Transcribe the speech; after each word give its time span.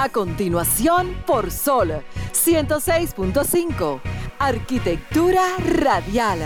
A 0.00 0.10
continuación, 0.10 1.12
por 1.26 1.50
Sol 1.50 2.04
106.5. 2.30 4.00
Arquitectura 4.38 5.42
radial. 5.58 6.38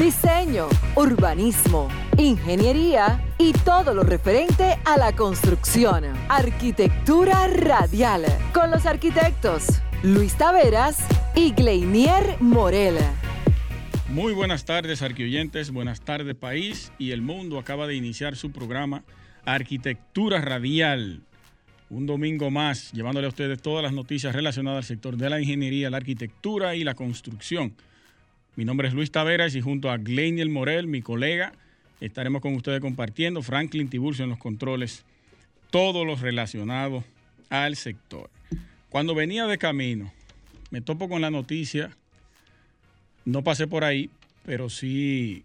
Diseño, 0.00 0.66
urbanismo, 0.96 1.86
ingeniería 2.16 3.24
y 3.38 3.52
todo 3.52 3.94
lo 3.94 4.02
referente 4.02 4.80
a 4.84 4.96
la 4.96 5.14
construcción. 5.14 6.06
Arquitectura 6.28 7.46
radial. 7.46 8.24
Con 8.52 8.72
los 8.72 8.84
arquitectos 8.84 9.80
Luis 10.02 10.34
Taveras 10.34 10.98
y 11.36 11.52
Gleinier 11.52 12.38
Morel. 12.40 12.96
Muy 14.08 14.32
buenas 14.32 14.64
tardes, 14.64 15.02
arquioyentes. 15.02 15.70
Buenas 15.70 16.00
tardes, 16.00 16.34
país 16.34 16.90
y 16.98 17.12
el 17.12 17.22
mundo. 17.22 17.60
Acaba 17.60 17.86
de 17.86 17.94
iniciar 17.94 18.34
su 18.34 18.50
programa 18.50 19.04
Arquitectura 19.44 20.40
Radial 20.40 21.27
un 21.90 22.06
domingo 22.06 22.50
más, 22.50 22.92
llevándole 22.92 23.26
a 23.26 23.30
ustedes 23.30 23.62
todas 23.62 23.82
las 23.82 23.92
noticias 23.92 24.34
relacionadas 24.34 24.78
al 24.78 24.84
sector 24.84 25.16
de 25.16 25.30
la 25.30 25.40
ingeniería, 25.40 25.90
la 25.90 25.96
arquitectura 25.96 26.74
y 26.74 26.84
la 26.84 26.94
construcción. 26.94 27.74
Mi 28.56 28.64
nombre 28.64 28.88
es 28.88 28.94
Luis 28.94 29.10
Taveras 29.10 29.54
y 29.54 29.60
junto 29.60 29.90
a 29.90 29.96
Gleiniel 29.96 30.50
Morel, 30.50 30.86
mi 30.86 31.00
colega, 31.00 31.52
estaremos 32.00 32.42
con 32.42 32.54
ustedes 32.54 32.80
compartiendo, 32.80 33.42
Franklin 33.42 33.88
Tiburcio 33.88 34.24
en 34.24 34.30
los 34.30 34.38
controles, 34.38 35.04
todo 35.70 36.04
lo 36.04 36.16
relacionado 36.16 37.04
al 37.50 37.76
sector. 37.76 38.30
Cuando 38.90 39.14
venía 39.14 39.46
de 39.46 39.58
camino, 39.58 40.12
me 40.70 40.80
topo 40.80 41.08
con 41.08 41.20
la 41.20 41.30
noticia, 41.30 41.96
no 43.24 43.42
pasé 43.44 43.66
por 43.66 43.84
ahí, 43.84 44.10
pero 44.44 44.68
sí, 44.68 45.42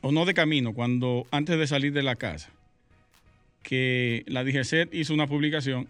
o 0.00 0.12
no 0.12 0.24
de 0.24 0.34
camino, 0.34 0.72
cuando 0.72 1.26
antes 1.30 1.58
de 1.58 1.66
salir 1.66 1.92
de 1.92 2.02
la 2.02 2.16
casa, 2.16 2.50
que 3.62 4.24
la 4.26 4.44
DGCET 4.44 4.94
hizo 4.94 5.14
una 5.14 5.26
publicación 5.26 5.88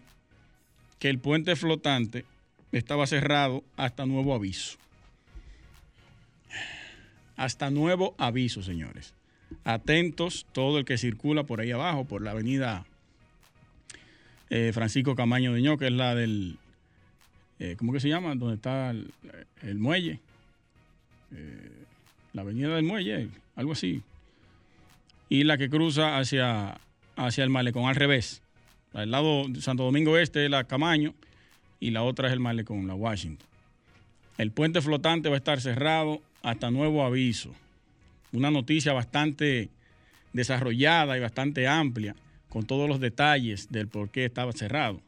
que 0.98 1.09
el 1.09 1.19
puente 1.19 1.56
flotante 1.56 2.25
estaba 2.70 3.06
cerrado 3.06 3.65
hasta 3.77 4.06
nuevo 4.06 4.34
aviso. 4.34 4.78
Hasta 7.37 7.70
nuevo 7.70 8.15
aviso, 8.19 8.62
señores. 8.62 9.15
Atentos 9.65 10.47
todo 10.53 10.78
el 10.78 10.84
que 10.84 10.98
circula 10.98 11.45
por 11.45 11.61
ahí 11.61 11.70
abajo, 11.70 12.05
por 12.05 12.23
la 12.23 12.31
avenida 12.31 12.87
eh, 14.50 14.70
Francisco 14.73 15.17
Camaño 15.17 15.53
de 15.53 15.62
Ño, 15.62 15.78
que 15.78 15.87
es 15.87 15.93
la 15.93 16.15
del, 16.15 16.59
eh, 17.59 17.75
¿cómo 17.78 17.93
que 17.93 18.00
se 18.00 18.09
llama? 18.09 18.34
Donde 18.34 18.56
está 18.56 18.91
el, 18.91 19.78
muelle. 19.78 20.20
Eh, 21.34 21.70
la 22.33 22.43
avenida 22.43 22.75
del 22.75 22.84
muelle, 22.84 23.28
algo 23.56 23.73
así. 23.73 24.03
Y 25.28 25.45
la 25.45 25.56
que 25.59 25.70
cruza 25.70 26.19
hacia 26.19 26.78
hacia 27.27 27.45
el 27.45 27.51
malecón 27.51 27.87
al 27.89 27.95
revés. 27.95 28.42
Al 28.92 29.11
lado 29.11 29.48
de 29.48 29.61
Santo 29.62 29.84
Domingo 29.84 30.19
Este 30.19 30.45
es 30.45 30.51
la 30.51 30.65
Camaño 30.65 31.15
y 31.81 31.91
la 31.91 32.03
otra 32.03 32.28
es 32.28 32.33
el 32.33 32.41
malecón, 32.41 32.87
la 32.87 32.95
Washington. 32.95 33.47
El 34.39 34.51
puente 34.51 34.81
flotante 34.81 35.28
va 35.28 35.37
a 35.37 35.39
estar 35.39 35.61
cerrado 35.61 36.20
hasta 36.43 36.70
nuevo 36.70 37.05
aviso. 37.05 37.55
Una 38.33 38.50
noticia 38.50 38.93
bastante 38.93 39.69
desarrollada 40.33 41.17
y 41.17 41.20
bastante 41.20 41.67
amplia 41.67 42.15
con 42.48 42.65
todos 42.65 42.89
los 42.89 43.00
detalles 43.00 43.70
del 43.70 43.89
por 43.89 44.11
qué 44.11 44.25
estaba 44.25 44.53
cerrado. 44.53 45.00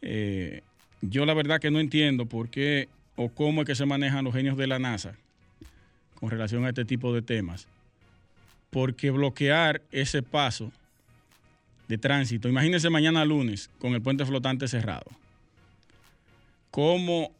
Eh, 0.00 0.62
yo 1.00 1.26
la 1.26 1.34
verdad 1.34 1.60
que 1.60 1.70
no 1.70 1.80
entiendo 1.80 2.26
por 2.26 2.48
qué 2.48 2.88
o 3.16 3.28
cómo 3.28 3.62
es 3.62 3.66
que 3.66 3.74
se 3.74 3.86
manejan 3.86 4.24
los 4.24 4.34
genios 4.34 4.56
de 4.56 4.66
la 4.66 4.78
NASA 4.78 5.14
con 6.14 6.30
relación 6.30 6.64
a 6.64 6.68
este 6.68 6.84
tipo 6.84 7.12
de 7.12 7.22
temas 7.22 7.68
porque 8.72 9.10
bloquear 9.10 9.82
ese 9.92 10.22
paso 10.22 10.72
de 11.88 11.98
tránsito, 11.98 12.48
imagínense 12.48 12.88
mañana 12.88 13.22
lunes 13.22 13.68
con 13.78 13.92
el 13.92 14.00
puente 14.00 14.24
flotante 14.24 14.66
cerrado, 14.66 15.04
¿cómo 16.70 17.30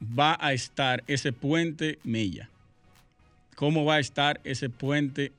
va 0.00 0.38
a 0.40 0.52
estar 0.52 1.02
ese 1.08 1.32
puente 1.32 1.98
Mella? 2.04 2.48
¿Cómo 3.56 3.84
va 3.84 3.96
a 3.96 3.98
estar 3.98 4.40
ese 4.44 4.70
puente 4.70 5.32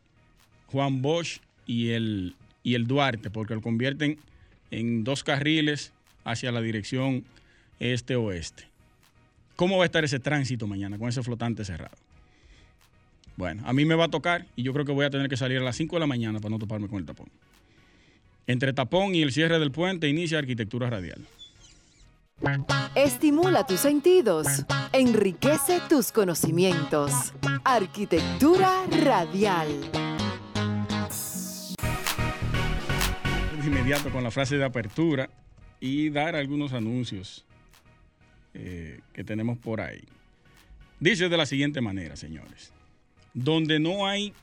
Juan 0.68 1.02
Bosch 1.02 1.40
y 1.66 1.92
el, 1.92 2.36
y 2.62 2.76
el 2.76 2.86
Duarte? 2.86 3.30
Porque 3.30 3.56
lo 3.56 3.62
convierten 3.62 4.20
en 4.72 5.06
dos 5.06 5.24
carriles 5.24 5.94
hacia 6.26 6.52
la 6.52 6.60
dirección 6.60 7.24
este-oeste. 7.80 8.66
¿Cómo 9.56 9.78
va 9.78 9.84
a 9.84 9.86
estar 9.86 10.04
ese 10.04 10.20
tránsito 10.20 10.68
mañana 10.68 10.98
con 10.98 11.08
ese 11.08 11.24
flotante 11.24 11.64
cerrado? 11.64 11.96
Bueno, 13.40 13.64
a 13.66 13.72
mí 13.72 13.86
me 13.86 13.96
va 13.96 14.04
a 14.04 14.10
tocar 14.10 14.48
y 14.58 14.64
yo 14.64 14.74
creo 14.74 14.84
que 14.84 14.92
voy 14.92 15.06
a 15.06 15.10
tener 15.10 15.30
que 15.30 15.38
salir 15.38 15.60
a 15.60 15.64
las 15.64 15.78
5 15.78 15.96
de 15.96 16.00
la 16.02 16.08
mañana 16.08 16.42
para 16.42 16.50
no 16.50 16.60
toparme 16.60 16.90
con 16.90 17.00
el 17.00 17.06
tapón. 17.06 17.30
Entre 18.48 18.74
tapón 18.74 19.16
y 19.16 19.22
el 19.22 19.32
cierre 19.32 19.60
del 19.60 19.72
puente 19.72 20.10
inicia 20.10 20.40
arquitectura 20.40 20.90
radial. 20.90 21.26
Estimula 22.96 23.66
tus 23.66 23.80
sentidos, 23.80 24.66
enriquece 24.92 25.80
tus 25.88 26.12
conocimientos. 26.12 27.34
Arquitectura 27.64 28.84
radial. 29.06 29.70
De 33.62 33.68
inmediato 33.68 34.10
con 34.10 34.22
la 34.22 34.32
frase 34.32 34.58
de 34.58 34.66
apertura 34.66 35.30
y 35.80 36.10
dar 36.10 36.36
algunos 36.36 36.74
anuncios 36.74 37.46
eh, 38.54 39.00
que 39.14 39.24
tenemos 39.24 39.58
por 39.58 39.80
ahí. 39.80 40.04
Dice 41.00 41.30
de 41.30 41.38
la 41.38 41.46
siguiente 41.46 41.80
manera, 41.80 42.18
señores 42.18 42.74
donde 43.44 43.80
no 43.80 44.06
hay. 44.06 44.34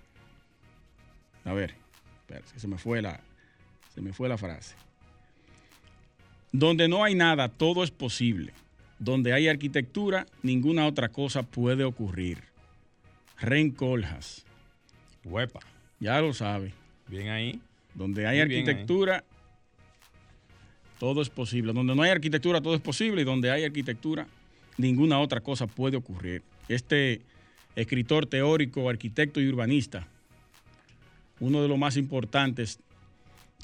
A 1.45 1.53
ver, 1.53 1.75
se 2.57 2.67
me 2.67 2.79
fue 2.79 3.03
la, 3.03 3.21
se 3.95 4.01
me 4.01 4.13
fue 4.13 4.29
la 4.29 4.39
frase. 4.39 4.75
Donde 6.53 6.89
no 6.89 7.05
hay 7.05 7.15
nada, 7.15 7.49
todo 7.49 7.85
es 7.85 7.91
posible. 7.91 8.53
Donde 8.99 9.33
hay 9.33 9.49
arquitectura, 9.49 10.27
ninguna 10.43 10.87
otra 10.87 11.11
cosa 11.11 11.43
puede 11.43 11.85
ocurrir. 11.85 12.39
Ren 13.39 13.71
Coljas. 13.71 14.45
Huepa. 15.25 15.61
Ya 16.01 16.21
lo 16.21 16.33
sabe. 16.33 16.73
Bien 17.09 17.29
ahí. 17.29 17.61
Donde 17.95 18.27
hay 18.27 18.41
arquitectura, 18.41 19.23
todo 20.99 21.21
es 21.21 21.29
posible. 21.29 21.75
Donde 21.75 21.95
no 21.95 22.03
hay 22.03 22.11
arquitectura, 22.11 22.63
todo 22.63 22.75
es 22.75 22.81
posible. 22.81 23.23
Y 23.23 23.25
donde 23.25 23.51
hay 23.51 23.65
arquitectura, 23.65 24.27
ninguna 24.79 25.21
otra 25.21 25.43
cosa 25.43 25.67
puede 25.67 25.99
ocurrir. 25.99 26.43
Este 26.69 27.21
escritor 27.77 28.27
teórico, 28.27 28.89
arquitecto 28.89 29.41
y 29.41 29.49
urbanista, 29.49 30.09
uno 31.39 31.63
de 31.63 31.69
los 31.69 31.79
más 31.79 31.97
importantes 31.97 32.81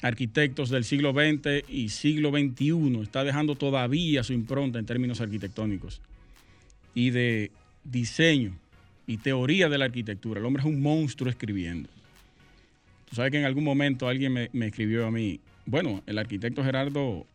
arquitectos 0.03 0.69
del 0.69 0.83
siglo 0.83 1.11
XX 1.11 1.67
y 1.67 1.89
siglo 1.89 2.29
XXI, 2.29 3.01
está 3.01 3.23
dejando 3.23 3.55
todavía 3.55 4.23
su 4.23 4.33
impronta 4.33 4.77
en 4.77 4.85
términos 4.85 5.21
arquitectónicos 5.21 6.01
y 6.93 7.09
de 7.09 7.51
diseño 7.83 8.55
y 9.07 9.17
teoría 9.17 9.69
de 9.69 9.77
la 9.77 9.85
arquitectura. 9.85 10.39
El 10.39 10.45
hombre 10.45 10.61
es 10.61 10.67
un 10.67 10.81
monstruo 10.81 11.29
escribiendo. 11.29 11.89
Tú 13.09 13.15
sabes 13.15 13.31
que 13.31 13.39
en 13.39 13.45
algún 13.45 13.63
momento 13.63 14.07
alguien 14.07 14.33
me, 14.33 14.65
escribió 14.65 15.07
a 15.07 15.11
mí, 15.11 15.39
bueno, 15.65 16.03
el 16.05 16.17
arquitecto 16.17 16.63
Gerardo, 16.63 17.25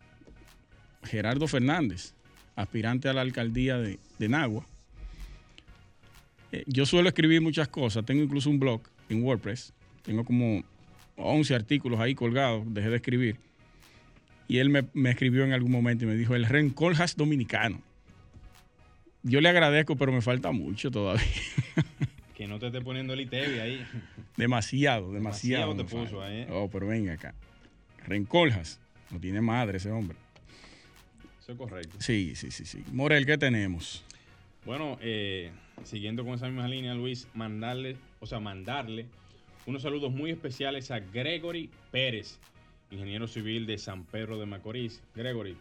Gerardo 1.05 1.49
Fernández, 1.49 2.13
aspirante 2.55 3.09
a 3.09 3.13
la 3.13 3.23
alcaldía 3.23 3.79
de, 3.79 3.99
de 4.19 4.29
Nagua, 4.29 4.67
eh, 6.53 6.65
yo 6.67 6.87
suelo 6.87 7.09
escribir 7.09 7.41
muchas 7.41 7.69
cosas. 7.69 8.05
Tengo 8.05 8.23
incluso 8.23 8.51
un 8.51 8.59
blog 8.59 8.81
en 9.09 9.23
WordPress. 9.23 9.73
Tengo 10.03 10.25
como 10.25 10.63
11 11.17 11.55
artículos 11.55 12.01
ahí 12.01 12.15
colgados. 12.15 12.63
Dejé 12.73 12.91
de 12.91 12.97
escribir. 12.97 13.37
Y 14.49 14.59
él 14.59 14.71
me, 14.71 15.11
escribió 15.11 15.45
en 15.45 15.53
algún 15.53 15.71
momento 15.71 16.05
y 16.05 16.09
me 16.09 16.15
dijo, 16.15 16.35
el 16.35 16.47
Rencoljas 16.47 17.17
dominicano. 17.17 17.83
Yo 19.23 19.41
le 19.41 19.49
agradezco, 19.51 19.97
pero 19.97 20.11
me 20.11 20.23
falta 20.23 20.53
mucho 20.53 20.91
todavía. 20.91 21.25
Que 22.35 22.47
no 22.47 22.61
te 22.61 22.67
esté 22.67 22.81
poniendo 22.81 23.15
el 23.15 23.23
ITV 23.23 23.61
ahí. 23.61 23.85
Demasiado, 24.37 25.13
demasiado. 25.13 25.75
demasiado 25.75 25.77
te 25.77 25.85
puso 25.85 26.23
ahí. 26.23 26.43
¿eh? 26.43 26.49
Oh, 26.53 26.71
pero 26.71 26.87
venga 26.87 27.15
acá. 27.15 27.35
Rencoljas. 28.07 28.79
No 29.11 29.19
tiene 29.19 29.41
madre 29.41 29.79
ese 29.79 29.91
hombre. 29.91 30.17
Eso 31.41 31.51
es 31.51 31.59
correcto. 31.59 31.97
Sí, 31.99 32.35
sí, 32.37 32.53
sí, 32.53 32.65
sí. 32.65 32.85
Morel, 32.93 33.27
¿qué 33.27 33.39
tenemos? 33.39 34.05
Bueno, 34.65 34.99
eh, 35.01 35.51
siguiendo 35.85 36.25
con 36.25 36.35
esa 36.35 36.47
misma 36.47 36.69
línea, 36.69 36.95
Luis, 36.95 37.29
mandarle, 37.35 37.97
o 38.21 38.27
sea, 38.27 38.41
mandarle 38.41 39.07
unos 39.69 39.83
saludos 39.83 40.11
muy 40.11 40.31
especiales 40.31 40.91
a 40.91 41.01
Gregory 41.01 41.69
Pérez, 41.91 42.39
ingeniero 42.91 43.27
civil 43.27 43.67
de 43.67 43.77
San 43.77 44.05
Pedro 44.05 44.39
de 44.39 44.47
Macorís. 44.47 45.03
Gregory, 45.15 45.59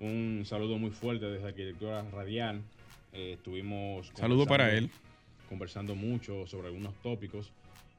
un 0.00 0.42
saludo 0.44 0.76
muy 0.76 0.90
fuerte 0.90 1.26
desde 1.26 1.46
Arquitectura 1.46 2.02
Radial. 2.10 2.62
Eh, 3.12 3.34
estuvimos. 3.34 4.10
Saludo 4.14 4.44
para 4.44 4.74
él. 4.74 4.90
Conversando 5.48 5.94
mucho 5.94 6.48
sobre 6.48 6.66
algunos 6.66 6.94
tópicos. 6.96 7.52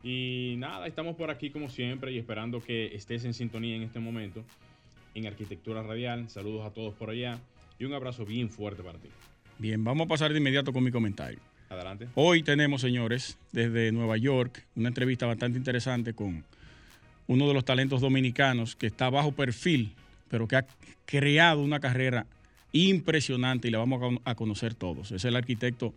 Y 0.04 0.56
nada, 0.58 0.88
estamos 0.88 1.16
por 1.16 1.32
aquí 1.32 1.52
como 1.52 1.70
siempre 1.70 2.12
y 2.12 2.18
esperando 2.18 2.62
que 2.62 2.94
estés 2.94 3.24
en 3.24 3.34
sintonía 3.34 3.78
en 3.78 3.84
este 3.84 4.02
momento 4.02 4.44
en 5.14 5.26
Arquitectura 5.26 5.84
Radial. 5.84 6.30
Saludos 6.30 6.66
a 6.66 6.72
todos 6.72 6.94
por 6.96 7.12
allá 7.12 7.40
y 7.80 7.86
un 7.86 7.94
abrazo 7.94 8.26
bien 8.26 8.50
fuerte 8.50 8.84
para 8.84 9.00
ti. 9.00 9.08
Bien, 9.58 9.82
vamos 9.84 10.06
a 10.06 10.10
pasar 10.10 10.34
de 10.34 10.40
inmediato 10.40 10.74
con 10.74 10.84
mi 10.84 10.92
comentario. 10.92 11.40
Adelante. 11.70 12.08
Hoy 12.16 12.44
tenemos, 12.44 12.82
señores, 12.82 13.38
desde 13.52 13.92
Nueva 13.92 14.18
York, 14.18 14.64
una 14.76 14.90
entrevista 14.90 15.26
bastante 15.26 15.58
interesante 15.58 16.14
con 16.14 16.44
uno 17.28 17.48
de 17.48 17.54
los 17.54 17.66
talentos 17.66 18.02
dominicanos 18.02 18.76
que 18.76 18.88
está 18.88 19.10
bajo 19.10 19.32
perfil, 19.32 19.94
pero 20.30 20.48
que 20.48 20.58
ha 20.58 20.66
creado 21.06 21.62
una 21.62 21.80
carrera 21.80 22.28
impresionante 22.72 23.68
y 23.68 23.72
la 23.72 23.80
vamos 23.80 24.20
a 24.26 24.36
conocer 24.36 24.76
todos. 24.76 25.12
Es 25.12 25.26
el 25.26 25.36
arquitecto 25.36 25.94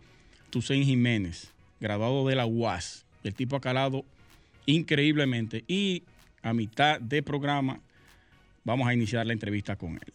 Tusein 0.51 0.85
Jiménez, 0.85 1.53
graduado 1.81 2.27
de 2.27 2.37
la 2.37 2.47
UAS. 2.47 3.05
El 3.25 3.35
tipo 3.35 3.57
ha 3.57 3.61
calado 3.61 4.05
increíblemente 4.65 5.65
y 5.67 6.03
a 6.43 6.55
mitad 6.55 7.01
de 7.01 7.23
programa 7.23 7.81
vamos 8.65 8.89
a 8.89 8.95
iniciar 8.95 9.27
la 9.27 9.33
entrevista 9.33 9.77
con 9.77 9.95
él. 9.95 10.13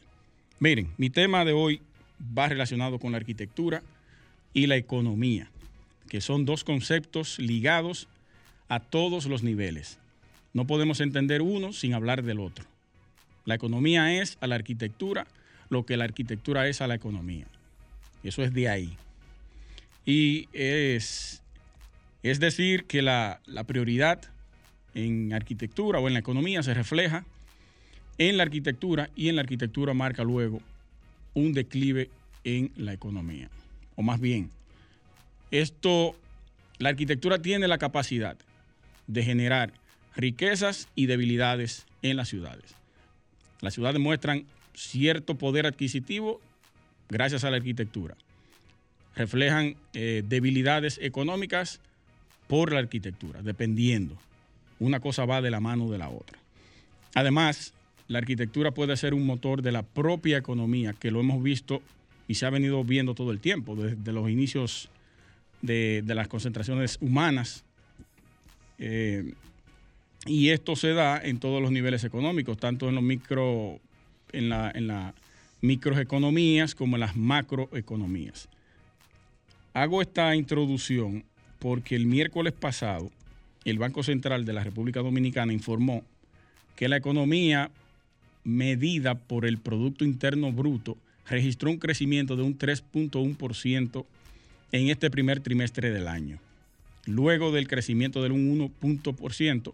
Miren, 0.60 0.90
mi 0.98 1.10
tema 1.10 1.44
de 1.46 1.54
hoy 1.54 1.82
va 2.38 2.48
relacionado 2.48 2.98
con 2.98 3.12
la 3.12 3.18
arquitectura 3.18 3.84
y 4.54 4.68
la 4.68 4.76
economía, 4.76 5.50
que 6.10 6.22
son 6.22 6.46
dos 6.46 6.64
conceptos 6.64 7.40
ligados 7.40 8.08
a 8.70 8.80
todos 8.80 9.26
los 9.26 9.44
niveles. 9.44 9.98
No 10.54 10.68
podemos 10.68 11.02
entender 11.02 11.42
uno 11.42 11.74
sin 11.74 11.94
hablar 11.94 12.24
del 12.24 12.40
otro. 12.40 12.66
La 13.46 13.56
economía 13.56 14.22
es 14.22 14.38
a 14.42 14.48
la 14.48 14.56
arquitectura 14.56 15.28
lo 15.70 15.86
que 15.86 15.98
la 15.98 16.06
arquitectura 16.06 16.68
es 16.68 16.82
a 16.82 16.88
la 16.88 16.96
economía. 16.96 17.46
Eso 18.24 18.44
es 18.44 18.54
de 18.54 18.70
ahí. 18.70 18.96
Y 20.06 20.48
es, 20.54 21.42
es 22.22 22.40
decir, 22.40 22.86
que 22.86 23.02
la, 23.02 23.42
la 23.46 23.64
prioridad 23.64 24.22
en 24.94 25.34
arquitectura 25.34 26.00
o 26.00 26.08
en 26.08 26.14
la 26.14 26.20
economía 26.20 26.62
se 26.62 26.74
refleja 26.74 27.26
en 28.18 28.38
la 28.38 28.44
arquitectura 28.44 29.10
y 29.16 29.30
en 29.30 29.36
la 29.36 29.42
arquitectura 29.42 29.94
marca 29.94 30.24
luego 30.24 30.62
un 31.34 31.54
declive 31.54 32.10
en 32.44 32.72
la 32.78 32.94
economía. 32.94 33.50
O 33.96 34.02
más 34.02 34.20
bien, 34.20 34.50
esto, 35.52 36.16
la 36.80 36.90
arquitectura 36.90 37.40
tiene 37.40 37.68
la 37.68 37.78
capacidad 37.78 38.38
de 39.08 39.24
generar 39.24 39.74
riquezas 40.16 40.88
y 40.96 41.06
debilidades 41.06 41.86
en 42.02 42.18
las 42.18 42.30
ciudades. 42.30 42.76
Las 43.62 43.74
ciudades 43.74 44.00
muestran 44.00 44.46
cierto 44.74 45.36
poder 45.36 45.66
adquisitivo 45.66 46.42
gracias 47.10 47.44
a 47.44 47.52
la 47.52 47.58
arquitectura. 47.58 48.16
Reflejan 49.16 49.76
eh, 49.94 50.24
debilidades 50.28 51.00
económicas 51.02 51.80
por 52.48 52.74
la 52.74 52.80
arquitectura, 52.80 53.42
dependiendo. 53.42 54.18
Una 54.80 55.00
cosa 55.00 55.26
va 55.26 55.42
de 55.42 55.52
la 55.52 55.60
mano 55.60 55.90
de 55.90 55.98
la 55.98 56.10
otra. 56.10 56.40
Además, 57.14 57.74
la 58.08 58.18
arquitectura 58.18 58.72
puede 58.72 58.98
ser 58.98 59.14
un 59.14 59.26
motor 59.26 59.62
de 59.62 59.72
la 59.72 59.84
propia 59.84 60.38
economía, 60.38 60.94
que 60.94 61.12
lo 61.12 61.20
hemos 61.20 61.42
visto 61.42 61.82
y 62.28 62.36
se 62.36 62.46
ha 62.46 62.50
venido 62.50 62.84
viendo 62.84 63.14
todo 63.16 63.32
el 63.32 63.40
tiempo, 63.40 63.76
desde 63.76 64.12
los 64.14 64.30
inicios 64.30 64.90
de, 65.62 66.04
las 66.06 66.28
concentraciones 66.28 66.98
humanas. 67.02 67.64
Eh, 68.80 69.34
y 70.26 70.50
esto 70.50 70.76
se 70.76 70.94
da 70.94 71.22
en 71.22 71.40
todos 71.40 71.62
los 71.62 71.72
niveles 71.72 72.04
económicos, 72.04 72.58
tanto 72.58 72.88
en 72.90 72.96
los 72.96 73.04
micro, 73.04 73.80
en 74.32 74.50
la, 74.50 74.72
en 74.74 74.88
las 74.88 75.14
microeconomías 75.62 76.76
como 76.76 76.96
en 76.96 77.02
las 77.02 77.16
macroeconomías. 77.16 78.50
Hago 79.74 80.02
esta 80.02 80.36
introducción 80.36 81.24
porque 81.60 81.96
el 81.96 82.06
miércoles 82.06 82.54
pasado 82.54 83.12
el 83.66 83.80
Banco 83.80 84.04
Central 84.04 84.46
de 84.46 84.54
la 84.54 84.64
República 84.64 85.00
Dominicana 85.00 85.54
informó 85.54 86.04
que 86.76 86.90
la 86.90 86.98
economía 86.98 87.72
medida 88.44 89.16
por 89.16 89.46
el 89.46 89.58
Producto 89.58 90.04
Interno 90.04 90.52
Bruto 90.52 90.98
registró 91.28 91.70
un 91.70 91.78
crecimiento 91.78 92.36
de 92.36 92.44
un 92.44 92.58
3.1% 92.58 94.06
en 94.72 94.90
este 94.90 95.10
primer 95.10 95.40
trimestre 95.40 95.92
del 95.92 96.08
año. 96.08 96.40
Luego 97.06 97.52
del 97.52 97.68
crecimiento 97.68 98.24
del 98.24 98.34
1% 98.34 99.74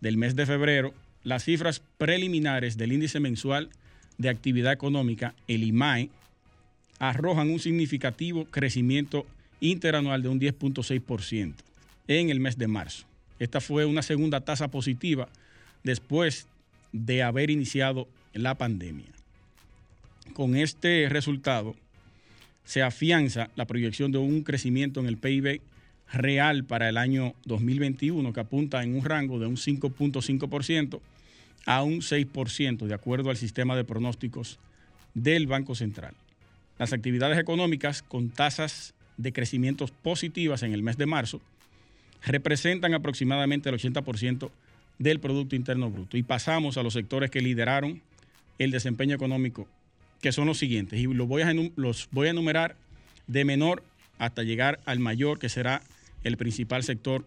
del 0.00 0.16
mes 0.16 0.36
de 0.36 0.46
febrero, 0.46 0.94
las 1.24 1.44
cifras 1.44 1.82
preliminares 1.98 2.76
del 2.76 2.92
índice 2.92 3.20
mensual 3.20 3.70
de 4.18 4.28
actividad 4.28 4.72
económica, 4.72 5.34
el 5.46 5.64
IMAE, 5.64 6.10
arrojan 6.98 7.50
un 7.50 7.60
significativo 7.60 8.44
crecimiento 8.46 9.26
interanual 9.60 10.22
de 10.22 10.28
un 10.28 10.40
10.6% 10.40 11.54
en 12.08 12.30
el 12.30 12.40
mes 12.40 12.58
de 12.58 12.68
marzo. 12.68 13.06
Esta 13.38 13.60
fue 13.60 13.84
una 13.84 14.02
segunda 14.02 14.40
tasa 14.40 14.68
positiva 14.68 15.28
después 15.84 16.46
de 16.92 17.22
haber 17.22 17.50
iniciado 17.50 18.08
la 18.32 18.56
pandemia. 18.56 19.17
Con 20.32 20.56
este 20.56 21.08
resultado 21.08 21.74
se 22.64 22.82
afianza 22.82 23.50
la 23.56 23.66
proyección 23.66 24.12
de 24.12 24.18
un 24.18 24.42
crecimiento 24.42 25.00
en 25.00 25.06
el 25.06 25.16
PIB 25.16 25.60
real 26.12 26.64
para 26.64 26.88
el 26.88 26.96
año 26.96 27.34
2021 27.44 28.32
que 28.32 28.40
apunta 28.40 28.82
en 28.82 28.96
un 28.96 29.04
rango 29.04 29.38
de 29.38 29.46
un 29.46 29.56
5.5% 29.56 31.00
a 31.66 31.82
un 31.82 32.00
6% 32.00 32.86
de 32.86 32.94
acuerdo 32.94 33.30
al 33.30 33.36
sistema 33.36 33.76
de 33.76 33.84
pronósticos 33.84 34.58
del 35.14 35.46
Banco 35.46 35.74
Central. 35.74 36.14
Las 36.78 36.92
actividades 36.92 37.38
económicas 37.38 38.02
con 38.02 38.30
tasas 38.30 38.94
de 39.16 39.32
crecimiento 39.32 39.86
positivas 40.02 40.62
en 40.62 40.72
el 40.72 40.82
mes 40.82 40.96
de 40.96 41.06
marzo 41.06 41.40
representan 42.24 42.94
aproximadamente 42.94 43.68
el 43.68 43.76
80% 43.76 44.50
del 44.98 45.20
Producto 45.20 45.56
Interno 45.56 45.90
Bruto. 45.90 46.16
Y 46.16 46.22
pasamos 46.22 46.76
a 46.76 46.82
los 46.82 46.94
sectores 46.94 47.30
que 47.30 47.40
lideraron 47.40 48.00
el 48.58 48.70
desempeño 48.70 49.14
económico, 49.14 49.68
que 50.20 50.32
son 50.32 50.46
los 50.46 50.58
siguientes. 50.58 50.98
Y 50.98 51.04
los 51.04 51.28
voy 51.28 51.42
a, 51.42 51.52
los 51.76 52.08
voy 52.10 52.28
a 52.28 52.30
enumerar 52.30 52.76
de 53.26 53.44
menor 53.44 53.82
hasta 54.18 54.42
llegar 54.42 54.80
al 54.84 54.98
mayor, 54.98 55.38
que 55.38 55.48
será 55.48 55.82
el 56.24 56.36
principal 56.36 56.82
sector 56.82 57.24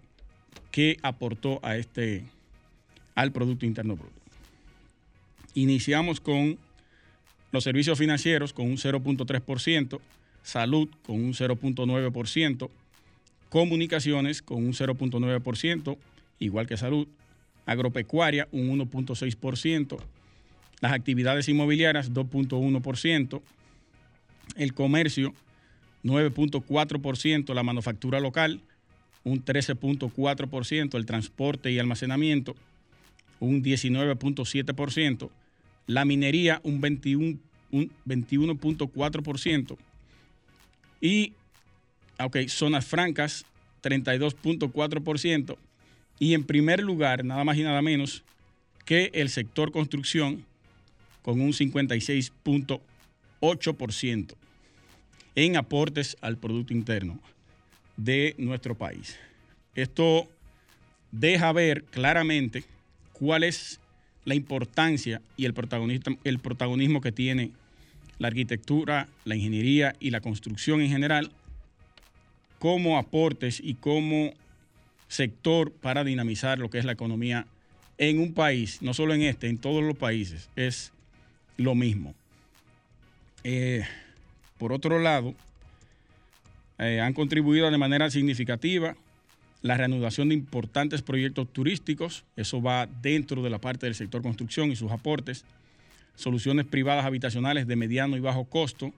que 0.72 0.98
aportó 1.02 1.60
a 1.64 1.78
este, 1.78 2.26
al 3.16 3.32
Producto 3.32 3.66
Interno 3.66 3.96
Bruto. 3.96 4.14
Iniciamos 5.54 6.20
con 6.20 6.58
los 7.52 7.64
servicios 7.64 7.98
financieros 7.98 8.54
con 8.54 8.68
un 8.68 8.78
0.3%, 8.78 10.00
salud 10.44 10.90
con 11.06 11.18
un 11.18 11.34
0.9%, 11.34 12.70
comunicaciones 13.50 14.42
con 14.42 14.66
un 14.66 14.74
0.9%, 14.74 15.98
igual 16.40 16.68
que 16.68 16.78
salud, 16.78 17.08
agropecuaria 17.66 18.48
un 18.52 18.80
1.6%, 18.80 20.00
las 20.82 20.92
actividades 20.94 21.48
inmobiliarias 21.48 22.12
2.1%, 22.12 23.42
el 24.58 24.74
comercio 24.74 25.34
9.4%, 26.04 27.54
la 27.54 27.64
manufactura 27.64 28.20
local 28.20 28.60
un 29.24 29.46
13.4%, 29.46 30.98
el 30.98 31.06
transporte 31.06 31.72
y 31.72 31.80
almacenamiento 31.80 32.58
un 33.40 33.64
19.7%, 33.64 35.30
la 35.88 36.04
minería 36.06 36.62
un 36.64 36.82
21.4% 36.82 39.78
y, 41.00 41.34
ok, 42.20 42.38
zonas 42.48 42.86
francas 42.86 43.46
32.4%, 43.84 45.58
y 46.20 46.34
en 46.36 46.44
primer 46.44 46.84
lugar, 46.84 47.26
nada 47.26 47.44
más 47.44 47.58
y 47.58 47.64
nada 47.64 47.82
menos, 47.82 48.24
que 48.86 49.10
el 49.16 49.30
sector 49.30 49.72
construcción 49.72 50.46
con 51.22 51.40
un 51.42 51.54
56.8% 51.54 54.36
en 55.36 55.56
aportes 55.56 56.18
al 56.22 56.38
Producto 56.38 56.74
Interno 56.74 57.20
de 57.98 58.36
nuestro 58.38 58.76
país. 58.76 59.18
Esto 59.76 60.28
deja 61.12 61.52
ver 61.52 61.84
claramente 61.86 62.64
cuál 63.14 63.44
es 63.44 63.80
la 64.26 64.36
importancia 64.36 65.22
y 65.38 65.46
el, 65.46 65.54
el 66.24 66.40
protagonismo 66.40 67.02
que 67.02 67.12
tiene 67.12 67.52
la 68.20 68.28
arquitectura, 68.28 69.08
la 69.26 69.36
ingeniería 69.36 69.96
y 70.00 70.12
la 70.12 70.22
construcción 70.22 70.82
en 70.82 70.90
general 70.90 71.32
como 72.60 73.00
aportes 73.00 73.60
y 73.64 73.74
como 73.74 74.34
sector 75.08 75.72
para 75.72 76.04
dinamizar 76.04 76.60
lo 76.60 76.70
que 76.70 76.78
es 76.78 76.86
la 76.86 76.92
economía 76.92 77.48
en 77.98 78.20
un 78.20 78.34
país, 78.34 78.82
no 78.82 78.94
solo 78.94 79.14
en 79.14 79.24
este, 79.24 79.48
en 79.48 79.58
todos 79.58 79.84
los 79.84 79.98
países, 79.98 80.50
es 80.56 80.94
lo 81.62 81.76
mismo. 81.76 82.14
Eh, 83.44 83.84
por 84.58 84.74
otro 84.74 85.00
lado, 85.00 85.34
eh, 86.78 87.00
han 87.00 87.14
contribuido 87.14 87.70
de 87.70 87.78
manera 87.78 88.10
significativa 88.10 88.96
la 89.62 89.78
reanudación 89.78 90.30
de 90.30 90.36
importantes 90.36 91.02
proyectos 91.02 91.48
turísticos, 91.52 92.24
eso 92.36 92.62
va 92.62 92.88
dentro 93.02 93.44
de 93.44 93.50
la 93.50 93.60
parte 93.60 93.86
del 93.86 93.96
sector 93.96 94.22
construcción 94.22 94.72
y 94.72 94.76
sus 94.76 94.92
aportes, 94.92 95.46
soluciones 96.16 96.66
privadas 96.66 97.06
habitacionales 97.06 97.68
de 97.68 97.76
mediano 97.76 98.18
y 98.18 98.20
bajo 98.20 98.46
costo, 98.46 98.92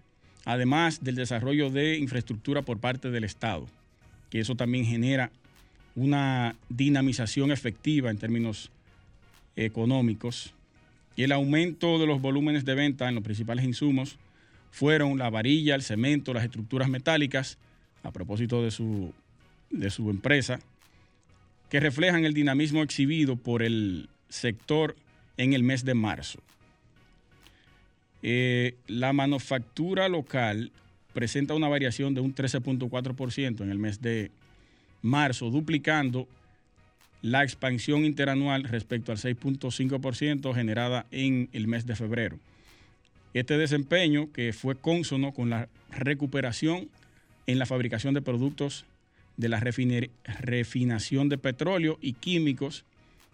además 0.46 1.04
del 1.04 1.16
desarrollo 1.16 1.70
de 1.70 1.98
infraestructura 1.98 2.62
por 2.62 2.80
parte 2.80 3.12
del 3.12 3.26
Estado, 3.26 3.68
que 4.30 4.40
eso 4.40 4.56
también 4.56 4.86
genera 4.86 5.32
una 5.96 6.56
dinamización 6.70 7.52
efectiva 7.52 8.10
en 8.10 8.18
términos 8.18 8.72
económicos 9.56 10.54
y 11.16 11.24
el 11.24 11.32
aumento 11.32 12.00
de 12.00 12.08
los 12.08 12.22
volúmenes 12.22 12.66
de 12.66 12.76
venta 12.76 13.08
en 13.08 13.16
los 13.16 13.24
principales 13.24 13.66
insumos 13.66 14.18
fueron 14.72 15.20
la 15.20 15.30
varilla, 15.30 15.76
el 15.76 15.84
cemento, 15.84 16.34
las 16.34 16.44
estructuras 16.44 16.90
metálicas, 16.90 17.58
a 18.02 18.12
propósito 18.12 18.64
de 18.64 18.72
su, 18.72 19.14
de 19.70 19.90
su 19.92 20.10
empresa, 20.10 20.60
que 21.70 21.80
reflejan 21.80 22.26
el 22.26 22.34
dinamismo 22.34 22.82
exhibido 22.82 23.36
por 23.36 23.62
el 23.62 24.10
sector 24.30 24.96
en 25.38 25.54
el 25.54 25.64
mes 25.64 25.86
de 25.86 25.94
marzo. 25.94 26.40
Eh, 28.24 28.76
la 28.88 29.14
manufactura 29.14 30.08
local 30.10 30.72
presenta 31.14 31.54
una 31.54 31.68
variación 31.68 32.14
de 32.14 32.22
un 32.22 32.34
13.4% 32.34 33.62
en 33.62 33.70
el 33.70 33.78
mes 33.78 34.02
de 34.02 34.32
marzo, 35.02 35.50
duplicando 35.50 36.28
la 37.24 37.42
expansión 37.42 38.06
interanual 38.06 38.66
respecto 38.66 39.12
al 39.12 39.18
6.5% 39.18 40.54
generada 40.54 41.08
en 41.10 41.50
el 41.54 41.68
mes 41.68 41.88
de 41.88 41.96
febrero. 41.96 42.38
Este 43.34 43.58
desempeño, 43.58 44.32
que 44.32 44.54
fue 44.54 44.76
cónsono 44.76 45.32
con 45.32 45.50
la 45.50 45.70
recuperación 45.90 46.90
en 47.48 47.60
la 47.60 47.66
fabricación 47.66 48.14
de 48.14 48.22
productos 48.22 48.86
de 49.38 49.50
la 49.50 49.60
refinación 49.60 51.30
de 51.30 51.38
petróleo 51.38 51.98
y 52.02 52.14
químicos 52.14 52.84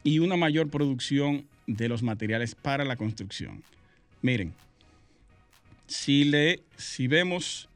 y 0.03 0.19
una 0.19 0.37
mayor 0.37 0.69
producción 0.69 1.45
de 1.67 1.89
los 1.89 2.03
materiales 2.03 2.55
para 2.55 2.85
la 2.85 2.95
construcción. 2.95 3.63
Miren, 4.21 4.53
si, 5.87 6.23
le, 6.23 6.61
si 6.77 7.07
vemos 7.07 7.67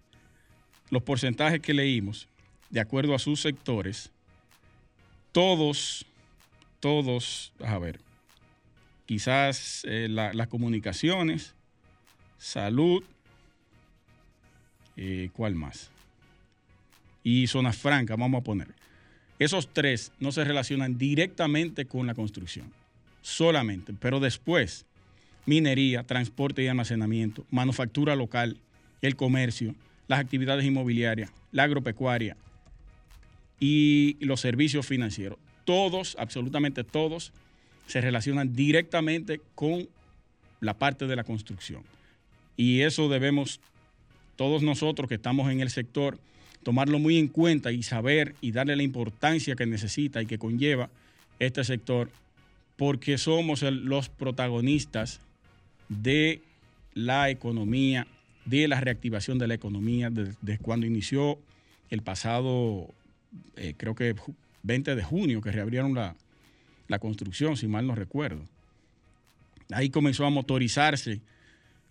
los 0.89 1.03
porcentajes 1.03 1.59
que 1.59 1.73
leímos, 1.73 2.29
de 2.69 2.79
acuerdo 2.79 3.13
a 3.13 3.19
sus 3.19 3.41
sectores, 3.41 4.12
todos, 5.33 6.05
todos, 6.79 7.51
a 7.59 7.77
ver, 7.79 7.99
quizás 9.05 9.81
eh, 9.85 10.07
las 10.09 10.47
comunicaciones, 10.47 11.55
salud, 12.37 13.03
eh, 14.95 15.29
¿cuál 15.33 15.55
más? 15.55 15.89
Y 17.23 17.47
zonas 17.47 17.75
francas, 17.75 18.17
vamos 18.17 18.41
a 18.41 18.43
poner. 18.43 18.67
Esos 19.39 19.73
tres 19.73 20.11
no 20.19 20.31
se 20.31 20.43
relacionan 20.43 20.97
directamente 20.99 21.85
con 21.85 22.05
la 22.05 22.13
construcción, 22.13 22.71
solamente, 23.23 23.91
pero 23.99 24.19
después, 24.19 24.85
minería, 25.47 26.03
transporte 26.03 26.61
y 26.63 26.67
almacenamiento, 26.67 27.43
manufactura 27.49 28.15
local, 28.15 28.59
el 29.01 29.15
comercio, 29.15 29.73
las 30.07 30.19
actividades 30.19 30.63
inmobiliarias, 30.63 31.31
la 31.51 31.63
agropecuaria 31.63 32.37
y 33.59 34.17
los 34.19 34.41
servicios 34.41 34.85
financieros. 34.85 35.39
Todos, 35.65 36.15
absolutamente 36.19 36.83
todos, 36.83 37.31
se 37.87 38.01
relacionan 38.01 38.55
directamente 38.55 39.41
con 39.55 39.87
la 40.61 40.73
parte 40.73 41.07
de 41.07 41.15
la 41.15 41.23
construcción. 41.23 41.83
Y 42.55 42.81
eso 42.81 43.09
debemos, 43.09 43.59
todos 44.35 44.61
nosotros 44.63 45.09
que 45.09 45.15
estamos 45.15 45.51
en 45.51 45.61
el 45.61 45.69
sector, 45.69 46.17
tomarlo 46.63 46.99
muy 46.99 47.17
en 47.17 47.27
cuenta 47.27 47.71
y 47.71 47.83
saber 47.83 48.35
y 48.41 48.51
darle 48.51 48.75
la 48.75 48.83
importancia 48.83 49.55
que 49.55 49.65
necesita 49.65 50.21
y 50.21 50.25
que 50.25 50.37
conlleva 50.37 50.89
este 51.39 51.63
sector, 51.63 52.09
porque 52.77 53.17
somos 53.17 53.61
los 53.61 54.09
protagonistas 54.09 55.19
de 55.89 56.41
la 56.93 57.29
economía, 57.29 58.07
de 58.45 58.67
la 58.67 58.79
reactivación 58.79 59.39
de 59.39 59.47
la 59.47 59.53
economía 59.53 60.09
desde 60.09 60.57
cuando 60.59 60.85
inició 60.85 61.37
el 61.89 62.01
pasado, 62.01 62.87
eh, 63.55 63.73
creo 63.77 63.95
que 63.95 64.15
20 64.63 64.95
de 64.95 65.03
junio, 65.03 65.41
que 65.41 65.51
reabrieron 65.51 65.93
la, 65.93 66.15
la 66.87 66.99
construcción, 66.99 67.57
si 67.57 67.67
mal 67.67 67.87
no 67.87 67.95
recuerdo. 67.95 68.43
Ahí 69.71 69.89
comenzó 69.89 70.25
a 70.25 70.29
motorizarse 70.29 71.21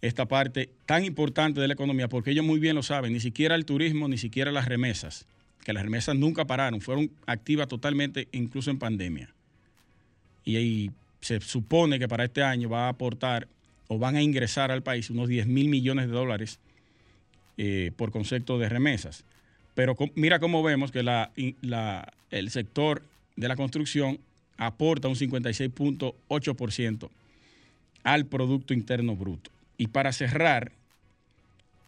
esta 0.03 0.27
parte 0.27 0.69
tan 0.85 1.05
importante 1.05 1.61
de 1.61 1.69
la 1.69 1.75
economía, 1.75 2.09
porque 2.09 2.33
ellos 2.33 2.45
muy 2.45 2.59
bien 2.59 2.75
lo 2.75 2.83
saben, 2.83 3.13
ni 3.13 3.21
siquiera 3.21 3.55
el 3.55 3.65
turismo, 3.65 4.09
ni 4.09 4.19
siquiera 4.19 4.51
las 4.51 4.67
remesas, 4.67 5.27
que 5.65 5.73
las 5.73 5.85
remesas 5.85 6.17
nunca 6.17 6.45
pararon, 6.45 6.81
fueron 6.81 7.11
activas 7.27 7.69
totalmente, 7.69 8.29
incluso 8.33 8.71
en 8.71 8.79
pandemia. 8.79 9.33
Y, 10.45 10.57
ahí 10.57 10.91
se 11.21 11.41
supone 11.41 12.01
que 12.01 12.09
para 12.09 12.25
este 12.25 12.43
año 12.43 12.69
va 12.69 12.87
a 12.87 12.89
aportar 12.89 13.47
o 13.87 13.97
van 13.97 14.17
a 14.17 14.23
ingresar 14.23 14.73
al 14.73 14.83
país 14.83 15.09
unos 15.09 15.29
10 15.29 15.47
mil 15.47 15.69
millones 15.69 16.09
de 16.09 16.13
dólares 16.13 16.59
eh, 17.59 17.93
por 17.97 18.11
concepto 18.11 18.59
de 18.59 18.69
remesas. 18.69 19.25
Pero 19.75 19.97
mira 20.15 20.39
cómo 20.39 20.63
vemos 20.63 20.93
que 20.93 21.03
la, 21.03 21.33
el 22.31 22.51
sector 22.51 23.03
de 23.37 23.49
la 23.49 23.57
construcción 23.57 24.19
aporta 24.59 25.09
un 25.09 25.17
56.8% 25.17 27.09
al 28.05 28.27
Producto 28.27 28.75
Interno 28.75 29.17
Bruto. 29.17 29.51
Y 29.79 29.89
para 29.89 30.13
cerrar, 30.13 30.73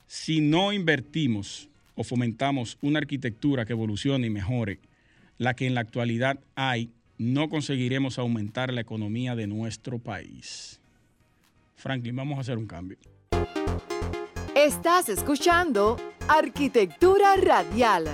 si 0.07 0.41
no 0.41 0.73
invertimos 0.73 1.69
o 1.95 2.05
fomentamos 2.05 2.79
una 2.81 2.99
arquitectura 2.99 3.65
que 3.65 3.73
evolucione 3.73 4.27
y 4.27 4.31
mejore 4.31 4.79
la 5.39 5.55
que 5.55 5.67
en 5.67 5.75
la 5.75 5.81
actualidad 5.81 6.39
hay, 6.55 6.91
no 7.19 7.49
conseguiremos 7.49 8.19
aumentar 8.19 8.73
la 8.73 8.81
economía 8.81 9.37
de 9.37 9.47
nuestro 9.47 9.99
país. 9.99 10.81
Franklin, 11.77 12.17
vamos 12.17 12.39
a 12.39 12.41
hacer 12.41 12.57
un 12.57 12.67
cambio. 12.67 12.97
Estás 14.57 15.09
escuchando 15.09 15.97
Arquitectura 16.29 17.37
Radial. 17.37 18.07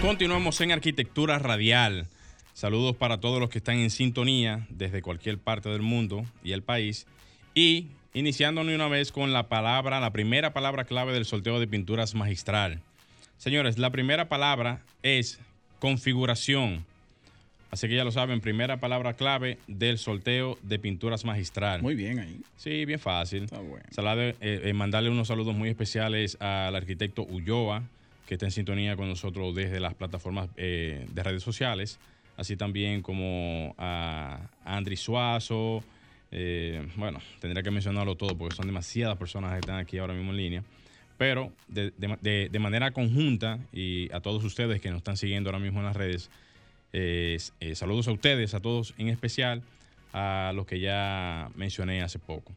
continuamos 0.00 0.60
en 0.60 0.70
Arquitectura 0.70 1.40
Radial. 1.40 2.06
Saludos 2.54 2.94
para 2.94 3.18
todos 3.18 3.40
los 3.40 3.50
que 3.50 3.58
están 3.58 3.78
en 3.78 3.90
sintonía 3.90 4.64
desde 4.70 5.02
cualquier 5.02 5.38
parte 5.38 5.68
del 5.70 5.82
mundo 5.82 6.24
y 6.44 6.52
el 6.52 6.62
país. 6.62 7.08
Y 7.52 7.88
iniciándonos 8.14 8.72
una 8.72 8.86
vez 8.86 9.10
con 9.10 9.32
la 9.32 9.48
palabra, 9.48 9.98
la 9.98 10.12
primera 10.12 10.52
palabra 10.52 10.84
clave 10.84 11.12
del 11.12 11.24
sorteo 11.24 11.58
de 11.58 11.66
pinturas 11.66 12.14
magistral. 12.14 12.80
Señores, 13.36 13.76
la 13.78 13.90
primera 13.90 14.28
palabra 14.28 14.84
es 15.02 15.40
configuración. 15.80 16.86
Así 17.70 17.88
que 17.88 17.94
ya 17.94 18.04
lo 18.04 18.10
saben, 18.10 18.40
primera 18.40 18.78
palabra 18.80 19.14
clave 19.14 19.58
del 19.68 19.98
sorteo 19.98 20.58
de 20.62 20.78
pinturas 20.78 21.24
magistral. 21.24 21.82
Muy 21.82 21.94
bien 21.94 22.18
ahí. 22.18 22.40
Sí, 22.56 22.84
bien 22.84 22.98
fácil. 22.98 23.44
Está 23.44 23.60
bueno. 23.60 23.84
Eh, 24.20 24.34
eh, 24.40 24.72
mandarle 24.72 25.10
unos 25.10 25.28
saludos 25.28 25.54
muy 25.54 25.68
especiales 25.68 26.36
al 26.40 26.74
arquitecto 26.74 27.22
Ulloa, 27.22 27.84
que 28.26 28.34
está 28.34 28.46
en 28.46 28.52
sintonía 28.52 28.96
con 28.96 29.08
nosotros 29.08 29.54
desde 29.54 29.80
las 29.80 29.94
plataformas 29.94 30.48
eh, 30.56 31.06
de 31.12 31.22
redes 31.22 31.42
sociales, 31.42 31.98
así 32.36 32.56
también 32.56 33.02
como 33.02 33.74
a 33.78 34.48
Andri 34.64 34.96
Suazo, 34.96 35.84
eh, 36.32 36.86
bueno, 36.96 37.18
tendría 37.40 37.62
que 37.62 37.70
mencionarlo 37.70 38.16
todo 38.16 38.36
porque 38.36 38.54
son 38.54 38.66
demasiadas 38.66 39.16
personas 39.16 39.52
que 39.52 39.58
están 39.60 39.78
aquí 39.78 39.98
ahora 39.98 40.14
mismo 40.14 40.30
en 40.30 40.36
línea. 40.36 40.64
Pero 41.18 41.52
de, 41.68 42.58
manera 42.58 42.92
conjunta 42.92 43.58
y 43.72 44.10
a 44.12 44.20
todos 44.20 44.42
ustedes 44.42 44.80
que 44.80 44.90
nos 44.90 44.98
están 44.98 45.16
siguiendo 45.16 45.50
ahora 45.50 45.58
mismo 45.58 45.80
en 45.80 45.86
las 45.86 45.96
redes, 45.96 46.30
eh, 46.92 47.38
saludos 47.74 48.08
a 48.08 48.12
ustedes, 48.12 48.54
a 48.54 48.60
todos 48.60 48.94
en 48.98 49.08
especial, 49.08 49.62
a 50.12 50.52
los 50.54 50.66
que 50.66 50.80
ya 50.80 51.50
mencioné 51.56 52.02
hace 52.02 52.18
poco. 52.18 52.52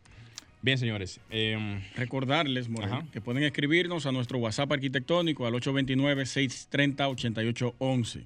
Bien, 0.64 0.78
señores. 0.78 1.20
Em, 1.30 1.82
Recordarles, 1.96 2.70
que 3.12 3.20
pueden 3.20 3.44
escribirnos 3.44 4.06
a 4.06 4.14
nuestro 4.14 4.38
WhatsApp 4.40 4.72
arquitectónico 4.72 5.46
al 5.46 5.56
829-630-8811. 5.56 8.24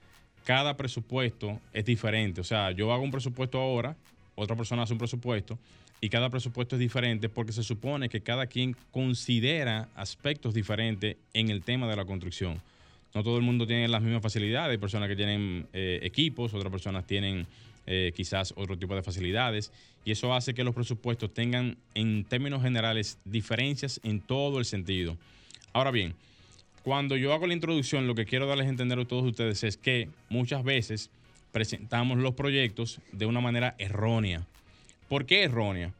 cada 0.44 0.76
presupuesto 0.76 1.60
es 1.72 1.84
diferente. 1.84 2.40
O 2.40 2.44
sea, 2.44 2.70
yo 2.70 2.92
hago 2.92 3.02
un 3.02 3.10
presupuesto 3.10 3.58
ahora, 3.58 3.96
otra 4.34 4.56
persona 4.56 4.82
hace 4.82 4.92
un 4.92 4.98
presupuesto 4.98 5.58
y 6.00 6.08
cada 6.08 6.30
presupuesto 6.30 6.76
es 6.76 6.80
diferente 6.80 7.28
porque 7.28 7.52
se 7.52 7.62
supone 7.62 8.08
que 8.08 8.20
cada 8.20 8.46
quien 8.46 8.76
considera 8.90 9.88
aspectos 9.94 10.52
diferentes 10.54 11.16
en 11.32 11.48
el 11.48 11.62
tema 11.62 11.88
de 11.88 11.96
la 11.96 12.04
construcción. 12.04 12.60
No 13.14 13.22
todo 13.22 13.38
el 13.38 13.42
mundo 13.42 13.66
tiene 13.66 13.88
las 13.88 14.02
mismas 14.02 14.22
facilidades. 14.22 14.72
Hay 14.72 14.78
personas 14.78 15.08
que 15.08 15.16
tienen 15.16 15.66
eh, 15.72 16.00
equipos, 16.02 16.52
otras 16.52 16.70
personas 16.70 17.06
tienen 17.06 17.46
eh, 17.86 18.12
quizás 18.14 18.52
otro 18.56 18.76
tipo 18.76 18.94
de 18.94 19.02
facilidades. 19.02 19.72
Y 20.04 20.12
eso 20.12 20.34
hace 20.34 20.54
que 20.54 20.64
los 20.64 20.74
presupuestos 20.74 21.32
tengan, 21.32 21.76
en 21.94 22.24
términos 22.24 22.62
generales, 22.62 23.18
diferencias 23.24 24.00
en 24.04 24.20
todo 24.20 24.58
el 24.58 24.64
sentido. 24.64 25.16
Ahora 25.72 25.90
bien, 25.90 26.14
cuando 26.82 27.16
yo 27.16 27.32
hago 27.32 27.46
la 27.46 27.54
introducción, 27.54 28.06
lo 28.06 28.14
que 28.14 28.26
quiero 28.26 28.46
darles 28.46 28.66
a 28.66 28.70
entender 28.70 28.98
a 28.98 29.04
todos 29.04 29.24
ustedes 29.24 29.64
es 29.64 29.76
que 29.76 30.08
muchas 30.28 30.62
veces 30.62 31.10
presentamos 31.50 32.18
los 32.18 32.34
proyectos 32.34 33.00
de 33.12 33.26
una 33.26 33.40
manera 33.40 33.74
errónea. 33.78 34.46
¿Por 35.08 35.26
qué 35.26 35.44
errónea? 35.44 35.92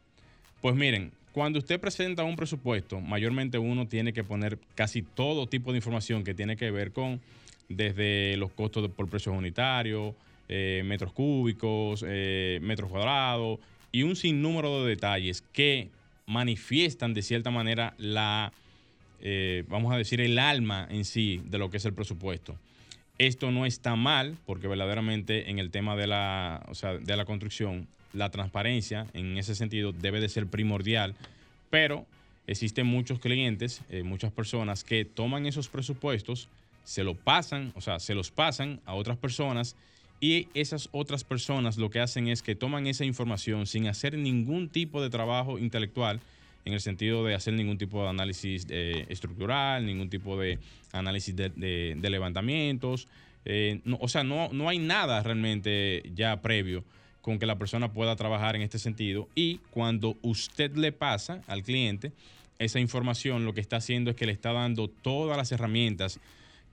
Pues 0.61 0.75
miren, 0.75 1.11
cuando 1.31 1.59
usted 1.59 1.79
presenta 1.79 2.23
un 2.23 2.35
presupuesto, 2.35 2.99
mayormente 3.01 3.57
uno 3.57 3.87
tiene 3.87 4.13
que 4.13 4.23
poner 4.23 4.57
casi 4.75 5.01
todo 5.01 5.47
tipo 5.47 5.71
de 5.71 5.77
información 5.77 6.23
que 6.23 6.33
tiene 6.33 6.57
que 6.57 6.71
ver 6.71 6.91
con 6.91 7.21
desde 7.69 8.37
los 8.37 8.51
costos 8.51 8.89
por 8.89 9.09
precios 9.09 9.35
unitarios, 9.35 10.15
eh, 10.49 10.81
metros 10.85 11.11
cúbicos, 11.11 12.05
eh, 12.07 12.59
metros 12.61 12.89
cuadrados 12.89 13.59
y 13.91 14.03
un 14.03 14.15
sinnúmero 14.15 14.83
de 14.83 14.91
detalles 14.91 15.43
que 15.51 15.89
manifiestan 16.25 17.13
de 17.13 17.21
cierta 17.21 17.51
manera 17.51 17.93
la, 17.97 18.53
eh, 19.19 19.65
vamos 19.67 19.93
a 19.93 19.97
decir, 19.97 20.21
el 20.21 20.39
alma 20.39 20.87
en 20.89 21.03
sí 21.03 21.41
de 21.45 21.57
lo 21.57 21.69
que 21.69 21.77
es 21.77 21.85
el 21.85 21.93
presupuesto. 21.93 22.55
Esto 23.17 23.51
no 23.51 23.65
está 23.65 23.97
mal 23.97 24.37
porque 24.45 24.69
verdaderamente 24.69 25.49
en 25.49 25.59
el 25.59 25.69
tema 25.69 25.97
de 25.97 26.07
la, 26.07 26.65
de 27.01 27.17
la 27.17 27.25
construcción 27.25 27.85
la 28.13 28.29
transparencia 28.29 29.05
en 29.13 29.37
ese 29.37 29.53
sentido 29.53 29.91
debe 29.91 30.21
de 30.21 30.29
ser 30.29 30.47
primordial, 30.47 31.13
pero 31.69 32.05
existen 32.45 32.87
muchos 32.87 33.19
clientes, 33.19 33.81
muchas 34.05 34.31
personas 34.31 34.85
que 34.85 35.03
toman 35.03 35.45
esos 35.45 35.67
presupuestos, 35.67 36.47
se 36.85 37.03
lo 37.03 37.15
pasan, 37.15 37.73
o 37.75 37.81
sea, 37.81 37.99
se 37.99 38.15
los 38.15 38.31
pasan 38.31 38.79
a 38.85 38.93
otras 38.93 39.17
personas 39.17 39.75
y 40.19 40.47
esas 40.53 40.89
otras 40.91 41.23
personas 41.23 41.77
lo 41.77 41.89
que 41.89 41.99
hacen 41.99 42.27
es 42.27 42.41
que 42.41 42.55
toman 42.55 42.87
esa 42.87 43.05
información 43.05 43.67
sin 43.67 43.87
hacer 43.87 44.17
ningún 44.17 44.69
tipo 44.69 45.01
de 45.01 45.09
trabajo 45.09 45.59
intelectual, 45.59 46.19
en 46.65 46.73
el 46.73 46.81
sentido 46.81 47.23
de 47.23 47.33
hacer 47.33 47.53
ningún 47.53 47.77
tipo 47.77 48.03
de 48.03 48.09
análisis 48.09 48.65
eh, 48.69 49.05
estructural, 49.09 49.85
ningún 49.85 50.09
tipo 50.09 50.37
de 50.37 50.59
análisis 50.91 51.35
de, 51.35 51.97
levantamientos. 52.01 53.07
Eh, 53.45 53.79
o 53.99 54.07
sea, 54.09 54.23
no, 54.23 54.49
no 54.51 54.67
hay 54.67 54.77
nada 54.77 55.23
realmente 55.23 56.03
ya 56.13 56.41
previo 56.41 56.83
con 57.21 57.39
que 57.39 57.45
la 57.45 57.57
persona 57.57 57.91
pueda 57.91 58.15
trabajar 58.15 58.55
en 58.55 58.61
este 58.61 58.79
sentido 58.79 59.29
y 59.35 59.59
cuando 59.71 60.17
usted 60.21 60.75
le 60.75 60.91
pasa 60.91 61.41
al 61.47 61.63
cliente 61.63 62.11
esa 62.59 62.79
información, 62.79 63.45
lo 63.45 63.53
que 63.53 63.61
está 63.61 63.77
haciendo 63.77 64.11
es 64.11 64.15
que 64.15 64.25
le 64.25 64.31
está 64.31 64.51
dando 64.51 64.87
todas 64.87 65.37
las 65.37 65.51
herramientas 65.51 66.19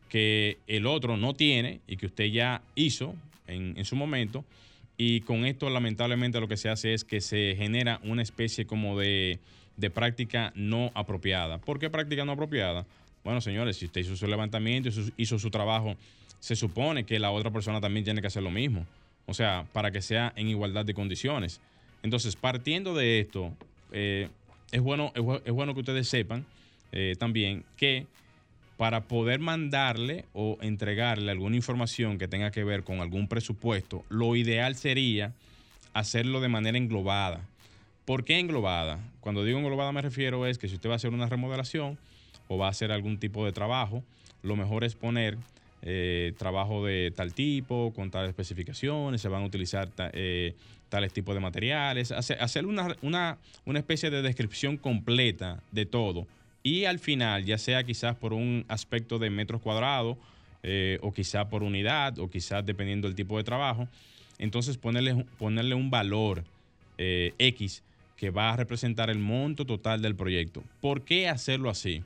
que 0.09 0.59
el 0.67 0.87
otro 0.87 1.17
no 1.17 1.35
tiene 1.35 1.81
y 1.87 1.97
que 1.97 2.07
usted 2.07 2.27
ya 2.27 2.63
hizo 2.77 3.15
en, 3.47 3.85
su 3.85 3.97
momento. 3.97 4.45
Y 4.97 5.23
con 5.23 5.45
esto 5.45 5.69
lamentablemente 5.71 6.41
lo 6.41 6.49
que 6.49 6.57
se 6.57 6.69
hace 6.69 6.95
es 6.95 7.05
que 7.05 7.21
se 7.21 7.55
genera 7.57 8.01
una 8.05 8.23
especie 8.23 8.67
como 8.67 8.99
de, 8.99 9.41
de 9.77 9.91
práctica 9.91 10.53
no 10.55 10.91
apropiada. 10.95 11.59
¿Por 11.59 11.79
qué 11.79 11.91
práctica 11.91 12.25
no 12.25 12.33
apropiada? 12.33 12.87
Bueno, 13.25 13.41
señores, 13.41 13.77
si 13.77 13.87
usted 13.87 14.03
hizo 14.03 14.17
su 14.17 14.27
levantamiento, 14.27 14.89
hizo, 14.89 15.11
hizo 15.17 15.39
su 15.39 15.51
trabajo, 15.51 15.97
se 16.39 16.57
supone 16.57 17.05
que 17.05 17.19
la 17.19 17.31
otra 17.31 17.51
persona 17.51 17.81
también 17.81 18.05
tiene 18.05 18.21
que 18.21 18.27
hacer 18.27 18.43
lo 18.43 18.51
mismo. 18.51 18.87
O 19.27 19.35
sea, 19.35 19.67
para 19.73 19.91
que 19.91 20.03
sea 20.03 20.33
en 20.37 20.49
igualdad 20.49 20.85
de 20.85 20.95
condiciones. 20.95 21.61
Entonces, 22.03 22.37
partiendo 22.37 22.95
de 22.95 23.21
esto, 23.21 23.53
eh, 23.93 24.29
es, 24.71 24.81
bueno, 24.83 25.13
es, 25.15 25.53
bueno 25.53 25.73
que 25.73 25.81
ustedes 25.81 26.07
sepan 26.07 26.45
eh, 26.93 27.17
también 27.19 27.65
que 27.77 28.07
para 28.77 29.05
poder 29.05 29.41
mandarle 29.41 30.25
o 30.33 30.59
entregarle 30.61 31.31
alguna 31.31 31.57
información 31.57 32.19
que 32.19 32.29
tenga 32.29 32.51
que 32.51 32.65
ver 32.65 32.83
con 32.83 33.01
algún 33.01 33.29
presupuesto, 33.29 34.05
lo 34.09 34.35
ideal 34.37 34.75
sería 34.75 35.33
hacerlo 35.93 36.41
de 36.41 36.49
manera 36.49 36.77
englobada. 36.77 37.41
¿Por 38.05 38.25
qué 38.25 38.39
englobada? 38.39 38.99
Cuando 39.21 39.45
digo 39.45 39.59
englobada 39.59 39.93
me 39.93 40.03
refiero 40.03 40.47
es 40.47 40.59
que 40.59 40.69
si 40.69 40.75
usted 40.75 40.89
va 40.89 40.95
a 40.95 40.97
hacer 40.97 41.13
una 41.13 41.29
remodelación 41.29 41.99
o 42.49 42.59
va 42.59 42.67
a 42.67 42.71
hacer 42.71 42.93
algún 42.93 43.19
tipo 43.19 43.45
de 43.47 43.53
trabajo, 43.53 44.03
lo 44.43 44.57
mejor 44.57 44.85
es 44.85 44.95
poner 44.95 45.39
eh, 45.87 46.33
trabajo 46.39 46.85
de 46.85 47.13
tal 47.15 47.35
tipo, 47.35 47.93
con 47.95 48.11
tales 48.11 48.31
especificaciones, 48.31 49.21
se 49.21 49.29
van 49.29 49.43
a 49.43 49.47
utilizar 49.47 49.91
eh, 50.13 50.55
tales 50.89 51.13
tipos 51.13 51.35
de 51.35 51.41
materiales, 51.41 52.11
hacer, 52.11 52.67
una, 52.67 52.97
una, 53.03 53.39
especie 53.79 54.11
de 54.11 54.23
descripción 54.23 54.77
completa 54.79 55.61
de 55.73 55.85
todo. 55.87 56.27
Y 56.65 56.87
al 56.87 56.99
final, 56.99 57.45
ya 57.45 57.59
sea 57.59 57.85
quizás 57.85 58.17
por 58.17 58.33
un 58.33 58.65
aspecto 58.67 59.21
de 59.21 59.31
metros 59.31 59.61
cuadrados, 59.61 60.17
eh, 60.65 60.99
o 61.03 61.13
quizás 61.13 61.47
por 61.47 61.63
unidad, 61.63 62.19
o 62.19 62.29
quizás 62.29 62.67
dependiendo 62.67 63.07
del 63.07 63.15
tipo 63.15 63.37
de 63.37 63.45
trabajo, 63.45 63.87
entonces 64.39 64.77
ponerle, 64.79 65.25
ponerle 65.39 65.77
un 65.77 65.91
valor 65.91 66.43
X 66.97 67.83
que 68.17 68.31
va 68.31 68.53
a 68.53 68.57
representar 68.57 69.11
el 69.11 69.19
monto 69.19 69.65
total 69.65 70.01
del 70.01 70.15
proyecto. 70.15 70.63
¿Por 70.81 71.03
qué 71.03 71.29
hacerlo 71.29 71.69
así? 71.71 72.03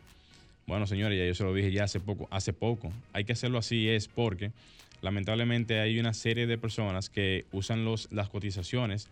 Bueno, 0.67 0.87
señores, 0.87 1.19
ya 1.19 1.27
yo 1.27 1.35
se 1.35 1.45
lo 1.45 1.55
dije 1.55 1.73
ya 1.73 1.85
hace 1.85 2.01
poco, 2.01 2.29
hace 2.31 2.53
poco. 2.53 2.93
Hay 3.13 3.25
que 3.25 3.33
hacerlo 3.33 3.59
así 3.59 3.89
es 3.89 4.09
porque 4.09 4.53
lamentablemente 5.01 5.81
hay 5.81 5.99
una 5.99 6.13
serie 6.13 6.47
de 6.47 6.59
personas 6.59 7.09
que 7.09 7.47
usan 7.53 7.85
los, 7.85 8.09
las 8.11 8.29
cotizaciones 8.29 9.09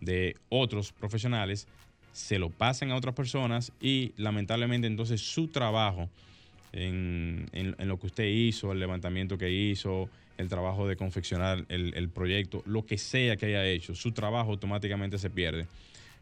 de 0.00 0.36
otros 0.48 0.92
profesionales, 0.92 1.68
se 2.16 2.38
lo 2.38 2.48
pasan 2.48 2.92
a 2.92 2.96
otras 2.96 3.14
personas 3.14 3.72
y 3.78 4.14
lamentablemente 4.16 4.86
entonces 4.86 5.20
su 5.20 5.48
trabajo 5.48 6.08
en, 6.72 7.46
lo 7.78 7.98
que 7.98 8.06
usted 8.06 8.24
hizo, 8.24 8.72
el 8.72 8.80
levantamiento 8.80 9.36
que 9.36 9.50
hizo, 9.50 10.08
el 10.38 10.48
trabajo 10.48 10.88
de 10.88 10.96
confeccionar 10.96 11.66
el, 11.68 11.92
el 11.94 12.08
proyecto, 12.08 12.62
lo 12.64 12.86
que 12.86 12.96
sea 12.96 13.36
que 13.36 13.46
haya 13.46 13.66
hecho, 13.66 13.94
su 13.94 14.12
trabajo 14.12 14.50
automáticamente 14.50 15.18
se 15.18 15.28
pierde. 15.28 15.66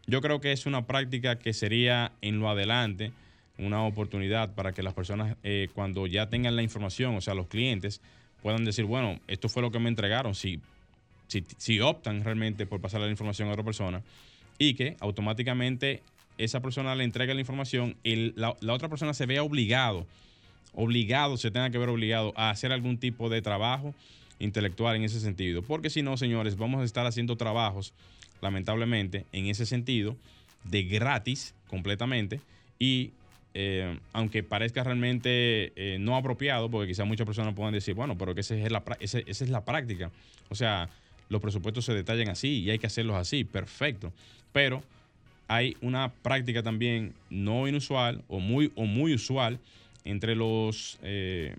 Yo 0.08 0.20
creo 0.20 0.40
que 0.40 0.50
es 0.50 0.66
una 0.66 0.84
práctica 0.84 1.38
que 1.38 1.52
sería 1.52 2.10
en 2.22 2.40
lo 2.40 2.48
adelante 2.48 3.12
una 3.56 3.84
oportunidad 3.84 4.52
para 4.52 4.72
que 4.72 4.82
las 4.82 4.94
personas, 4.94 5.36
eh, 5.44 5.68
cuando 5.74 6.08
ya 6.08 6.28
tengan 6.28 6.56
la 6.56 6.62
información, 6.62 7.14
o 7.14 7.20
sea, 7.20 7.34
los 7.34 7.46
clientes, 7.46 8.00
puedan 8.42 8.64
decir, 8.64 8.84
bueno, 8.84 9.20
esto 9.28 9.48
fue 9.48 9.62
lo 9.62 9.70
que 9.70 9.78
me 9.78 9.88
entregaron, 9.88 10.34
si, 10.34 10.60
si, 11.28 11.80
optan 11.80 12.24
realmente 12.24 12.66
por 12.66 12.80
pasar 12.80 13.00
la 13.00 13.08
información 13.08 13.48
a 13.48 13.52
otra 13.52 13.64
persona, 13.64 14.02
y 14.58 14.74
que 14.74 14.96
automáticamente 15.00 16.02
esa 16.38 16.60
persona 16.60 16.94
le 16.94 17.04
entregue 17.04 17.34
la 17.34 17.40
información, 17.40 17.96
y 18.02 18.32
la, 18.38 18.56
la 18.60 18.72
otra 18.72 18.88
persona 18.88 19.14
se 19.14 19.26
vea 19.26 19.42
obligado, 19.42 20.06
obligado, 20.74 21.36
se 21.36 21.50
tenga 21.50 21.70
que 21.70 21.78
ver 21.78 21.88
obligado 21.88 22.32
a 22.36 22.50
hacer 22.50 22.72
algún 22.72 22.98
tipo 22.98 23.28
de 23.28 23.42
trabajo 23.42 23.94
intelectual 24.38 24.96
en 24.96 25.04
ese 25.04 25.20
sentido. 25.20 25.62
Porque 25.62 25.90
si 25.90 26.02
no, 26.02 26.16
señores, 26.16 26.56
vamos 26.56 26.82
a 26.82 26.84
estar 26.84 27.06
haciendo 27.06 27.36
trabajos, 27.36 27.94
lamentablemente, 28.40 29.26
en 29.32 29.46
ese 29.46 29.66
sentido, 29.66 30.16
de 30.64 30.82
gratis 30.84 31.54
completamente, 31.68 32.40
y 32.78 33.12
eh, 33.54 33.98
aunque 34.12 34.42
parezca 34.42 34.82
realmente 34.82 35.72
eh, 35.76 35.98
no 36.00 36.16
apropiado, 36.16 36.68
porque 36.68 36.88
quizás 36.88 37.06
muchas 37.06 37.26
personas 37.26 37.54
puedan 37.54 37.72
decir, 37.72 37.94
bueno, 37.94 38.18
pero 38.18 38.34
que 38.34 38.40
esa 38.40 38.56
es, 38.56 38.72
la, 38.72 38.82
esa 38.98 39.18
es 39.26 39.48
la 39.48 39.64
práctica. 39.64 40.10
O 40.50 40.56
sea, 40.56 40.88
los 41.28 41.40
presupuestos 41.40 41.84
se 41.84 41.94
detallan 41.94 42.28
así 42.28 42.60
y 42.62 42.70
hay 42.70 42.78
que 42.78 42.86
hacerlos 42.86 43.16
así, 43.16 43.44
perfecto. 43.44 44.12
Pero 44.52 44.82
hay 45.48 45.76
una 45.80 46.12
práctica 46.12 46.62
también 46.62 47.14
no 47.30 47.68
inusual 47.68 48.22
o 48.28 48.40
muy, 48.40 48.72
o 48.74 48.84
muy 48.84 49.14
usual 49.14 49.58
entre 50.04 50.34
los, 50.36 50.98
eh, 51.02 51.56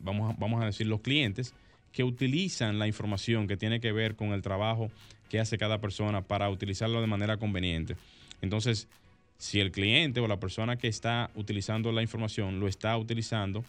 vamos, 0.00 0.36
vamos 0.38 0.62
a 0.62 0.66
decir, 0.66 0.86
los 0.86 1.00
clientes 1.00 1.54
que 1.92 2.04
utilizan 2.04 2.78
la 2.78 2.86
información 2.86 3.46
que 3.48 3.56
tiene 3.56 3.80
que 3.80 3.92
ver 3.92 4.14
con 4.14 4.32
el 4.32 4.42
trabajo 4.42 4.90
que 5.28 5.40
hace 5.40 5.58
cada 5.58 5.80
persona 5.80 6.22
para 6.22 6.48
utilizarlo 6.48 7.00
de 7.00 7.06
manera 7.06 7.36
conveniente. 7.36 7.96
Entonces, 8.40 8.88
si 9.36 9.60
el 9.60 9.70
cliente 9.70 10.20
o 10.20 10.28
la 10.28 10.40
persona 10.40 10.76
que 10.76 10.88
está 10.88 11.30
utilizando 11.34 11.92
la 11.92 12.02
información 12.02 12.60
lo 12.60 12.68
está 12.68 12.96
utilizando 12.96 13.64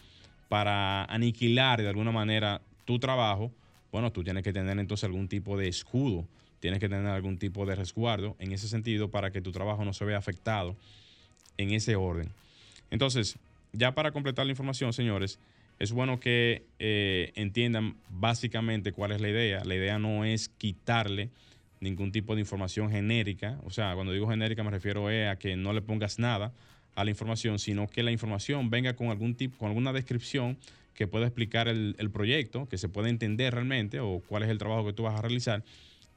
para 0.48 1.04
aniquilar 1.04 1.80
de 1.80 1.88
alguna 1.88 2.10
manera 2.10 2.60
tu 2.84 2.98
trabajo, 2.98 3.52
bueno, 3.92 4.12
tú 4.12 4.22
tienes 4.22 4.42
que 4.42 4.52
tener 4.52 4.78
entonces 4.78 5.04
algún 5.04 5.28
tipo 5.28 5.56
de 5.56 5.68
escudo, 5.68 6.26
tienes 6.60 6.80
que 6.80 6.88
tener 6.88 7.06
algún 7.06 7.38
tipo 7.38 7.66
de 7.66 7.74
resguardo 7.74 8.36
en 8.38 8.52
ese 8.52 8.68
sentido 8.68 9.10
para 9.10 9.30
que 9.30 9.40
tu 9.40 9.52
trabajo 9.52 9.84
no 9.84 9.92
se 9.92 10.04
vea 10.04 10.18
afectado 10.18 10.76
en 11.56 11.72
ese 11.72 11.96
orden. 11.96 12.30
Entonces, 12.90 13.36
ya 13.72 13.94
para 13.94 14.12
completar 14.12 14.46
la 14.46 14.52
información, 14.52 14.92
señores, 14.92 15.38
es 15.78 15.92
bueno 15.92 16.20
que 16.20 16.64
eh, 16.78 17.32
entiendan 17.36 17.96
básicamente 18.10 18.92
cuál 18.92 19.12
es 19.12 19.20
la 19.20 19.30
idea. 19.30 19.64
La 19.64 19.74
idea 19.74 19.98
no 19.98 20.24
es 20.24 20.48
quitarle 20.48 21.30
ningún 21.80 22.12
tipo 22.12 22.34
de 22.34 22.42
información 22.42 22.90
genérica. 22.90 23.58
O 23.64 23.70
sea, 23.70 23.94
cuando 23.94 24.12
digo 24.12 24.28
genérica 24.28 24.62
me 24.62 24.70
refiero 24.70 25.08
a 25.08 25.36
que 25.36 25.56
no 25.56 25.72
le 25.72 25.80
pongas 25.80 26.18
nada 26.18 26.52
a 26.94 27.04
la 27.04 27.10
información, 27.10 27.58
sino 27.58 27.88
que 27.88 28.02
la 28.02 28.12
información 28.12 28.68
venga 28.68 28.94
con 28.94 29.08
algún 29.08 29.34
tipo, 29.34 29.56
con 29.56 29.68
alguna 29.68 29.92
descripción 29.92 30.58
que 31.00 31.06
pueda 31.06 31.24
explicar 31.24 31.66
el, 31.66 32.10
proyecto, 32.12 32.68
que 32.68 32.76
se 32.76 32.90
pueda 32.90 33.08
entender 33.08 33.54
realmente 33.54 34.00
o 34.00 34.20
cuál 34.28 34.42
es 34.42 34.50
el 34.50 34.58
trabajo 34.58 34.84
que 34.84 34.92
tú 34.92 35.04
vas 35.04 35.18
a 35.18 35.22
realizar. 35.22 35.64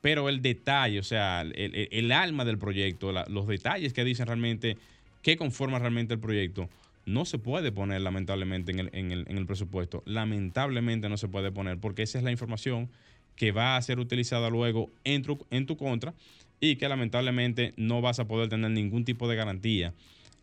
Pero 0.02 0.28
el 0.28 0.42
detalle, 0.42 1.00
o 1.00 1.04
sea, 1.04 1.40
el, 1.40 2.12
alma 2.12 2.44
del 2.44 2.58
proyecto, 2.58 3.14
los 3.30 3.48
detalles 3.48 3.94
que 3.94 4.04
dicen 4.04 4.28
realmente 4.28 4.76
qué 5.22 5.38
conforma 5.38 5.80
realmente 5.80 6.16
el 6.16 6.20
proyecto, 6.20 6.68
no 7.06 7.24
se 7.24 7.40
puede 7.40 7.72
poner 7.72 8.02
lamentablemente 8.02 8.74
en 8.74 9.12
el, 9.14 9.46
presupuesto. 9.46 10.04
Lamentablemente 10.06 11.08
no 11.08 11.16
se 11.16 11.30
puede 11.30 11.50
poner 11.50 11.78
porque 11.78 12.02
esa 12.04 12.18
es 12.18 12.26
la 12.26 12.32
información 12.32 12.90
que 13.38 13.54
va 13.54 13.78
a 13.78 13.82
ser 13.82 14.00
utilizada 14.00 14.50
luego 14.50 14.90
en 15.06 15.24
tu 15.66 15.78
contra 15.78 16.14
y 16.60 16.76
que 16.76 16.90
lamentablemente 16.90 17.74
no 17.78 18.02
vas 18.02 18.20
a 18.20 18.28
poder 18.28 18.50
tener 18.50 18.72
ningún 18.72 19.06
tipo 19.06 19.30
de 19.30 19.38
garantía 19.38 19.94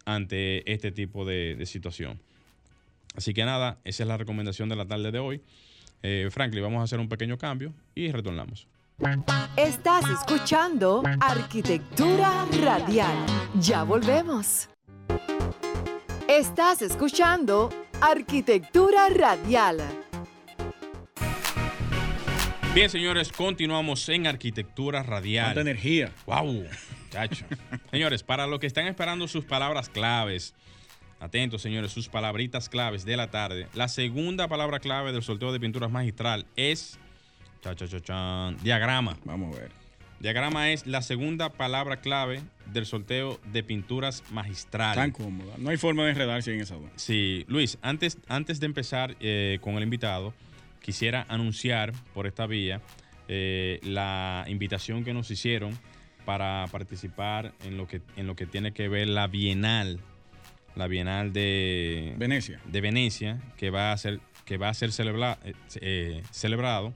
ante 0.06 0.72
este 0.72 0.92
tipo 0.92 1.26
de, 1.26 1.62
situación. 1.66 2.18
Así 3.14 3.34
que 3.34 3.44
nada, 3.44 3.78
esa 3.84 4.02
es 4.02 4.08
la 4.08 4.16
recomendación 4.16 4.68
de 4.68 4.76
la 4.76 4.86
tarde 4.86 5.10
de 5.10 5.18
hoy. 5.18 5.42
Eh, 6.02 6.28
Franklin, 6.30 6.62
vamos 6.62 6.80
a 6.80 6.84
hacer 6.84 7.00
un 7.00 7.08
pequeño 7.08 7.36
cambio 7.38 7.74
y 7.94 8.10
retornamos. 8.10 8.66
Estás 9.56 10.04
escuchando 10.10 11.02
Arquitectura 11.20 12.46
Radial. 12.62 13.16
Ya 13.58 13.82
volvemos. 13.82 14.68
Estás 16.28 16.82
escuchando 16.82 17.70
Arquitectura 18.00 19.08
Radial. 19.08 19.78
Bien, 22.74 22.88
señores, 22.88 23.32
continuamos 23.32 24.08
en 24.10 24.26
Arquitectura 24.26 25.02
Radial. 25.02 25.46
¿Cuánta 25.46 25.60
energía? 25.62 26.12
¡Wow! 26.26 26.66
Chacho. 27.10 27.44
señores, 27.90 28.22
para 28.22 28.46
los 28.46 28.60
que 28.60 28.68
están 28.68 28.86
esperando 28.86 29.26
sus 29.26 29.44
palabras 29.44 29.88
claves, 29.88 30.54
atentos, 31.20 31.62
señores, 31.62 31.92
sus 31.92 32.08
palabritas 32.08 32.68
claves 32.68 33.04
de 33.04 33.16
la 33.16 33.30
tarde. 33.30 33.68
La 33.74 33.88
segunda 33.88 34.48
palabra 34.48 34.80
clave 34.80 35.12
del 35.12 35.22
sorteo 35.22 35.52
de 35.52 35.60
pinturas 35.60 35.90
magistral 35.90 36.46
es. 36.56 36.98
Cha, 37.62 37.74
cha, 37.74 37.86
cha, 38.00 38.50
diagrama. 38.62 39.16
Vamos 39.24 39.56
a 39.56 39.60
ver. 39.60 39.80
Diagrama 40.18 40.70
es 40.70 40.86
la 40.86 41.00
segunda 41.00 41.50
palabra 41.50 42.00
clave 42.00 42.42
del 42.66 42.84
sorteo 42.84 43.40
de 43.52 43.62
pinturas 43.62 44.22
magistrales. 44.30 44.96
Tan 44.96 45.12
cómoda. 45.12 45.54
No 45.56 45.70
hay 45.70 45.78
forma 45.78 46.04
de 46.04 46.10
enredarse 46.10 46.52
en 46.54 46.60
esa 46.60 46.74
duda. 46.74 46.90
Sí, 46.96 47.44
Luis, 47.48 47.78
antes, 47.80 48.18
antes 48.28 48.60
de 48.60 48.66
empezar 48.66 49.16
eh, 49.20 49.58
con 49.62 49.76
el 49.76 49.82
invitado, 49.82 50.34
quisiera 50.82 51.24
anunciar 51.28 51.92
por 52.12 52.26
esta 52.26 52.46
vía 52.46 52.82
eh, 53.28 53.80
la 53.82 54.44
invitación 54.48 55.04
que 55.04 55.14
nos 55.14 55.30
hicieron 55.30 55.78
para 56.26 56.66
participar 56.70 57.52
en 57.64 57.78
lo 57.78 57.86
que, 57.86 58.02
en 58.16 58.26
lo 58.26 58.36
que 58.36 58.44
tiene 58.44 58.72
que 58.72 58.88
ver 58.88 59.08
la 59.08 59.26
Bienal, 59.26 60.00
la 60.80 60.88
Bienal 60.88 61.32
de 61.32 62.14
Venecia, 62.18 62.60
de 62.64 62.80
Venecia 62.80 63.40
que 63.56 63.70
va 63.70 63.92
a 63.92 63.96
ser, 63.96 64.18
que 64.44 64.56
va 64.56 64.68
a 64.68 64.74
ser 64.74 64.90
eh, 65.80 66.22
celebrado 66.32 66.92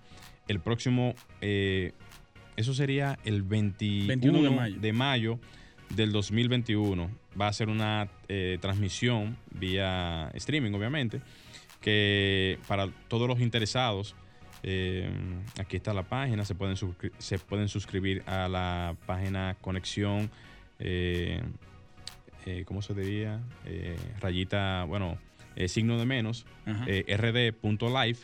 el 0.49 0.61
próximo 0.61 1.15
eso 2.57 2.73
sería 2.75 3.19
el 3.25 3.43
21, 3.43 4.71
de, 4.79 4.93
mayo. 4.93 5.39
del 5.91 6.13
2021. 6.13 7.11
Va 7.41 7.49
a 7.49 7.53
ser 7.53 7.69
una 7.69 8.09
eh, 8.29 8.59
transmisión 8.61 9.37
vía 9.51 10.31
streaming, 10.35 10.73
obviamente, 10.73 11.21
que 11.81 12.59
para 12.69 12.89
todos 13.09 13.29
los 13.29 13.41
interesados, 13.41 14.15
eh, 14.63 15.11
aquí 15.59 15.77
está 15.77 15.93
la 15.93 16.05
página, 16.05 16.45
se 16.45 16.55
pueden, 16.55 16.77
se 17.19 17.39
pueden 17.41 17.69
suscribir 17.69 18.23
a 18.27 18.49
la 18.49 18.97
página 19.05 19.57
Conexión, 19.61 20.31
eh, 20.79 21.43
¿cómo 22.65 22.83
se 22.83 22.95
diría? 22.95 23.41
rayita, 24.21 24.85
bueno, 24.85 25.19
signo 25.67 25.99
de 25.99 26.07
menos, 26.07 26.47
rd.live 26.67 28.19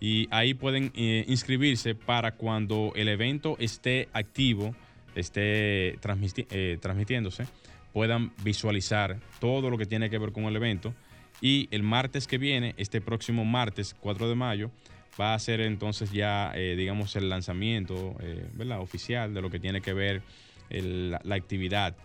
y 0.00 0.28
ahí 0.30 0.54
pueden 0.54 0.90
eh, 0.94 1.24
inscribirse 1.28 1.94
para 1.94 2.32
cuando 2.32 2.92
el 2.96 3.08
evento 3.08 3.56
esté 3.58 4.08
activo, 4.14 4.74
esté 5.14 5.98
eh, 5.98 6.78
transmitiéndose, 6.80 7.46
puedan 7.92 8.32
visualizar 8.42 9.18
todo 9.40 9.68
lo 9.68 9.76
que 9.76 9.84
tiene 9.84 10.08
que 10.08 10.18
ver 10.18 10.32
con 10.32 10.44
el 10.44 10.56
evento. 10.56 10.94
Y 11.42 11.68
el 11.70 11.82
martes 11.82 12.26
que 12.26 12.38
viene, 12.38 12.74
este 12.78 13.02
próximo 13.02 13.44
martes 13.44 13.94
4 14.00 14.28
de 14.28 14.34
mayo, 14.34 14.70
va 15.20 15.34
a 15.34 15.38
ser 15.38 15.60
entonces 15.60 16.10
ya, 16.12 16.52
eh, 16.54 16.76
digamos, 16.76 17.14
el 17.16 17.28
lanzamiento 17.28 18.16
¿verdad? 18.54 18.80
oficial 18.80 19.34
de 19.34 19.42
lo 19.42 19.50
que 19.50 19.60
tiene 19.60 19.82
que 19.82 19.92
ver 19.92 20.22
la, 20.70 21.20
la, 21.24 21.34
actividad 21.34 21.96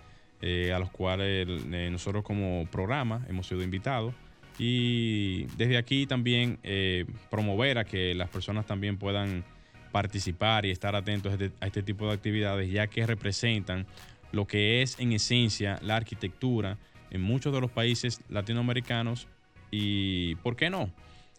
a 0.45 0.79
los 0.79 0.91
cuales 0.91 1.47
nosotros 1.91 2.23
como 2.23 2.67
programa 2.71 3.25
hemos 3.27 3.47
sido 3.47 3.63
invitados 3.63 4.13
y 4.57 5.45
desde 5.57 5.77
aquí 5.77 6.05
también 6.07 6.59
eh, 6.63 7.05
promover 7.29 7.77
a 7.77 7.83
que 7.83 8.15
las 8.15 8.29
personas 8.29 8.65
también 8.65 8.97
puedan 8.97 9.43
participar 9.91 10.65
y 10.65 10.71
estar 10.71 10.95
atentos 10.95 11.31
a 11.31 11.35
este, 11.35 11.51
este, 11.61 11.83
tipo 11.83 12.07
de 12.07 12.13
actividades, 12.13 12.71
ya 12.71 12.87
que 12.87 13.05
representan 13.05 13.85
lo 14.31 14.45
que 14.45 14.81
es 14.81 14.99
en 14.99 15.11
esencia 15.13 15.79
la 15.81 15.95
arquitectura 15.95 16.77
en 17.11 17.21
muchos 17.21 17.53
de 17.53 17.61
los 17.61 17.71
países 17.71 18.21
latinoamericanos 18.29 19.27
y, 19.71 20.35
¿por 20.35 20.55
qué 20.55 20.69
no? 20.69 20.89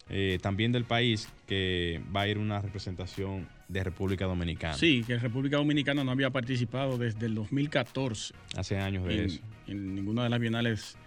Eh, 0.09 0.39
también 0.41 0.71
del 0.71 0.85
país 0.85 1.27
que 1.47 2.01
va 2.15 2.21
a 2.21 2.27
ir 2.27 2.37
una 2.37 2.61
representación 2.61 3.47
de 3.67 3.83
República 3.83 4.25
Dominicana. 4.25 4.75
Sí, 4.75 5.03
que 5.05 5.17
República 5.17 5.57
Dominicana 5.57 6.03
no 6.03 6.11
había 6.11 6.29
participado 6.29 6.97
desde 6.97 7.25
el 7.25 7.35
2014. 7.35 8.33
Hace 8.55 8.77
años 8.77 9.05
de 9.05 9.25
eso. 9.25 9.41
En 9.67 9.95
ninguna 9.95 10.23
de 10.23 10.29
las 10.29 10.39
bienales 10.39 10.97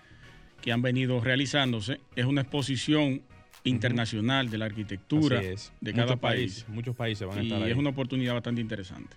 que 0.60 0.72
han 0.72 0.82
venido 0.82 1.20
realizándose. 1.20 2.00
Es 2.14 2.26
una 2.26 2.42
exposición 2.42 3.22
internacional 3.64 4.50
de 4.50 4.58
la 4.58 4.66
arquitectura 4.66 5.40
de 5.80 5.92
cada 5.92 6.16
país. 6.16 6.66
Muchos 6.68 6.94
países 6.94 7.26
van 7.26 7.38
a 7.38 7.42
estar 7.42 7.62
ahí. 7.62 7.70
es 7.70 7.76
una 7.76 7.90
oportunidad 7.90 8.34
bastante 8.34 8.60
interesante. 8.60 9.16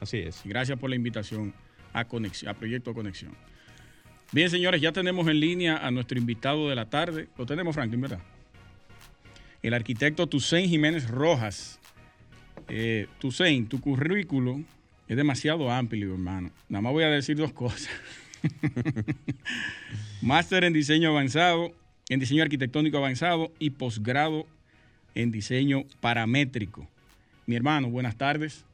Así 0.00 0.18
es. 0.18 0.40
gracias 0.44 0.78
por 0.78 0.90
la 0.90 0.96
invitación 0.96 1.54
a, 1.92 2.04
Conexión, 2.06 2.50
a 2.50 2.54
Proyecto 2.54 2.92
Conexión. 2.92 3.32
Bien, 4.32 4.48
señores, 4.50 4.80
ya 4.80 4.92
tenemos 4.92 5.28
en 5.28 5.38
línea 5.38 5.76
a 5.76 5.90
nuestro 5.90 6.18
invitado 6.18 6.68
de 6.68 6.74
la 6.74 6.88
tarde. 6.88 7.28
Lo 7.36 7.46
tenemos, 7.46 7.74
Franklin, 7.74 8.00
¿verdad? 8.00 8.20
El 9.62 9.74
arquitecto 9.74 10.26
Tusein 10.26 10.68
Jiménez 10.68 11.08
Rojas. 11.08 11.78
Eh, 12.68 13.06
Tusein, 13.18 13.68
tu 13.68 13.80
currículo 13.80 14.60
es 15.08 15.16
demasiado 15.16 15.70
amplio, 15.70 16.12
hermano. 16.12 16.50
Nada 16.68 16.82
más 16.82 16.92
voy 16.92 17.04
a 17.04 17.08
decir 17.08 17.36
dos 17.36 17.52
cosas. 17.52 17.88
Máster 20.22 20.64
en 20.64 20.72
diseño 20.72 21.10
avanzado, 21.10 21.72
en 22.08 22.18
diseño 22.18 22.42
arquitectónico 22.42 22.98
avanzado 22.98 23.52
y 23.58 23.70
posgrado 23.70 24.46
en 25.14 25.30
diseño 25.30 25.84
paramétrico. 26.00 26.88
Mi 27.46 27.54
hermano, 27.54 27.88
buenas 27.88 28.16
tardes. 28.16 28.64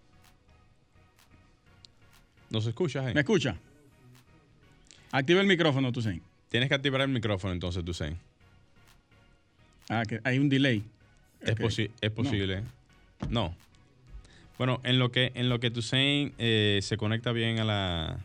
¿Nos 2.51 2.67
escuchas? 2.67 3.13
¿Me 3.15 3.21
escucha? 3.21 3.59
Activa 5.11 5.41
el 5.41 5.47
micrófono, 5.47 5.93
Tusein. 5.93 6.23
Tienes 6.49 6.69
que 6.71 6.75
activar 6.75 7.03
el 7.03 7.09
micrófono 7.09 7.53
entonces, 7.53 7.85
Tusein. 7.85 8.17
Ah, 9.89 10.03
que 10.07 10.21
hay 10.25 10.39
un 10.39 10.49
delay. 10.49 10.83
Es, 11.41 11.55
es 12.01 12.11
posible. 12.11 12.63
No. 13.29 13.55
Bueno, 14.59 14.81
en 14.85 14.99
lo 14.99 15.13
que, 15.13 15.33
en 15.35 15.49
lo 15.49 15.61
que 15.61 15.71
Tusein 15.71 16.33
eh, 16.39 16.81
se 16.83 16.97
conecta 16.97 17.33
bien 17.33 17.61
a 17.61 17.65
la, 17.65 18.19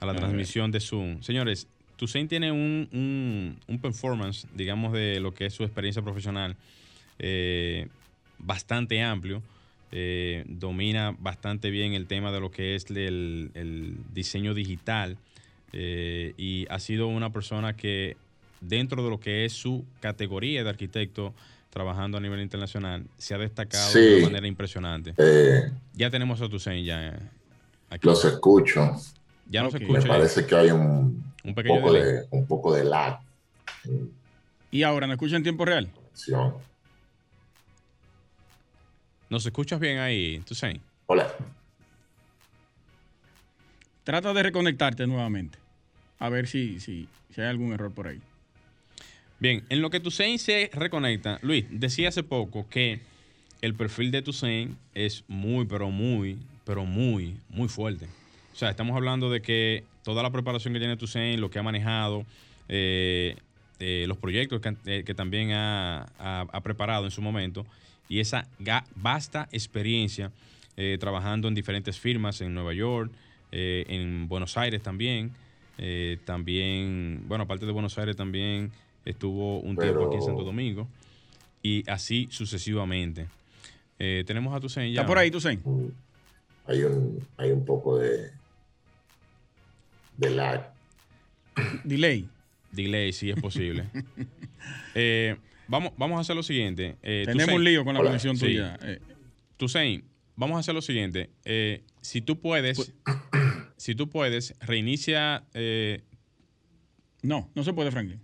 a 0.00 0.06
la 0.06 0.14
transmisión 0.14 0.70
de 0.70 0.80
Zoom. 0.80 1.22
Señores, 1.22 1.66
Tusein 1.96 2.28
tiene 2.28 2.52
un, 2.52 3.58
performance, 3.80 4.46
digamos, 4.54 4.92
de 4.92 5.20
lo 5.20 5.32
que 5.32 5.46
es 5.46 5.54
su 5.54 5.64
experiencia 5.64 6.02
profesional 6.02 6.56
eh, 7.18 7.88
bastante 8.38 9.02
amplio. 9.02 9.42
Eh, 9.92 10.44
domina 10.48 11.14
bastante 11.20 11.70
bien 11.70 11.92
el 11.94 12.06
tema 12.06 12.32
de 12.32 12.40
lo 12.40 12.50
que 12.50 12.74
es 12.74 12.90
el, 12.90 13.96
diseño 14.12 14.52
digital 14.52 15.16
eh, 15.72 16.34
y 16.36 16.66
ha 16.68 16.80
sido 16.80 17.06
una 17.06 17.30
persona 17.30 17.76
que 17.76 18.16
dentro 18.68 19.02
de 19.02 19.10
lo 19.10 19.20
que 19.20 19.44
es 19.44 19.52
su 19.52 19.84
categoría 20.00 20.62
de 20.62 20.70
arquitecto 20.70 21.34
trabajando 21.70 22.18
a 22.18 22.20
nivel 22.20 22.40
internacional 22.40 23.04
se 23.18 23.34
ha 23.34 23.38
destacado 23.38 23.92
de 23.92 24.22
manera 24.22 24.46
impresionante. 24.46 25.14
ya 25.92 26.08
tenemos 26.10 26.40
a 26.40 26.48
Tusein 26.48 26.84
ya 26.84 27.18
aquí. 27.90 28.06
Los 28.06 28.24
escucho. 28.24 28.96
Ya 29.50 29.62
no 29.62 29.70
se 29.70 29.78
escucha. 29.78 30.00
Me 30.00 30.06
parece 30.06 30.46
que 30.46 30.54
hay 30.54 30.70
un, 30.70 31.24
un, 31.42 31.54
poco 31.54 31.92
de, 31.92 32.26
un 32.30 32.46
poco 32.46 32.74
de 32.74 32.84
lag. 32.84 33.18
¿Y 34.70 34.82
ahora 34.84 35.06
no 35.06 35.14
escucha 35.14 35.36
en 35.36 35.42
tiempo 35.42 35.64
real? 35.64 35.90
Sí. 36.12 36.32
¿Nos 39.28 39.44
escuchas 39.44 39.80
bien 39.80 39.98
ahí, 39.98 40.40
Tusein? 40.46 40.80
Hola. 41.06 41.34
Trata 44.04 44.32
de 44.32 44.42
reconectarte 44.42 45.06
nuevamente. 45.06 45.58
A 46.20 46.28
ver 46.28 46.46
si, 46.46 46.78
si, 46.78 47.08
si 47.34 47.40
hay 47.40 47.48
algún 47.48 47.72
error 47.72 47.92
por 47.92 48.06
ahí. 48.06 48.20
Bien, 49.40 49.64
en 49.68 49.82
lo 49.82 49.90
que 49.90 50.00
Tusein 50.00 50.38
se 50.38 50.70
reconecta, 50.72 51.38
Luis, 51.42 51.66
decía 51.70 52.08
hace 52.08 52.22
poco 52.22 52.68
que 52.68 53.00
el 53.60 53.74
perfil 53.74 54.10
de 54.10 54.22
Tusein 54.22 54.76
es 54.94 55.24
muy, 55.26 55.66
pero 55.66 55.90
muy, 55.90 56.38
pero 56.64 56.84
muy, 56.84 57.36
muy 57.48 57.68
fuerte. 57.68 58.06
O 58.52 58.56
sea, 58.56 58.70
estamos 58.70 58.94
hablando 58.94 59.30
de 59.30 59.42
que 59.42 59.84
toda 60.04 60.22
la 60.22 60.30
preparación 60.30 60.72
que 60.72 60.78
tiene 60.78 60.96
Tucen, 60.96 61.40
lo 61.40 61.50
que 61.50 61.58
ha 61.58 61.62
manejado, 61.62 62.24
eh, 62.68 63.36
eh, 63.80 64.04
los 64.06 64.18
proyectos 64.18 64.60
que, 64.60 65.14
también 65.14 65.50
ha, 65.52 66.06
preparado 66.62 67.04
en 67.04 67.10
su 67.10 67.20
momento 67.20 67.66
y 68.08 68.20
esa 68.20 68.46
vasta 68.94 69.48
experiencia 69.50 70.30
trabajando 70.98 71.48
en 71.48 71.54
diferentes 71.54 71.98
firmas 71.98 72.40
en 72.40 72.54
Nueva 72.54 72.74
York, 72.74 73.10
en 73.50 74.28
Buenos 74.28 74.56
Aires 74.56 74.82
también. 74.82 75.32
también, 76.24 77.24
bueno, 77.26 77.44
aparte 77.44 77.66
de 77.66 77.72
Buenos 77.72 77.98
Aires 77.98 78.14
también 78.14 78.70
estuvo 79.04 79.60
un 79.60 79.76
tiempo 79.76 80.06
aquí 80.06 80.16
en 80.16 80.22
Santo 80.22 80.44
Domingo 80.44 80.88
y 81.62 81.88
así 81.88 82.28
sucesivamente. 82.30 83.26
tenemos 83.98 84.54
a 84.54 84.60
Tucen 84.60 84.84
ya. 84.86 85.00
¿Está 85.00 85.06
por 85.06 85.18
ahí 85.18 85.30
Tucen? 85.30 85.62
hay 86.66 86.82
un, 86.82 87.26
hay 87.36 87.50
un 87.50 87.64
poco 87.64 87.98
de, 87.98 88.30
de 90.16 90.30
lag. 90.30 90.72
Delay. 91.84 92.28
Delay, 92.72 93.12
sí 93.12 93.30
es 93.30 93.40
posible. 93.40 93.84
Eh, 94.94 95.36
vamos, 95.68 95.92
vamos 95.98 96.16
a 96.16 96.20
hacer 96.22 96.34
lo 96.34 96.42
siguiente. 96.42 96.96
Eh, 97.02 97.24
Tenemos 97.26 97.54
un 97.54 97.64
lío 97.64 97.84
con 97.84 97.92
la 97.94 98.00
conexión 98.00 98.38
tuya. 98.38 98.78
Eh. 98.80 99.00
vamos 100.36 100.56
a 100.56 100.60
hacer 100.60 100.74
lo 100.74 100.80
siguiente. 100.80 101.30
si 102.00 102.22
tú 102.22 102.40
puedes, 102.40 102.94
si 103.76 103.94
tú 103.94 104.08
puedes, 104.08 104.54
reinicia. 104.60 105.44
no, 107.22 107.50
no 107.54 107.62
se 107.64 107.72
puede, 107.74 107.90
Franklin. 107.90 108.20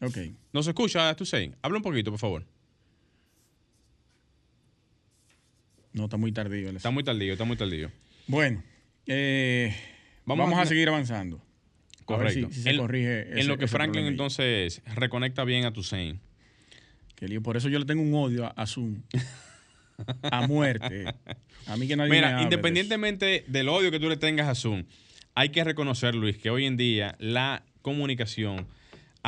Ok. 0.00 0.18
¿No 0.52 0.62
se 0.62 0.70
escucha, 0.70 1.14
Tusein? 1.14 1.56
Habla 1.62 1.78
un 1.78 1.82
poquito, 1.82 2.10
por 2.10 2.20
favor. 2.20 2.46
No, 5.92 6.04
está 6.04 6.16
muy 6.16 6.32
tardío. 6.32 6.70
Está 6.70 6.90
muy 6.90 7.02
tardío, 7.02 7.32
está 7.32 7.44
muy 7.44 7.56
tardío. 7.56 7.90
Bueno, 8.26 8.62
eh, 9.06 9.74
vamos, 10.24 10.58
a, 10.58 10.66
seguir 10.66 10.88
avanzando. 10.88 11.42
Correcto. 12.04 12.48
Si, 12.52 12.62
se 12.62 12.76
corrige 12.76 13.40
en 13.40 13.48
lo 13.48 13.58
que 13.58 13.66
Franklin 13.66 14.06
entonces 14.06 14.82
reconecta 14.94 15.44
bien 15.44 15.64
a 15.64 15.72
Tusein. 15.72 16.20
Por 17.42 17.56
eso 17.56 17.68
yo 17.68 17.78
le 17.78 17.84
tengo 17.84 18.02
un 18.02 18.14
odio 18.14 18.52
a, 18.54 18.66
Zoom. 18.66 19.02
a 20.22 20.46
muerte. 20.46 21.04
A 21.66 21.76
mí 21.76 21.88
que 21.88 21.96
nadie 21.96 22.10
Mira, 22.10 22.42
independientemente 22.42 23.44
del 23.48 23.68
odio 23.68 23.90
que 23.90 23.98
tú 23.98 24.08
le 24.08 24.16
tengas 24.16 24.46
a 24.46 24.54
Zoom, 24.54 24.84
hay 25.34 25.48
que 25.48 25.64
reconocer, 25.64 26.14
Luis, 26.14 26.38
que 26.38 26.50
hoy 26.50 26.66
en 26.66 26.76
día 26.76 27.16
la 27.18 27.64
comunicación 27.82 28.68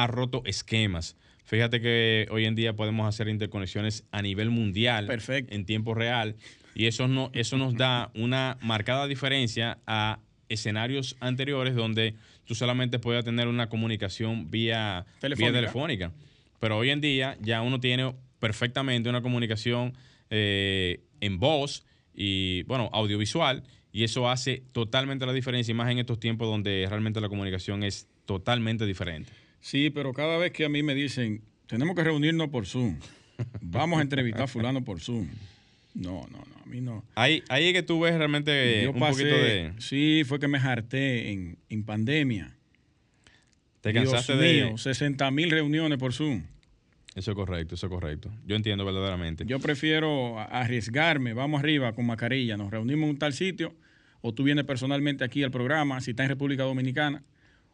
ha 0.03 0.07
roto 0.07 0.43
esquemas. 0.47 1.17
Fíjate 1.45 1.81
que 1.81 2.27
hoy 2.31 2.47
en 2.47 2.55
día 2.55 2.75
podemos 2.75 3.07
hacer 3.07 3.29
interconexiones 3.29 4.05
a 4.13 4.23
nivel 4.23 4.51
mundial 4.51 5.09
en 5.29 5.67
tiempo 5.67 5.95
real 5.95 6.37
y 6.75 6.87
eso, 6.87 7.09
no, 7.09 7.31
eso 7.35 7.59
nos 7.59 7.75
da 7.75 8.11
una 8.15 8.57
marcada 8.63 9.07
diferencia 9.07 9.79
a 9.87 10.21
escenarios 10.49 11.17
anteriores 11.21 11.75
donde 11.75 12.15
tú 12.45 12.55
solamente 12.55 12.99
puedes 12.99 13.25
tener 13.25 13.47
una 13.49 13.69
comunicación 13.69 14.51
vía 14.51 15.05
telefónica. 15.21 16.13
Pero 16.61 16.79
hoy 16.79 16.91
en 16.91 17.01
día 17.01 17.37
ya 17.41 17.63
uno 17.63 17.81
tiene 17.81 18.15
perfectamente 18.39 19.09
una 19.11 19.23
comunicación 19.23 19.93
eh, 20.31 21.01
en 21.21 21.39
voz 21.39 21.85
y, 22.15 22.63
bueno, 22.63 22.89
audiovisual, 22.93 23.65
y 23.93 24.05
eso 24.05 24.31
hace 24.31 24.63
totalmente 24.73 25.27
la 25.27 25.33
diferencia, 25.33 25.73
y 25.73 25.75
más 25.75 25.91
en 25.91 25.99
estos 25.99 26.21
tiempos 26.21 26.49
donde 26.49 26.87
realmente 26.89 27.21
la 27.21 27.29
comunicación 27.29 27.83
es 27.83 28.09
totalmente 28.25 28.87
diferente. 28.87 29.33
Sí, 29.61 29.91
pero 29.91 30.13
cada 30.13 30.39
vez 30.39 30.53
que 30.53 30.65
a 30.65 30.69
mí 30.69 30.83
me 30.83 30.95
dicen, 30.95 31.43
tenemos 31.67 31.95
que 31.95 32.05
reunirnos 32.05 32.49
por 32.49 32.67
Zoom, 32.67 32.99
vamos 33.61 33.99
a 33.99 34.03
entrevistar 34.03 34.43
a 34.43 34.47
fulano 34.47 34.83
por 34.85 35.01
Zoom. 35.01 35.29
No, 35.95 36.27
no, 36.31 36.39
no, 36.39 36.63
a 36.63 36.67
mí 36.67 36.81
no. 36.81 37.05
Ahí, 37.15 37.43
ahí 37.49 37.67
es 37.69 37.73
que 37.73 37.83
tú 37.83 38.01
ves 38.01 38.15
realmente 38.15 38.87
un 38.89 38.99
poquito 38.99 39.25
de... 39.25 39.73
Sí, 39.79 40.23
fue 40.25 40.39
que 40.39 40.49
me 40.49 40.59
harté 40.59 41.33
en, 41.33 41.59
en 41.69 41.85
pandemia. 41.85 42.57
Te 43.81 43.93
cansaste 43.93 44.37
Dios 44.37 44.69
mío, 44.69 44.79
60 44.79 45.31
mil 45.31 45.51
reuniones 45.51 45.99
por 45.99 46.13
Zoom. 46.13 46.43
Eso 47.15 47.33
es 47.33 47.35
correcto, 47.35 47.75
eso 47.75 47.87
es 47.87 47.91
correcto. 47.91 48.31
Yo 48.47 48.55
entiendo 48.55 48.85
verdaderamente. 48.85 49.45
Yo 49.47 49.59
prefiero 49.59 50.39
arriesgarme, 50.39 51.33
vamos 51.33 51.61
arriba 51.61 51.93
con 51.93 52.07
mascarilla, 52.07 52.57
nos 52.57 52.71
reunimos 52.71 53.05
en 53.05 53.11
un 53.11 53.19
tal 53.19 53.33
sitio, 53.33 53.75
o 54.21 54.33
tú 54.33 54.45
vienes 54.45 54.65
personalmente 54.65 55.25
aquí 55.25 55.43
al 55.43 55.51
programa, 55.51 56.01
si 56.01 56.11
estás 56.11 56.25
en 56.25 56.31
República 56.31 56.63
Dominicana, 56.63 57.25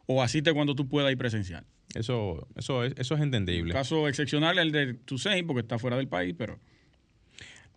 o 0.07 0.23
asiste 0.23 0.53
cuando 0.53 0.73
tú 0.73 0.87
puedas 0.87 1.11
ir 1.11 1.17
presencial. 1.17 1.65
Eso, 1.95 2.47
eso, 2.55 2.83
es, 2.83 2.93
eso 2.97 3.15
es 3.15 3.21
entendible. 3.21 3.71
Un 3.71 3.77
caso 3.77 4.07
excepcional 4.07 4.59
el 4.59 4.71
de 4.71 4.93
Tusein, 4.93 5.47
porque 5.47 5.61
está 5.61 5.79
fuera 5.79 5.97
del 5.97 6.07
país, 6.07 6.35
pero... 6.37 6.59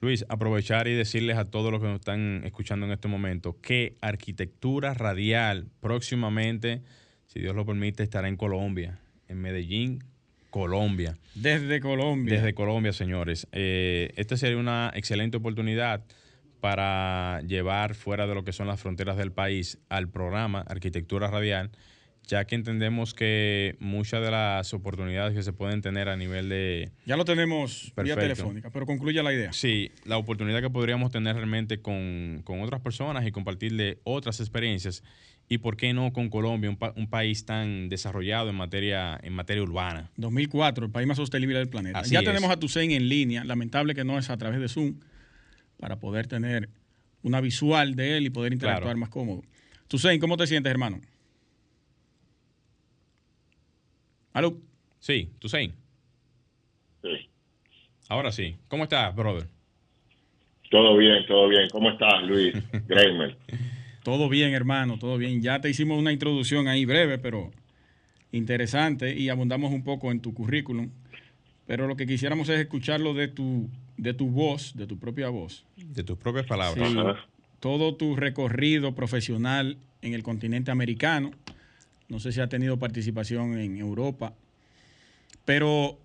Luis, 0.01 0.25
aprovechar 0.31 0.89
y 0.89 0.95
decirles 0.95 1.37
a 1.37 1.45
todos 1.45 1.71
los 1.71 1.81
que 1.81 1.87
nos 1.87 1.97
están 1.97 2.43
escuchando 2.45 2.87
en 2.87 2.93
este 2.93 3.07
momento 3.07 3.61
que 3.61 3.97
Arquitectura 4.01 4.95
Radial 4.95 5.67
próximamente, 5.81 6.83
si 7.27 7.41
Dios 7.41 7.55
lo 7.55 7.67
permite, 7.67 8.03
estará 8.03 8.29
en 8.29 8.37
Colombia, 8.37 8.99
en 9.29 9.43
Medellín, 9.43 10.03
Colombia. 10.49 11.19
Desde 11.35 11.81
Colombia. 11.81 12.37
Desde 12.37 12.55
Colombia, 12.55 12.95
señores. 12.95 13.47
Eh, 13.53 14.11
esta 14.17 14.39
sería 14.39 14.57
una 14.57 14.91
excelente 14.95 15.37
oportunidad 15.37 16.03
para 16.61 17.41
llevar 17.43 17.95
fuera 17.95 18.27
de 18.27 18.35
lo 18.35 18.43
que 18.43 18.53
son 18.53 18.67
las 18.67 18.81
fronteras 18.81 19.17
del 19.17 19.33
país 19.33 19.79
al 19.89 20.09
programa 20.09 20.61
Arquitectura 20.63 21.29
Radial 21.29 21.71
ya 22.31 22.45
que 22.45 22.55
entendemos 22.55 23.13
que 23.13 23.77
muchas 23.81 24.23
de 24.23 24.31
las 24.31 24.73
oportunidades 24.73 25.35
que 25.35 25.43
se 25.43 25.53
pueden 25.53 25.83
tener 25.83 26.09
a 26.09 26.17
nivel 26.17 26.49
de... 26.49 26.93
Ya 27.05 27.17
lo 27.17 27.25
tenemos 27.25 27.93
vía 28.01 28.15
telefónica, 28.15 28.71
pero 28.71 28.87
concluya 28.87 29.25
la 29.25 29.33
idea. 29.33 29.53
Sí, 29.53 29.91
la 30.05 30.17
oportunidad 30.17 30.61
que 30.61 30.71
podríamos 30.71 31.11
tener 31.11 31.35
realmente 31.35 31.81
con, 31.81 32.45
otras 32.47 32.81
personas 32.83 33.27
y 33.27 33.33
compartirle 33.33 33.99
otras 34.05 34.39
experiencias 34.39 35.03
y 35.49 35.59
por 35.59 35.77
qué 35.77 35.93
no 35.93 36.13
con 36.13 36.29
Colombia, 36.29 36.71
un, 36.71 37.09
país 37.09 37.45
tan 37.45 37.89
desarrollado 37.89 38.49
en 38.49 38.55
materia, 38.55 39.19
en 39.21 39.33
materia 39.33 39.65
urbana. 39.65 40.13
2004, 40.17 40.87
el 40.87 40.93
país 40.93 41.09
más 41.09 41.17
sostenible 41.17 41.59
del 41.59 41.69
planeta. 41.69 42.03
ya 42.03 42.23
tenemos 42.23 42.49
a 42.49 42.57
Tusein 42.59 42.93
en 42.93 43.09
línea, 43.09 43.43
lamentable 43.43 43.97
que 43.97 44.05
no 44.05 44.17
es 44.21 44.31
a 44.31 44.37
través 44.37 44.61
de 44.61 44.69
Zoom, 44.69 45.01
para 45.79 45.99
poder 45.99 46.29
tener 46.29 46.69
una 47.23 47.41
visual 47.41 47.97
de 47.97 48.19
él 48.19 48.27
y 48.27 48.31
poder 48.31 48.53
interactuar 48.53 48.97
más 48.97 49.09
cómodo. 49.09 49.43
Tusein, 49.89 50.21
¿cómo 50.21 50.37
te 50.37 50.47
sientes, 50.47 50.71
hermano? 50.71 51.01
¿Aló? 54.33 54.57
Sí, 55.01 55.31
¿tú 55.39 55.49
Sí. 55.49 55.71
Ahora 58.09 58.31
sí. 58.31 58.57
¿Cómo 58.69 58.85
estás, 58.85 59.15
brother? 59.15 59.49
Todo 60.71 60.97
bien, 60.97 61.27
todo 61.27 61.49
bien. 61.49 61.69
¿Cómo 61.71 61.91
estás, 61.91 62.23
Luis? 62.23 62.55
Graeme. 62.89 63.37
todo 64.05 64.29
bien, 64.29 64.53
hermano, 64.55 64.99
todo 64.99 65.19
bien. 65.19 65.43
Ya 65.43 65.61
te 65.61 65.69
hicimos 65.69 65.99
una 65.99 66.13
introducción 66.13 66.69
ahí 66.69 66.85
breve, 66.85 67.19
pero 67.19 67.51
interesante 68.31 69.17
y 69.17 69.29
abundamos 69.29 69.73
un 69.73 69.83
poco 69.83 70.13
en 70.13 70.21
tu 70.21 70.33
currículum. 70.33 70.91
Pero 71.67 71.89
lo 71.89 71.97
que 71.97 72.07
quisiéramos 72.07 72.49
es 72.49 72.61
escucharlo 72.61 73.15
de 73.15 73.29
tu, 73.29 73.69
de 73.97 74.15
tu 74.15 74.29
voz, 74.29 74.77
de 74.77 74.87
tu 74.87 74.99
propia 74.99 75.29
voz. 75.29 75.67
De 75.77 76.05
tus 76.05 76.19
propias 76.19 76.47
palabras. 76.47 76.93
todo 77.59 77.97
tu 77.97 78.17
recorrido 78.17 78.95
profesional 78.95 79.77
en 80.03 80.15
el 80.15 80.23
continente 80.23 80.71
americano 80.71 81.33
no 82.11 82.19
sé 82.19 82.33
si 82.33 82.41
ha 82.41 82.49
tenido 82.49 82.79
participación 82.79 83.59
en 83.59 83.79
Europa. 83.79 84.35
Pero 85.45 85.99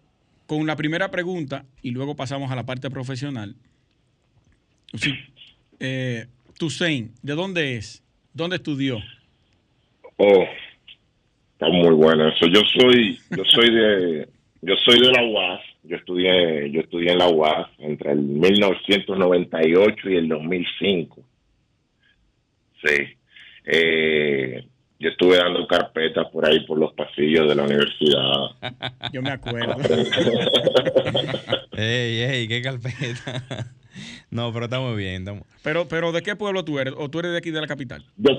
con 0.46 0.66
la 0.66 0.76
primera 0.76 1.10
pregunta, 1.12 1.66
y 1.82 1.92
luego 1.92 2.16
pasamos 2.16 2.52
a 2.52 2.56
la 2.56 2.66
parte 2.66 2.90
profesional. 2.90 3.56
Sí, 4.94 5.14
eh, 5.80 6.28
¿de 7.22 7.34
dónde 7.34 7.76
es? 7.76 8.04
¿Dónde 8.34 8.58
estudió? 8.58 9.00
Oh, 10.18 10.46
está 11.54 11.68
muy 11.68 11.94
bueno 11.96 12.30
eso. 12.30 12.48
Yo 12.48 12.62
soy, 12.80 13.20
yo 13.36 13.44
soy 13.46 13.74
de, 13.74 14.28
yo 14.62 14.76
soy 14.86 15.00
de 15.00 15.12
la 15.12 15.24
UAS. 15.24 15.62
Yo 15.84 15.98
estudié, 15.98 16.72
yo 16.72 16.82
estudié 16.82 17.12
en 17.12 17.20
la 17.20 17.30
UAS 17.30 17.70
entre 17.78 18.14
el 18.14 18.20
1998 18.20 20.10
y 20.10 20.16
el 20.16 20.28
2005. 20.28 21.24
Sí. 22.84 22.96
Eh, 23.66 24.66
yo 25.00 25.10
estuve 25.10 25.38
dando 25.38 25.68
carpetas 25.68 26.28
por 26.32 26.48
ahí 26.48 26.62
por 26.66 26.80
los 26.80 26.94
pasillos 26.94 27.50
de 27.50 27.56
la 27.56 27.64
universidad. 27.64 28.22
Yo 29.14 29.22
me 29.22 29.32
acuerdo. 29.32 29.76
ey, 31.78 32.22
ey, 32.22 32.48
qué 32.48 32.62
carpeta. 32.62 33.74
No, 34.30 34.52
pero 34.52 34.66
estamos 34.66 34.98
bien. 34.98 35.24
Pero, 35.64 35.88
pero 35.88 36.12
¿de 36.12 36.22
qué 36.22 36.36
pueblo 36.36 36.66
tú 36.66 36.80
eres? 36.80 36.94
¿O 36.98 37.10
tú 37.10 37.20
eres 37.20 37.32
de 37.32 37.38
aquí 37.38 37.50
de 37.52 37.62
la 37.62 37.68
capital? 37.68 38.04
Yo, 38.18 38.32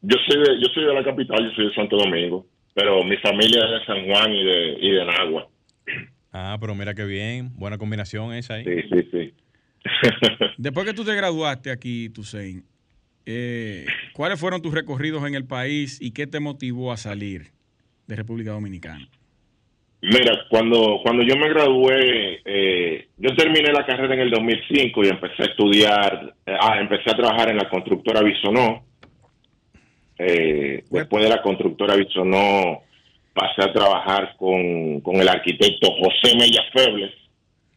yo 0.00 0.16
soy 0.28 0.40
de, 0.40 0.60
yo 0.62 0.68
soy 0.72 0.84
de 0.84 0.94
la 0.94 1.02
capital, 1.02 1.42
yo 1.42 1.50
soy 1.56 1.66
de 1.66 1.74
Santo 1.74 1.96
Domingo, 1.96 2.46
pero 2.72 3.02
mi 3.02 3.16
familia 3.16 3.64
es 3.64 3.80
de 3.80 3.86
San 3.86 4.06
Juan 4.06 4.32
y 4.32 4.44
de, 4.44 4.76
y 4.80 4.90
de 4.92 5.04
Nagua. 5.04 5.48
Ah, 6.32 6.56
pero 6.60 6.76
mira 6.76 6.94
qué 6.94 7.04
bien, 7.04 7.50
buena 7.56 7.78
combinación 7.78 8.32
esa 8.32 8.54
ahí. 8.54 8.64
Sí, 8.64 8.82
sí, 8.92 9.08
sí. 9.10 9.34
Después 10.56 10.86
que 10.86 10.94
tú 10.94 11.04
te 11.04 11.16
graduaste 11.16 11.72
aquí, 11.72 12.08
Tusein, 12.10 12.64
eh, 13.26 13.84
¿Cuáles 14.12 14.38
fueron 14.38 14.60
tus 14.60 14.74
recorridos 14.74 15.26
en 15.26 15.34
el 15.34 15.46
país 15.46 15.98
y 16.00 16.12
qué 16.12 16.26
te 16.26 16.40
motivó 16.40 16.92
a 16.92 16.96
salir 16.96 17.52
de 18.06 18.16
República 18.16 18.50
Dominicana? 18.50 19.08
Mira, 20.02 20.46
cuando, 20.50 20.98
cuando 21.02 21.22
yo 21.22 21.36
me 21.36 21.48
gradué, 21.48 22.40
eh, 22.44 23.08
yo 23.16 23.34
terminé 23.36 23.72
la 23.72 23.86
carrera 23.86 24.14
en 24.14 24.20
el 24.20 24.30
2005 24.30 25.04
y 25.04 25.08
empecé 25.08 25.42
a 25.44 25.46
estudiar, 25.46 26.34
eh, 26.44 26.56
ah, 26.60 26.78
empecé 26.80 27.10
a 27.10 27.16
trabajar 27.16 27.50
en 27.50 27.56
la 27.56 27.70
constructora 27.70 28.20
Bisonó. 28.20 28.84
Eh, 30.18 30.82
después 30.90 31.22
de 31.22 31.28
la 31.28 31.40
constructora 31.40 31.94
Bisonó, 31.94 32.82
pasé 33.32 33.62
a 33.62 33.72
trabajar 33.72 34.34
con, 34.36 35.00
con 35.02 35.16
el 35.16 35.28
arquitecto 35.28 35.88
José 35.92 36.36
Mella 36.36 36.62
Febles. 36.72 37.12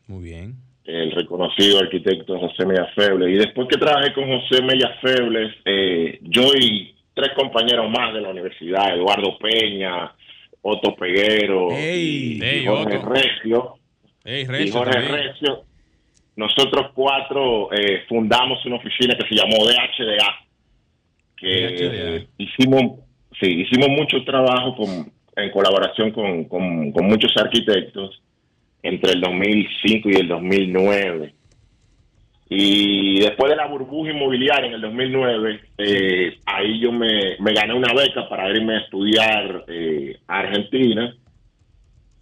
Muy 0.08 0.24
bien. 0.24 0.65
El 0.86 1.12
reconocido 1.12 1.80
arquitecto 1.80 2.38
José 2.40 2.66
Mella 2.66 2.86
Febles. 2.96 3.30
Y 3.30 3.38
después 3.38 3.68
que 3.68 3.78
trabajé 3.78 4.14
con 4.14 4.26
José 4.28 4.62
Mella 4.64 4.96
Febles, 5.02 5.54
eh, 5.66 6.20
yo 6.22 6.44
y 6.60 6.94
tres 7.14 7.32
compañeros 7.36 7.90
más 7.90 8.14
de 8.14 8.22
la 8.22 8.30
universidad, 8.30 8.94
Eduardo 8.96 9.38
Peña, 9.40 10.12
Otto 10.62 10.96
Peguero 10.96 11.70
y, 11.72 12.40
Jorge 12.66 12.98
Otto. 12.98 13.10
Recio. 13.10 13.74
Y 14.26 14.70
Jorge. 14.72 15.00
Recio. 15.00 15.64
Nosotros 16.36 16.92
cuatro 16.94 17.70
eh, 17.74 18.04
fundamos 18.10 18.64
una 18.66 18.76
oficina 18.76 19.16
que 19.16 19.28
se 19.28 19.36
llamó 19.36 19.66
DHDA, 19.66 20.36
que 21.38 21.48
DHDA. 21.68 22.16
eh, 22.18 22.28
hicimos, 22.38 23.00
sí, 23.40 23.62
hicimos 23.62 23.90
mucho 23.90 24.24
trabajo 24.26 24.76
con, 24.76 25.12
en 25.38 25.52
colaboración 25.52 26.12
con, 26.12 26.44
con- 26.46 26.92
con 26.92 27.06
muchos 27.08 27.32
arquitectos 27.38 28.22
entre 28.86 29.14
el 29.14 29.22
2005 29.22 30.10
y 30.10 30.16
el 30.16 30.28
2009. 30.28 31.34
Y 32.48 33.20
después 33.22 33.50
de 33.50 33.56
la 33.56 33.66
burbuja 33.66 34.12
inmobiliaria 34.12 34.68
en 34.68 34.74
el 34.76 34.82
2009, 34.82 35.60
eh, 35.80 36.38
ahí 36.46 36.80
yo 36.80 36.92
me, 36.92 37.38
me 37.40 37.54
gané 37.54 37.74
una 37.74 37.92
beca 37.94 38.30
para 38.30 38.50
irme 38.50 38.76
a 38.76 38.80
estudiar 38.82 39.66
eh, 39.68 40.20
a 40.28 40.40
Argentina 40.40 41.16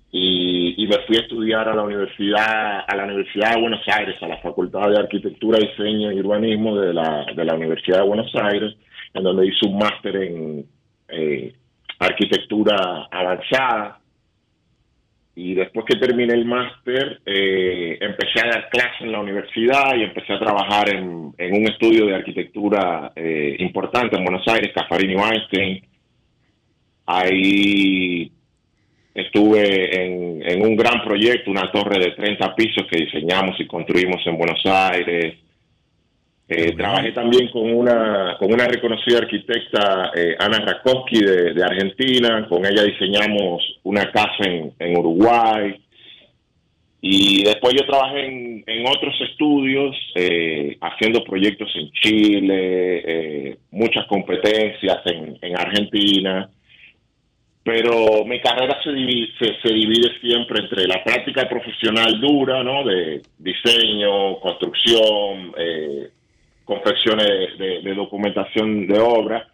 y, 0.09 0.81
y 0.81 0.87
me 0.87 0.99
fui 0.99 1.17
a 1.17 1.21
estudiar 1.21 1.67
a 1.67 1.75
la 1.75 1.83
universidad 1.83 2.85
a 2.87 2.95
la 2.95 3.03
Universidad 3.03 3.55
de 3.55 3.61
Buenos 3.61 3.81
Aires, 3.87 4.15
a 4.21 4.27
la 4.27 4.37
Facultad 4.37 4.89
de 4.89 4.99
Arquitectura, 4.99 5.59
Diseño 5.59 6.13
y 6.13 6.19
Urbanismo 6.21 6.77
de 6.77 6.93
la, 6.93 7.25
de 7.35 7.43
la 7.43 7.55
Universidad 7.55 7.97
de 7.97 8.07
Buenos 8.07 8.33
Aires, 8.35 8.73
en 9.13 9.23
donde 9.23 9.47
hice 9.47 9.67
un 9.67 9.77
máster 9.77 10.15
en 10.15 10.65
eh, 11.09 11.53
arquitectura 11.99 13.09
avanzada. 13.11 13.99
Y 15.35 15.55
después 15.55 15.85
que 15.87 15.97
terminé 15.97 16.33
el 16.33 16.45
máster, 16.45 17.21
eh, 17.25 17.97
empecé 17.99 18.39
a 18.41 18.49
dar 18.49 18.69
clases 18.69 19.01
en 19.01 19.11
la 19.11 19.19
universidad 19.19 19.95
y 19.95 20.03
empecé 20.03 20.33
a 20.33 20.39
trabajar 20.39 20.89
en, 20.89 21.33
en 21.35 21.53
un 21.55 21.67
estudio 21.67 22.05
de 22.05 22.15
arquitectura 22.15 23.11
eh, 23.15 23.55
importante 23.59 24.15
en 24.15 24.23
Buenos 24.23 24.47
Aires, 24.47 24.71
Caffarini 24.75 25.15
Weinstein. 25.15 25.83
Ahí 27.07 28.31
estuve 29.15 30.03
en, 30.05 30.43
en 30.43 30.61
un 30.61 30.75
gran 30.75 31.03
proyecto, 31.03 31.49
una 31.49 31.71
torre 31.71 31.99
de 31.99 32.11
30 32.11 32.55
pisos 32.55 32.87
que 32.89 33.03
diseñamos 33.05 33.59
y 33.59 33.65
construimos 33.65 34.21
en 34.27 34.37
Buenos 34.37 34.61
Aires. 34.65 35.42
Eh, 36.47 36.75
trabajé 36.75 37.11
también 37.13 37.47
con 37.49 37.73
una, 37.73 38.35
con 38.37 38.53
una 38.53 38.67
reconocida 38.67 39.19
arquitecta, 39.19 40.11
eh, 40.15 40.35
Ana 40.39 40.59
Rakowski, 40.59 41.23
de, 41.23 41.53
de 41.53 41.63
Argentina. 41.63 42.45
Con 42.47 42.65
ella 42.65 42.83
diseñamos 42.83 43.79
una 43.83 44.11
casa 44.11 44.43
en, 44.43 44.73
en 44.79 44.97
Uruguay. 44.97 45.75
Y 47.01 47.43
después 47.43 47.73
yo 47.73 47.85
trabajé 47.85 48.25
en, 48.25 48.63
en 48.65 48.87
otros 48.87 49.13
estudios, 49.29 49.95
eh, 50.15 50.77
haciendo 50.79 51.23
proyectos 51.23 51.69
en 51.75 51.91
Chile, 51.91 53.57
muchas 53.71 54.05
competencias 54.07 54.99
en, 55.05 55.37
en 55.41 55.57
Argentina 55.57 56.49
pero 57.63 58.25
mi 58.25 58.41
carrera 58.41 58.77
se 58.83 58.91
divide, 58.91 59.29
se, 59.39 59.55
se 59.61 59.73
divide 59.73 60.19
siempre 60.19 60.61
entre 60.61 60.85
la 60.85 61.01
práctica 61.03 61.47
profesional 61.47 62.19
dura, 62.19 62.61
¿no? 62.61 62.83
De 62.83 63.21
diseño, 63.37 64.39
construcción, 64.41 65.53
eh, 65.57 66.09
confecciones 66.63 67.27
de, 67.57 67.81
de- 67.81 67.93
documentación 67.95 68.87
de 68.87 68.99
obra. 68.99 69.47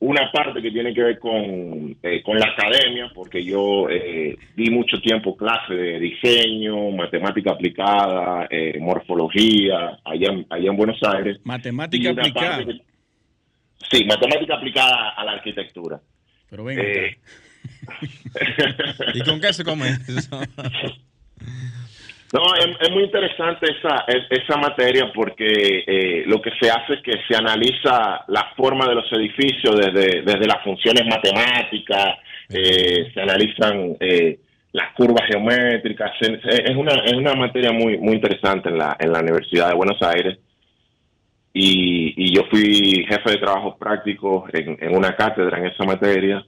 Una 0.00 0.30
parte 0.32 0.60
que 0.60 0.70
tiene 0.70 0.92
que 0.92 1.02
ver 1.02 1.18
con, 1.18 1.96
eh, 2.02 2.22
con 2.22 2.38
la 2.38 2.46
academia, 2.48 3.10
porque 3.14 3.42
yo 3.44 3.88
eh, 3.88 4.36
di 4.54 4.70
mucho 4.70 5.00
tiempo 5.00 5.36
clase 5.36 5.72
de 5.74 5.98
diseño, 6.00 6.90
matemática 6.90 7.52
aplicada, 7.52 8.46
eh, 8.50 8.78
morfología, 8.80 9.98
allá 10.04 10.28
en, 10.32 10.46
allá 10.50 10.70
en 10.70 10.76
Buenos 10.76 10.98
Aires. 11.02 11.38
Matemática 11.44 12.10
aplicada. 12.10 12.64
que- 12.64 12.80
sí, 13.90 14.04
matemática 14.04 14.56
aplicada 14.56 15.10
a 15.10 15.24
la 15.24 15.32
arquitectura. 15.32 16.00
Pero 16.50 16.64
venga, 16.64 16.82
Eh, 16.82 17.16
¿Y 19.14 19.20
con 19.22 19.40
qué 19.40 19.52
se 19.54 19.64
come 19.64 19.88
eso? 20.06 20.38
No, 22.34 22.42
es, 22.58 22.66
es 22.80 22.90
muy 22.90 23.04
interesante 23.04 23.66
esa, 23.70 24.04
es- 24.08 24.26
esa 24.28 24.56
materia 24.58 25.12
porque 25.14 25.84
eh, 25.86 26.24
lo 26.26 26.42
que 26.42 26.50
se 26.60 26.68
hace 26.68 26.94
es 26.94 27.00
que 27.02 27.12
se 27.28 27.36
analiza 27.36 28.24
la 28.26 28.52
forma 28.56 28.88
de 28.88 28.96
los 28.96 29.10
edificios 29.12 29.76
desde, 29.76 30.22
desde 30.22 30.46
las 30.46 30.60
funciones 30.64 31.04
matemáticas, 31.06 32.18
eh, 32.48 33.08
se 33.14 33.20
analizan 33.20 33.96
eh, 34.00 34.40
las 34.72 34.92
curvas 34.94 35.24
geométricas, 35.30 36.10
es 36.20 36.76
una, 36.76 36.94
es 37.04 37.12
una 37.12 37.34
materia 37.36 37.70
muy, 37.70 37.98
muy 37.98 38.14
interesante 38.14 38.68
en 38.68 38.78
la, 38.78 38.96
en 38.98 39.12
la 39.12 39.20
Universidad 39.20 39.68
de 39.68 39.74
Buenos 39.76 40.02
Aires. 40.02 40.36
Y, 41.52 42.14
y 42.16 42.34
yo 42.34 42.42
fui 42.50 43.06
jefe 43.08 43.30
de 43.30 43.36
trabajos 43.38 43.76
prácticos 43.78 44.52
en, 44.52 44.76
en 44.80 44.96
una 44.96 45.14
cátedra 45.14 45.58
en 45.58 45.66
esa 45.66 45.84
materia. 45.84 46.44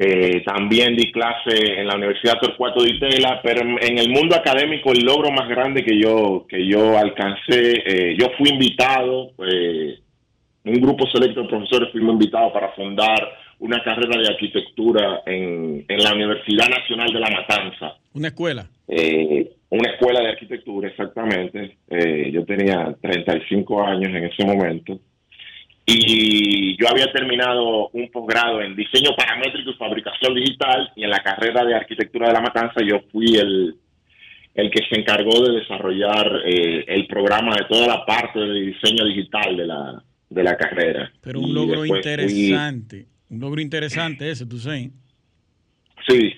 Eh, 0.00 0.42
también 0.44 0.94
di 0.94 1.10
clase 1.10 1.80
en 1.80 1.88
la 1.88 1.96
Universidad 1.96 2.38
Torcuato 2.40 2.82
Di 2.84 3.00
Tella, 3.00 3.40
pero 3.42 3.62
en, 3.62 3.82
en 3.82 3.98
el 3.98 4.10
mundo 4.10 4.36
académico 4.36 4.92
el 4.92 5.04
logro 5.04 5.32
más 5.32 5.48
grande 5.48 5.84
que 5.84 5.98
yo 5.98 6.46
que 6.48 6.64
yo 6.66 6.96
alcancé, 6.96 7.82
eh, 7.84 8.16
yo 8.16 8.26
fui 8.38 8.50
invitado, 8.50 9.32
eh, 9.44 9.98
un 10.64 10.80
grupo 10.80 11.04
selecto 11.08 11.42
de 11.42 11.48
profesores 11.48 11.90
fuimos 11.90 12.12
invitados 12.12 12.52
para 12.52 12.68
fundar 12.72 13.18
una 13.58 13.82
carrera 13.82 14.20
de 14.20 14.28
arquitectura 14.28 15.22
en, 15.26 15.84
en 15.88 15.98
la 15.98 16.14
Universidad 16.14 16.68
Nacional 16.68 17.12
de 17.12 17.18
La 17.18 17.30
Matanza 17.30 17.96
una 18.14 18.28
escuela. 18.28 18.66
eh, 18.88 19.50
una 19.70 19.90
escuela 19.90 20.20
de 20.20 20.28
arquitectura, 20.30 20.88
exactamente. 20.88 21.76
Eh, 21.88 22.30
yo 22.32 22.44
tenía 22.44 22.94
35 23.00 23.82
años 23.84 24.08
en 24.08 24.24
ese 24.24 24.44
momento. 24.44 24.98
Y 25.90 26.76
yo 26.76 26.86
había 26.90 27.10
terminado 27.12 27.88
un 27.94 28.10
posgrado 28.10 28.60
en 28.60 28.76
diseño 28.76 29.10
paramétrico 29.16 29.70
y 29.70 29.74
fabricación 29.74 30.34
digital. 30.34 30.92
Y 30.94 31.04
en 31.04 31.10
la 31.10 31.20
carrera 31.20 31.64
de 31.64 31.74
arquitectura 31.74 32.26
de 32.28 32.34
la 32.34 32.42
Matanza, 32.42 32.80
yo 32.86 33.00
fui 33.10 33.36
el, 33.36 33.74
el 34.54 34.70
que 34.70 34.84
se 34.86 35.00
encargó 35.00 35.40
de 35.42 35.60
desarrollar 35.60 36.42
eh, 36.44 36.84
el 36.88 37.06
programa 37.06 37.54
de 37.56 37.64
toda 37.70 37.86
la 37.86 38.04
parte 38.04 38.38
de 38.38 38.60
diseño 38.66 39.06
digital 39.06 39.56
de 39.56 39.66
la, 39.66 40.02
de 40.28 40.42
la 40.42 40.56
carrera. 40.58 41.10
Pero 41.22 41.40
un 41.40 41.48
Y 41.48 41.52
logro 41.52 41.78
fui- 41.78 41.88
interesante. 41.96 43.06
Un 43.30 43.40
logro 43.40 43.60
interesante 43.62 44.30
ese, 44.30 44.44
tú 44.44 44.58
sabes. 44.58 44.90
Sí, 46.06 46.32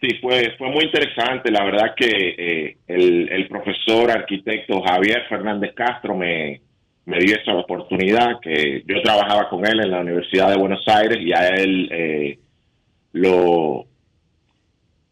sí, 0.00 0.08
fue, 0.20 0.54
fue 0.58 0.70
muy 0.70 0.86
interesante. 0.86 1.52
La 1.52 1.64
verdad 1.64 1.94
que 1.96 2.06
eh, 2.36 2.76
el, 2.88 3.28
el 3.30 3.46
profesor 3.46 4.10
arquitecto 4.10 4.80
Javier 4.82 5.22
Fernández 5.28 5.72
Castro 5.74 6.16
me, 6.16 6.60
me 7.08 7.18
dio 7.20 7.36
esa 7.36 7.54
oportunidad, 7.54 8.38
que 8.40 8.82
yo 8.86 9.00
trabajaba 9.02 9.48
con 9.48 9.66
él 9.66 9.80
en 9.80 9.90
la 9.90 10.00
Universidad 10.00 10.50
de 10.50 10.58
Buenos 10.58 10.86
Aires 10.86 11.18
y 11.22 11.32
a 11.32 11.48
él 11.48 11.88
eh, 11.90 12.38
lo, 13.12 13.86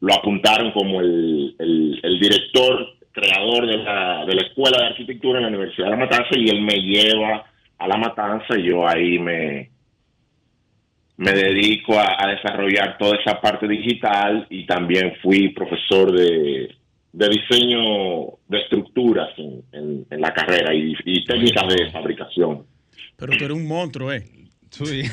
lo 0.00 0.14
apuntaron 0.14 0.72
como 0.72 1.00
el, 1.00 1.56
el- 1.58 2.20
director, 2.20 2.86
creador 3.12 3.66
de 3.66 3.78
la, 3.78 4.26
de 4.26 4.34
la 4.34 4.42
Escuela 4.42 4.76
de 4.78 4.86
Arquitectura 4.88 5.38
en 5.38 5.44
la 5.44 5.48
Universidad 5.48 5.86
de 5.86 5.90
La 5.92 5.96
Matanza 6.04 6.28
y 6.36 6.50
él 6.50 6.60
me 6.60 6.74
lleva 6.82 7.46
a 7.78 7.88
La 7.88 7.96
Matanza 7.96 8.58
y 8.58 8.64
yo 8.64 8.86
ahí 8.86 9.18
me 9.18 9.70
me 11.18 11.32
dedico 11.32 11.94
a 11.98 12.26
desarrollar 12.28 12.98
toda 12.98 13.16
esa 13.16 13.40
parte 13.40 13.66
digital 13.66 14.46
y 14.50 14.66
también 14.66 15.14
fui 15.22 15.48
profesor 15.48 16.12
de, 16.12 16.68
de 17.16 17.30
diseño 17.30 18.26
de 18.46 18.58
estructuras 18.58 19.30
en, 19.38 19.62
en- 19.72 20.06
en 20.10 20.20
la 20.20 20.34
carrera 20.34 20.74
y, 20.74 20.92
y 21.06 21.24
técnicas 21.24 21.66
de 21.74 21.90
fabricación. 21.90 22.66
Pero 23.16 23.32
tú 23.38 23.44
eres 23.46 23.56
un 23.56 23.66
monstruo, 23.66 24.12
¿eh? 24.12 24.22
Sí. 24.70 25.04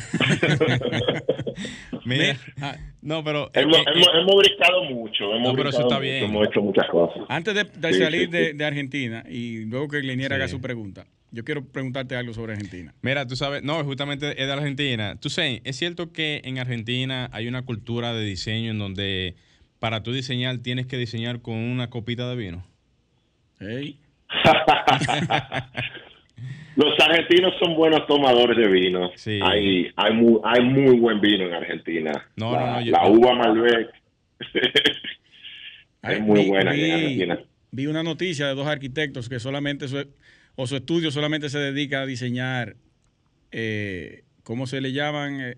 Mira, 2.06 2.36
Ah, 2.62 2.76
no, 3.02 3.24
pero 3.24 3.48
eh, 3.54 3.62
Hemos, 3.62 3.78
eh, 3.78 3.84
hemos, 3.96 4.08
hemos 4.14 4.36
brincado 4.36 4.84
mucho, 4.86 5.36
hemos 5.36 5.50
No, 5.52 5.56
pero 5.56 5.70
eso 5.70 5.82
está 5.82 5.96
mucho, 5.96 6.02
bien. 6.02 6.24
hemos 6.26 6.48
hecho 6.48 6.62
muchas 6.62 6.88
cosas. 6.90 7.24
Antes 7.30 7.54
de, 7.56 7.64
de 7.64 7.94
Sí, 7.94 8.00
salir 8.00 8.22
sí, 8.22 8.28
de, 8.28 8.52
sí. 8.52 8.58
de 8.58 8.66
Argentina 8.66 9.24
y 9.30 9.66
luego 9.66 9.88
que 9.88 10.00
Linier 10.02 10.34
haga 10.34 10.48
su 10.48 10.60
pregunta, 10.60 11.06
yo 11.32 11.44
quiero 11.46 11.66
preguntarte 11.66 12.16
algo 12.16 12.34
sobre 12.34 12.54
Argentina. 12.54 12.94
Mira, 13.02 13.26
tú 13.26 13.36
sabes, 13.36 13.64
no, 13.64 13.84
justamente 13.84 14.32
es 14.32 14.48
de 14.48 14.54
Argentina. 14.54 15.18
Tú 15.20 15.30
sabes, 15.30 15.62
es 15.64 15.76
cierto 15.78 16.12
que 16.12 16.42
en 16.44 16.60
Argentina 16.60 17.30
hay 17.32 17.48
una 17.48 17.64
cultura 17.64 18.14
de 18.14 18.26
diseño 18.26 18.72
en 18.72 18.80
donde 18.80 19.36
para 19.84 20.02
tú 20.02 20.14
diseñar 20.14 20.60
tienes 20.60 20.86
que 20.88 20.96
diseñar 20.96 21.42
con 21.42 21.56
una 21.56 21.90
copita 21.90 22.30
de 22.30 22.38
vino. 22.38 22.66
Los 26.78 26.98
argentinos 27.06 27.54
son 27.62 27.76
buenos 27.76 28.08
tomadores 28.08 28.56
de 28.56 28.68
vino. 28.72 29.12
Sí. 29.18 29.42
Hay, 29.44 29.92
hay, 29.98 30.14
muy, 30.14 30.40
hay 30.46 30.64
muy 30.64 30.98
buen 30.98 31.20
vino 31.20 31.44
en 31.48 31.54
Argentina. 31.54 32.14
No, 32.38 32.54
la, 32.54 32.60
no, 32.66 32.72
no, 32.76 32.82
yo- 32.82 32.92
la 32.94 33.08
uva 33.10 33.36
Malbec 33.36 33.90
es 36.04 36.22
muy 36.22 36.44
vi- 36.44 36.48
buena 36.48 36.72
aquí 36.72 36.80
en 36.80 36.86
vi- 36.86 36.92
Argentina. 36.94 37.40
Vi 37.72 37.88
una 37.88 38.04
noticia 38.04 38.48
de 38.48 38.56
dos 38.56 38.68
arquitectos 38.68 39.28
que 39.28 39.42
solamente 39.42 39.90
su, 39.90 40.08
o 40.56 40.66
su 40.66 40.78
estudio 40.78 41.12
solamente 41.12 41.50
se 41.50 41.60
dedica 41.60 42.04
a 42.04 42.06
diseñar 42.06 42.78
eh, 43.52 44.24
¿cómo 44.44 44.66
se 44.66 44.80
le 44.80 44.94
llaman 44.94 45.42
eh, 45.42 45.58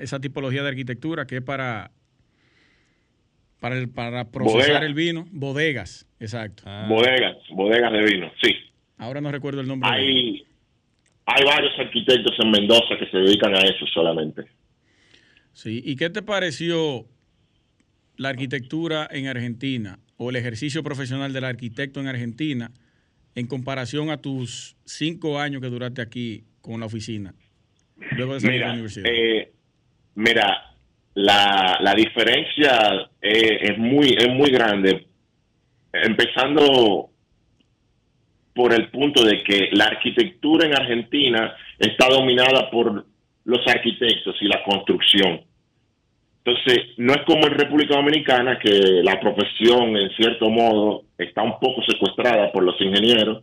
esa 0.00 0.18
tipología 0.18 0.62
de 0.62 0.70
arquitectura 0.70 1.26
que 1.26 1.36
es 1.36 1.42
para 1.42 1.90
para, 3.60 3.78
el, 3.78 3.88
para 3.88 4.30
procesar 4.30 4.84
el 4.84 4.94
vino? 4.94 5.26
Bodegas, 5.30 6.06
exacto. 6.20 6.62
Ah, 6.66 6.86
Bodegas, 6.88 7.36
bodegas 7.50 7.92
de 7.92 8.02
vino, 8.04 8.30
sí. 8.42 8.54
Ahora 8.96 9.20
no 9.20 9.30
recuerdo 9.30 9.60
el 9.60 9.66
nombre. 9.68 9.88
Hay, 9.90 10.44
hay 11.26 11.44
varios 11.44 11.72
arquitectos 11.78 12.32
en 12.42 12.50
Mendoza 12.50 12.96
que 12.98 13.06
se 13.10 13.16
dedican 13.18 13.54
a 13.54 13.58
eso 13.60 13.86
solamente. 13.92 14.42
Sí, 15.52 15.82
¿y 15.84 15.96
qué 15.96 16.10
te 16.10 16.22
pareció 16.22 17.06
la 18.16 18.30
arquitectura 18.30 19.08
en 19.10 19.26
Argentina 19.26 19.98
o 20.16 20.30
el 20.30 20.36
ejercicio 20.36 20.82
profesional 20.82 21.32
del 21.32 21.44
arquitecto 21.44 22.00
en 22.00 22.06
Argentina 22.08 22.70
en 23.34 23.46
comparación 23.46 24.10
a 24.10 24.20
tus 24.20 24.76
cinco 24.84 25.38
años 25.38 25.60
que 25.62 25.68
duraste 25.68 26.02
aquí 26.02 26.44
con 26.60 26.80
la 26.80 26.86
oficina? 26.86 27.34
Luego 28.16 28.34
de 28.34 28.40
salir 28.40 28.54
de 28.54 28.60
la 28.60 28.66
Mira, 28.66 28.72
universidad. 28.74 29.06
eh, 29.12 29.52
mira, 30.14 30.76
la, 31.18 31.78
la 31.80 31.94
diferencia 31.94 33.10
es, 33.20 33.70
es 33.70 33.78
muy 33.78 34.14
es 34.16 34.28
muy 34.28 34.50
grande. 34.50 35.06
Empezando 35.92 37.10
por 38.54 38.72
el 38.72 38.88
punto 38.90 39.24
de 39.24 39.42
que 39.42 39.70
la 39.72 39.86
arquitectura 39.86 40.66
en 40.66 40.74
Argentina 40.74 41.56
está 41.78 42.08
dominada 42.08 42.70
por 42.70 43.04
los 43.44 43.66
arquitectos 43.66 44.36
y 44.40 44.46
la 44.46 44.62
construcción. 44.62 45.40
Entonces, 46.44 46.78
no 46.98 47.12
es 47.14 47.22
como 47.22 47.46
en 47.46 47.58
República 47.58 47.96
Dominicana 47.96 48.58
que 48.58 49.02
la 49.02 49.18
profesión, 49.18 49.96
en 49.96 50.10
cierto 50.10 50.48
modo, 50.48 51.02
está 51.18 51.42
un 51.42 51.58
poco 51.58 51.82
secuestrada 51.82 52.52
por 52.52 52.62
los 52.62 52.80
ingenieros, 52.80 53.42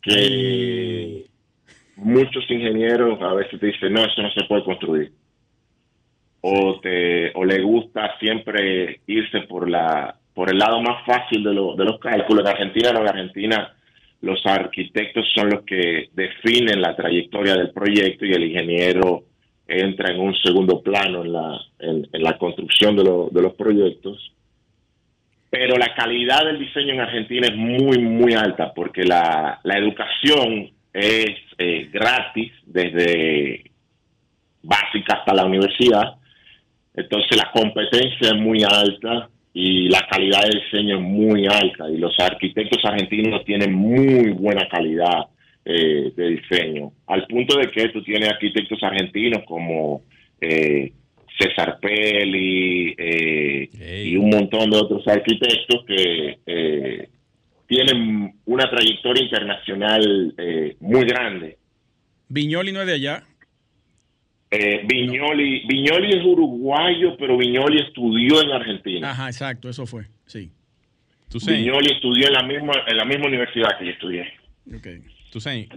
que 0.00 1.26
muchos 1.96 2.50
ingenieros 2.50 3.20
a 3.20 3.34
veces 3.34 3.60
te 3.60 3.66
dicen, 3.66 3.92
no, 3.92 4.02
eso 4.02 4.22
no 4.22 4.30
se 4.32 4.44
puede 4.44 4.64
construir. 4.64 5.12
O, 6.44 6.80
te, 6.80 7.30
o 7.34 7.44
le 7.44 7.60
gusta 7.62 8.18
siempre 8.18 9.00
irse 9.06 9.42
por, 9.42 9.70
la, 9.70 10.16
por 10.34 10.50
el 10.50 10.58
lado 10.58 10.80
más 10.82 11.04
fácil 11.06 11.44
de, 11.44 11.54
lo- 11.54 11.76
de 11.76 11.84
los 11.84 12.00
cálculos. 12.00 12.44
En 12.44 12.50
Argentina, 12.50 12.92
no, 12.92 13.00
en 13.02 13.08
Argentina 13.08 13.72
los 14.22 14.44
arquitectos 14.46 15.24
son 15.34 15.50
los 15.50 15.62
que 15.62 16.08
definen 16.12 16.80
la 16.80 16.96
trayectoria 16.96 17.54
del 17.54 17.70
proyecto 17.70 18.24
y 18.26 18.32
el 18.32 18.44
ingeniero 18.44 19.24
entra 19.68 20.10
en 20.12 20.20
un 20.20 20.34
segundo 20.36 20.82
plano 20.82 21.22
en 21.24 21.32
la, 21.32 21.60
en, 21.78 22.08
en 22.12 22.22
la 22.22 22.36
construcción 22.38 22.96
de, 22.96 23.04
lo- 23.04 23.28
de 23.30 23.40
los 23.42 23.54
proyectos. 23.54 24.32
Pero 25.48 25.76
la 25.76 25.94
calidad 25.94 26.44
del 26.46 26.58
diseño 26.58 26.94
en 26.94 27.00
Argentina 27.02 27.46
es 27.46 27.56
muy, 27.56 27.98
muy 27.98 28.32
alta 28.34 28.72
porque 28.74 29.04
la, 29.04 29.60
la 29.62 29.78
educación 29.78 30.70
es 30.92 31.36
eh, 31.58 31.88
gratis 31.92 32.52
desde 32.66 33.70
básica 34.62 35.14
hasta 35.18 35.34
la 35.34 35.44
universidad. 35.44 36.14
Entonces 36.94 37.36
la 37.36 37.50
competencia 37.52 38.28
es 38.28 38.36
muy 38.36 38.62
alta 38.62 39.28
y 39.54 39.88
la 39.88 40.06
calidad 40.10 40.42
de 40.42 40.60
diseño 40.60 40.96
es 40.96 41.02
muy 41.02 41.46
alta 41.46 41.90
y 41.90 41.98
los 41.98 42.18
arquitectos 42.18 42.84
argentinos 42.84 43.44
tienen 43.44 43.72
muy 43.72 44.30
buena 44.30 44.68
calidad 44.68 45.26
eh, 45.64 46.12
de 46.16 46.28
diseño, 46.28 46.92
al 47.06 47.26
punto 47.26 47.56
de 47.58 47.70
que 47.70 47.88
tú 47.90 48.02
tienes 48.02 48.28
arquitectos 48.28 48.82
argentinos 48.82 49.42
como 49.46 50.02
eh, 50.40 50.92
César 51.38 51.78
Pelli 51.80 52.94
eh, 52.98 53.70
Ey. 53.80 54.08
y 54.10 54.16
un 54.16 54.30
montón 54.30 54.70
de 54.70 54.76
otros 54.76 55.06
arquitectos 55.06 55.84
que 55.86 56.38
eh, 56.46 57.08
tienen 57.66 58.34
una 58.44 58.68
trayectoria 58.70 59.22
internacional 59.22 60.34
eh, 60.36 60.76
muy 60.80 61.04
grande. 61.04 61.58
Viñoli 62.28 62.72
no 62.72 62.80
es 62.80 62.86
de 62.86 62.94
allá. 62.94 63.22
Eh, 64.54 64.84
Viñoli, 64.86 65.64
Viñoli 65.66 66.12
es 66.12 66.24
uruguayo, 66.26 67.16
pero 67.16 67.38
Viñoli 67.38 67.80
estudió 67.80 68.42
en 68.42 68.50
Argentina. 68.50 69.10
Ajá, 69.10 69.28
exacto, 69.28 69.70
eso 69.70 69.86
fue. 69.86 70.04
Sí. 70.26 70.50
Viñoli 71.46 71.92
estudió 71.92 72.26
en 72.26 72.34
la 72.34 72.42
misma 72.42 72.74
en 72.86 72.96
la 72.98 73.06
misma 73.06 73.28
universidad 73.28 73.78
que 73.78 73.86
yo 73.86 73.90
estudié. 73.92 74.26
Ok. 74.76 74.86
tú 75.30 75.40
sé, 75.40 75.70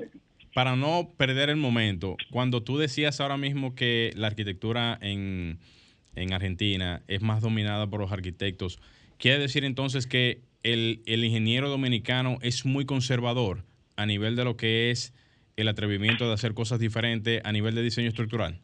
para 0.54 0.76
no 0.76 1.10
perder 1.16 1.50
el 1.50 1.56
momento, 1.56 2.18
cuando 2.32 2.64
tú 2.64 2.78
decías 2.78 3.22
ahora 3.22 3.38
mismo 3.38 3.76
que 3.76 4.12
la 4.16 4.28
arquitectura 4.28 5.00
en, 5.02 5.60
en 6.16 6.34
Argentina 6.34 7.02
es 7.08 7.22
más 7.22 7.42
dominada 7.42 7.90
por 7.90 8.02
los 8.02 8.12
arquitectos, 8.12 8.82
quiere 9.18 9.40
decir 9.40 9.64
entonces 9.64 10.06
que 10.06 10.42
el, 10.64 11.02
el 11.06 11.24
ingeniero 11.24 11.70
dominicano 11.70 12.40
es 12.42 12.66
muy 12.66 12.86
conservador 12.86 13.64
a 13.96 14.06
nivel 14.06 14.36
de 14.36 14.44
lo 14.44 14.58
que 14.58 14.92
es 14.92 15.14
el 15.56 15.70
atrevimiento 15.70 16.28
de 16.28 16.34
hacer 16.34 16.54
cosas 16.54 16.80
diferentes 16.80 17.42
a 17.46 17.54
nivel 17.54 17.74
de 17.74 17.84
diseño 17.84 18.10
estructural. 18.10 18.60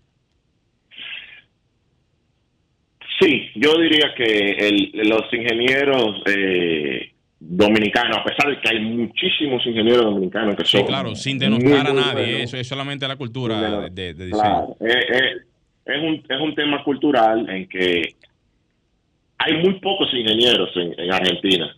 Sí, 3.22 3.50
yo 3.56 3.78
diría 3.78 4.14
que 4.16 4.24
el- 4.24 4.92
los 5.08 5.32
ingenieros 5.32 6.24
eh, 6.26 7.12
dominicanos, 7.40 8.18
a 8.18 8.24
pesar 8.24 8.50
de 8.50 8.60
que 8.60 8.70
hay 8.70 8.80
muchísimos 8.84 9.66
ingenieros 9.66 10.06
dominicanos 10.06 10.56
que 10.56 10.66
Sí, 10.66 10.78
son 10.78 10.88
claro, 10.88 11.16
sin 11.16 11.38
denostar 11.40 11.88
a 11.88 11.94
nadie, 11.94 12.44
eso 12.44 12.58
es 12.58 12.68
solamente 12.68 13.08
la 13.08 13.16
cultura 13.16 13.62
de, 13.62 13.90
de- 13.92 14.14
de 14.16 14.26
diseño. 14.26 14.42
Claro, 14.42 14.78
eh, 14.80 15.06
eh, 15.14 15.36
es, 15.86 16.02
un, 16.02 16.16
es 16.28 16.42
un 16.42 16.56
tema 16.56 16.84
cultural 16.84 17.48
en 17.50 17.68
que 17.70 18.16
hay 19.38 19.54
muy 19.64 19.80
pocos 19.80 20.12
ingenieros 20.14 20.70
en, 20.76 21.00
en 21.00 21.14
Argentina. 21.14 21.76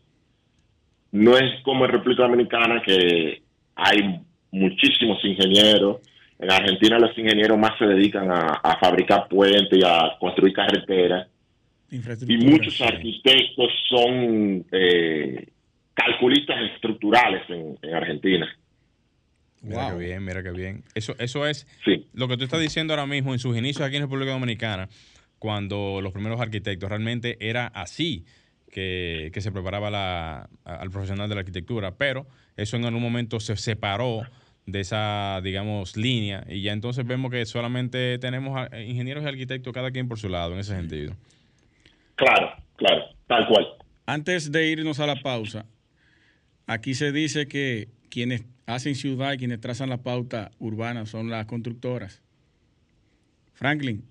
No 1.11 1.37
es 1.37 1.61
como 1.63 1.85
en 1.85 1.91
República 1.91 2.23
Dominicana 2.23 2.81
que 2.85 3.41
hay 3.75 4.19
muchísimos 4.51 5.23
ingenieros. 5.23 5.97
En 6.39 6.51
Argentina 6.51 6.99
los 6.99 7.17
ingenieros 7.17 7.57
más 7.57 7.77
se 7.77 7.85
dedican 7.85 8.29
a, 8.31 8.59
a 8.63 8.79
fabricar 8.79 9.27
puentes 9.29 9.77
y 9.79 9.83
a 9.85 10.17
construir 10.19 10.53
carreteras. 10.53 11.27
Y 12.27 12.37
muchos 12.37 12.75
sí. 12.75 12.83
arquitectos 12.83 13.71
son 13.89 14.65
eh, 14.71 15.47
calculistas 15.93 16.57
estructurales 16.73 17.43
en, 17.49 17.77
en 17.81 17.93
Argentina. 17.93 18.47
Mira 19.61 19.89
Wow. 19.91 19.99
qué 19.99 20.05
bien, 20.05 20.25
mira 20.25 20.43
qué 20.43 20.51
bien. 20.51 20.83
Eso, 20.95 21.15
eso 21.19 21.47
es 21.47 21.67
Sí. 21.85 22.07
lo 22.13 22.27
que 22.27 22.35
tú 22.37 22.43
estás 22.43 22.59
diciendo 22.59 22.93
ahora 22.93 23.05
mismo 23.05 23.31
en 23.33 23.39
sus 23.39 23.55
inicios 23.57 23.85
aquí 23.87 23.95
en 23.95 24.01
República 24.03 24.31
Dominicana, 24.31 24.89
cuando 25.39 26.01
los 26.01 26.11
primeros 26.11 26.41
arquitectos 26.41 26.89
realmente 26.89 27.37
era 27.39 27.67
así 27.67 28.25
que, 28.71 29.29
que 29.33 29.39
se 29.41 29.51
preparaba 29.51 29.91
la- 29.91 30.49
a- 30.65 30.75
al 30.75 30.89
profesional 30.89 31.29
de 31.29 31.35
la 31.35 31.41
arquitectura, 31.41 31.95
pero 31.95 32.25
eso 32.57 32.75
en 32.75 32.85
algún 32.85 33.01
momento 33.03 33.39
se 33.39 33.55
separó 33.55 34.21
de 34.65 34.79
esa, 34.79 35.41
digamos, 35.43 35.95
línea 35.97 36.43
y 36.49 36.61
ya 36.61 36.71
entonces 36.73 37.05
vemos 37.05 37.29
que 37.31 37.45
solamente 37.45 38.17
tenemos 38.17 38.57
a- 38.57 38.81
ingenieros 38.81 39.23
y 39.23 39.27
arquitectos 39.27 39.73
cada 39.73 39.91
quien 39.91 40.07
por 40.07 40.17
su 40.17 40.27
lado 40.27 40.53
en 40.53 40.59
ese 40.59 40.73
sentido. 40.75 41.13
Claro, 42.23 42.53
claro, 42.77 43.03
tal 43.27 43.47
cual. 43.47 43.67
Antes 44.05 44.51
de 44.51 44.67
irnos 44.69 44.99
a 44.99 45.07
la 45.07 45.21
pausa, 45.21 45.65
aquí 46.67 46.93
se 46.93 47.11
dice 47.11 47.47
que 47.47 47.89
quienes 48.09 48.45
hacen 48.65 48.95
ciudad 48.95 49.33
y 49.33 49.37
quienes 49.37 49.59
trazan 49.59 49.89
la 49.89 49.97
pauta 49.97 50.51
urbana 50.59 51.05
son 51.05 51.29
las 51.29 51.45
constructoras. 51.47 52.21
Franklin, 53.53 54.05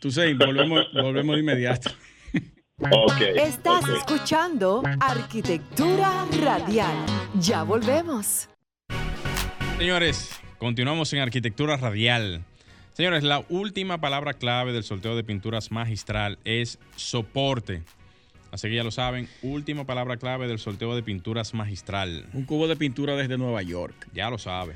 tú 0.00 0.10
sabes, 0.10 0.36
volvemos, 0.36 0.84
volvemos 0.92 1.36
de 1.36 1.42
inmediato. 1.42 1.90
Ok. 2.80 3.20
Estás 3.36 3.88
escuchando 3.88 4.82
Arquitectura 4.98 6.26
Radial. 6.42 6.96
Ya 7.38 7.62
volvemos. 7.62 8.48
Señores, 9.78 10.40
continuamos 10.58 11.12
en 11.12 11.20
arquitectura 11.20 11.76
radial. 11.76 12.44
Señores, 12.94 13.22
la 13.22 13.44
última 13.48 13.98
palabra 14.00 14.34
clave 14.34 14.72
del 14.72 14.84
sorteo 14.84 15.16
de 15.16 15.24
pinturas 15.24 15.70
magistral 15.70 16.38
es 16.44 16.78
soporte. 16.96 17.82
Así 18.50 18.68
que 18.68 18.74
ya 18.74 18.84
lo 18.84 18.90
saben, 18.90 19.28
última 19.40 19.86
palabra 19.86 20.18
clave 20.18 20.46
del 20.46 20.58
sorteo 20.58 20.94
de 20.94 21.02
pinturas 21.02 21.54
magistral. 21.54 22.26
Un 22.34 22.44
cubo 22.44 22.68
de 22.68 22.76
pintura 22.76 23.16
desde 23.16 23.38
Nueva 23.38 23.62
York. 23.62 24.08
Ya 24.12 24.28
lo 24.28 24.36
sabe. 24.36 24.74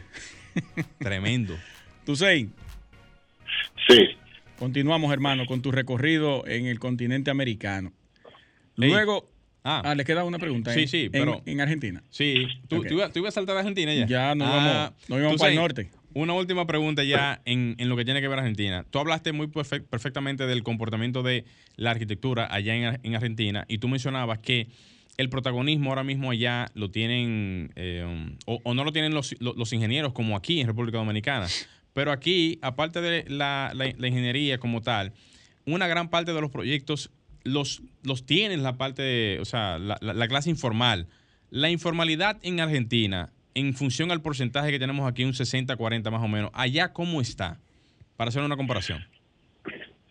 Tremendo. 0.99 1.55
Tusein, 2.07 2.53
Sí. 3.87 4.17
continuamos, 4.59 5.13
hermano, 5.13 5.45
con 5.45 5.61
tu 5.61 5.71
recorrido 5.71 6.47
en 6.47 6.67
el 6.67 6.79
continente 6.79 7.31
americano. 7.31 7.93
Luego, 8.77 9.31
Ah, 9.69 9.83
ah, 9.85 9.95
le 9.97 10.05
queda 10.05 10.23
una 10.23 10.39
pregunta. 10.39 10.73
Sí, 10.73 10.83
en- 10.83 10.89
sí, 10.89 11.09
pero- 11.11 11.43
En, 11.45 11.61
Argentina. 11.61 12.01
sí. 12.09 12.47
¿Tú, 12.69 12.85
tú 12.85 12.95
ibas- 12.95 13.13
tú 13.13 13.19
ibas 13.19 13.35
a 13.35 13.35
saltar 13.35 13.57
a 13.57 13.61
Argentina 13.61 13.93
ya? 13.93 14.07
Ya 14.07 14.35
nos 14.37 14.47
Ah, 14.49 14.53
íbamos, 14.53 15.09
nos 15.09 15.19
íbamos 15.19 15.33
tú 15.35 15.39
para 15.41 15.51
el 15.51 15.57
sabes, 15.57 15.57
norte. 15.57 15.91
Una 16.15 16.33
última 16.33 16.67
pregunta 16.67 17.05
ya 17.05 17.43
en, 17.45 17.75
en 17.79 17.89
lo 17.89 17.97
que 17.97 18.05
tiene 18.05 18.21
que 18.23 18.29
ver 18.29 18.39
Argentina. 18.39 18.85
Tú 18.91 18.99
hablaste 18.99 19.33
muy 19.33 19.49
perfec- 19.49 19.85
perfectamente 19.87 20.47
del 20.47 20.63
comportamiento 20.63 21.23
de 21.23 21.45
la 21.77 21.91
arquitectura 21.91 22.49
allá 22.51 22.75
en, 22.75 23.01
en 23.03 23.15
Argentina 23.15 23.65
y 23.69 23.79
tú 23.79 23.89
mencionabas 23.89 24.39
que 24.39 24.69
el 25.19 25.29
protagonismo 25.29 25.91
ahora 25.91 26.05
mismo 26.05 26.31
allá 26.31 26.69
lo 26.75 26.91
tienen 26.91 27.73
eh, 27.77 28.37
o, 28.47 28.75
no 28.75 28.85
lo 28.85 28.93
tienen 28.93 29.13
los, 29.15 29.35
lo- 29.41 29.55
los 29.55 29.73
ingenieros 29.73 30.13
como 30.13 30.37
aquí 30.37 30.61
en 30.61 30.67
República 30.67 30.99
Dominicana. 30.99 31.47
Pero 31.93 32.13
aquí, 32.13 32.59
aparte 32.63 33.01
de 33.01 33.25
la, 33.29 33.73
la- 33.75 33.93
la 33.97 34.09
ingeniería 34.09 34.59
como 34.59 34.81
tal, 34.83 35.13
una 35.67 35.87
gran 35.87 36.09
parte 36.11 36.33
de 36.33 36.41
los 36.41 36.51
proyectos 36.51 37.11
los, 37.45 37.83
los 38.03 38.25
tienen 38.27 38.63
la 38.63 38.77
parte 38.77 39.03
de, 39.03 39.39
o 39.41 39.45
sea, 39.45 39.79
la- 39.79 39.99
la 40.01 40.29
clase 40.29 40.49
informal. 40.51 41.09
La 41.51 41.71
informalidad 41.71 42.39
en 42.43 42.61
Argentina 42.61 43.33
en 43.57 43.73
función 43.73 44.13
al 44.13 44.21
porcentaje 44.21 44.71
que 44.71 44.79
tenemos 44.79 45.11
aquí, 45.11 45.25
un 45.25 45.33
60-40 45.33 46.11
más 46.11 46.23
o 46.23 46.29
menos. 46.29 46.51
Allá, 46.53 46.93
¿cómo 46.93 47.23
está? 47.23 47.57
Para 48.17 48.29
hacer 48.29 48.43
una 48.43 48.57
comparación. 48.57 49.03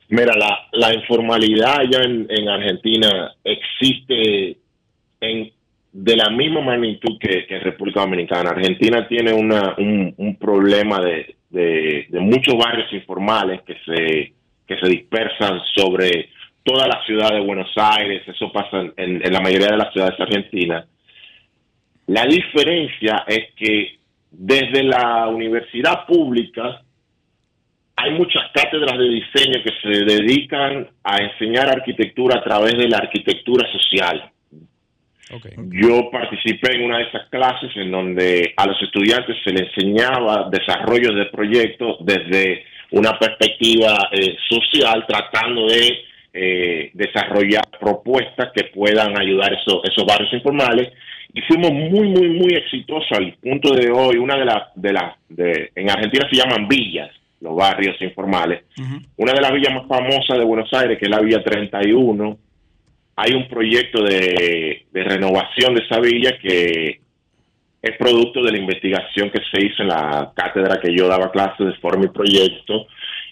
Mira, 0.09 0.33
la, 0.71 0.93
informalidad 0.93 1.79
allá 1.79 2.01
en, 2.03 2.49
Argentina 2.49 3.33
existe 3.43 4.57
en, 5.21 5.51
de 5.91 6.15
la 6.15 6.31
misma 6.31 6.61
magnitud 6.61 7.19
que, 7.19 7.45
en 7.47 7.61
República 7.61 8.01
Dominicana. 8.01 8.49
Argentina 8.49 9.07
tiene 9.07 9.31
una, 9.31 9.75
un, 9.77 10.37
problema 10.39 10.99
de, 10.99 12.07
muchos 12.13 12.55
barrios 12.55 12.91
informales 12.93 13.61
que 13.61 13.75
se, 13.85 14.33
que 14.67 14.79
se 14.79 14.89
dispersan 14.89 15.61
sobre 15.75 16.29
toda 16.63 16.87
la 16.87 16.99
ciudad 17.05 17.29
de 17.29 17.41
Buenos 17.41 17.71
Aires, 17.75 18.27
eso 18.27 18.51
pasa 18.51 18.81
en 18.97 19.31
la 19.31 19.39
mayoría 19.39 19.67
de 19.67 19.77
las 19.77 19.93
ciudades 19.93 20.19
argentinas. 20.19 20.85
La 22.07 22.25
diferencia 22.25 23.23
es 23.27 23.53
que 23.55 23.99
desde 24.31 24.83
la 24.83 25.27
universidad 25.27 26.05
pública 26.05 26.81
hay 27.95 28.11
muchas 28.11 28.43
cátedras 28.53 28.97
de 28.97 29.09
diseño 29.09 29.63
que 29.63 29.71
se 29.81 30.03
dedican 30.03 30.87
a 31.03 31.17
enseñar 31.17 31.69
arquitectura 31.69 32.39
a 32.39 32.43
través 32.43 32.73
de 32.73 32.89
la 32.89 32.97
arquitectura 32.97 33.67
social. 33.71 34.31
Yo 35.71 36.11
participé 36.11 36.75
en 36.75 36.83
una 36.83 36.99
de 36.99 37.05
esas 37.05 37.27
clases 37.29 37.71
en 37.75 37.91
donde 37.91 38.53
a 38.55 38.67
los 38.67 38.79
estudiantes 38.81 39.35
se 39.43 39.51
les 39.51 39.75
enseñaba 39.75 40.49
desarrollo 40.51 41.13
de 41.13 41.25
proyectos 41.25 41.97
desde 42.01 42.63
una 42.91 43.17
perspectiva 43.17 44.09
eh, 44.11 44.35
social, 44.47 45.03
tratando 45.07 45.65
de 45.67 45.97
eh, 46.31 46.91
desarrollar 46.93 47.63
propuestas 47.79 48.51
que 48.53 48.65
puedan 48.65 49.19
ayudar 49.19 49.53
a 49.53 49.57
esos, 49.57 49.81
esos 49.83 50.05
barrios 50.05 50.31
informales. 50.33 50.89
Y 51.35 51.41
fuimos 51.41 51.71
muy, 51.71 52.07
muy, 52.07 52.29
muy 52.29 52.53
exitosos 52.53 53.11
al 53.11 53.33
punto 53.33 53.75
de 53.75 53.91
hoy. 53.91 54.17
Una 54.17 54.37
de 54.37 54.45
las, 54.45 54.63
de 54.73 54.93
las, 54.93 55.15
de, 55.29 55.69
en 55.75 55.89
Argentina 55.89 56.27
se 56.31 56.37
llaman 56.37 56.67
villas 56.67 57.11
los 57.41 57.55
barrios 57.55 58.01
informales. 58.01 58.63
Una 59.17 59.33
de 59.33 59.41
las 59.41 59.51
villas 59.51 59.73
más 59.73 59.87
famosas 59.87 60.37
de 60.39 60.45
Buenos 60.45 60.71
Aires, 60.73 60.97
que 60.97 61.05
es 61.05 61.11
la 61.11 61.19
Villa 61.19 61.43
31, 61.43 62.37
hay 63.17 63.33
un 63.33 63.47
proyecto 63.47 64.03
de, 64.03 64.85
renovación 64.93 65.75
de 65.75 65.83
esa 65.83 65.99
villa 65.99 66.37
que 66.41 67.01
es 67.81 67.97
producto 67.97 68.41
de 68.41 68.51
la 68.51 68.57
investigación 68.57 69.29
que 69.29 69.41
se 69.51 69.65
hizo 69.65 69.83
en 69.83 69.89
la 69.89 70.31
cátedra 70.35 70.79
que 70.81 70.95
yo 70.95 71.07
daba 71.07 71.31
clases 71.31 71.67
de 71.67 71.73
forma 71.75 72.05
y 72.05 72.09
proyecto 72.09 72.87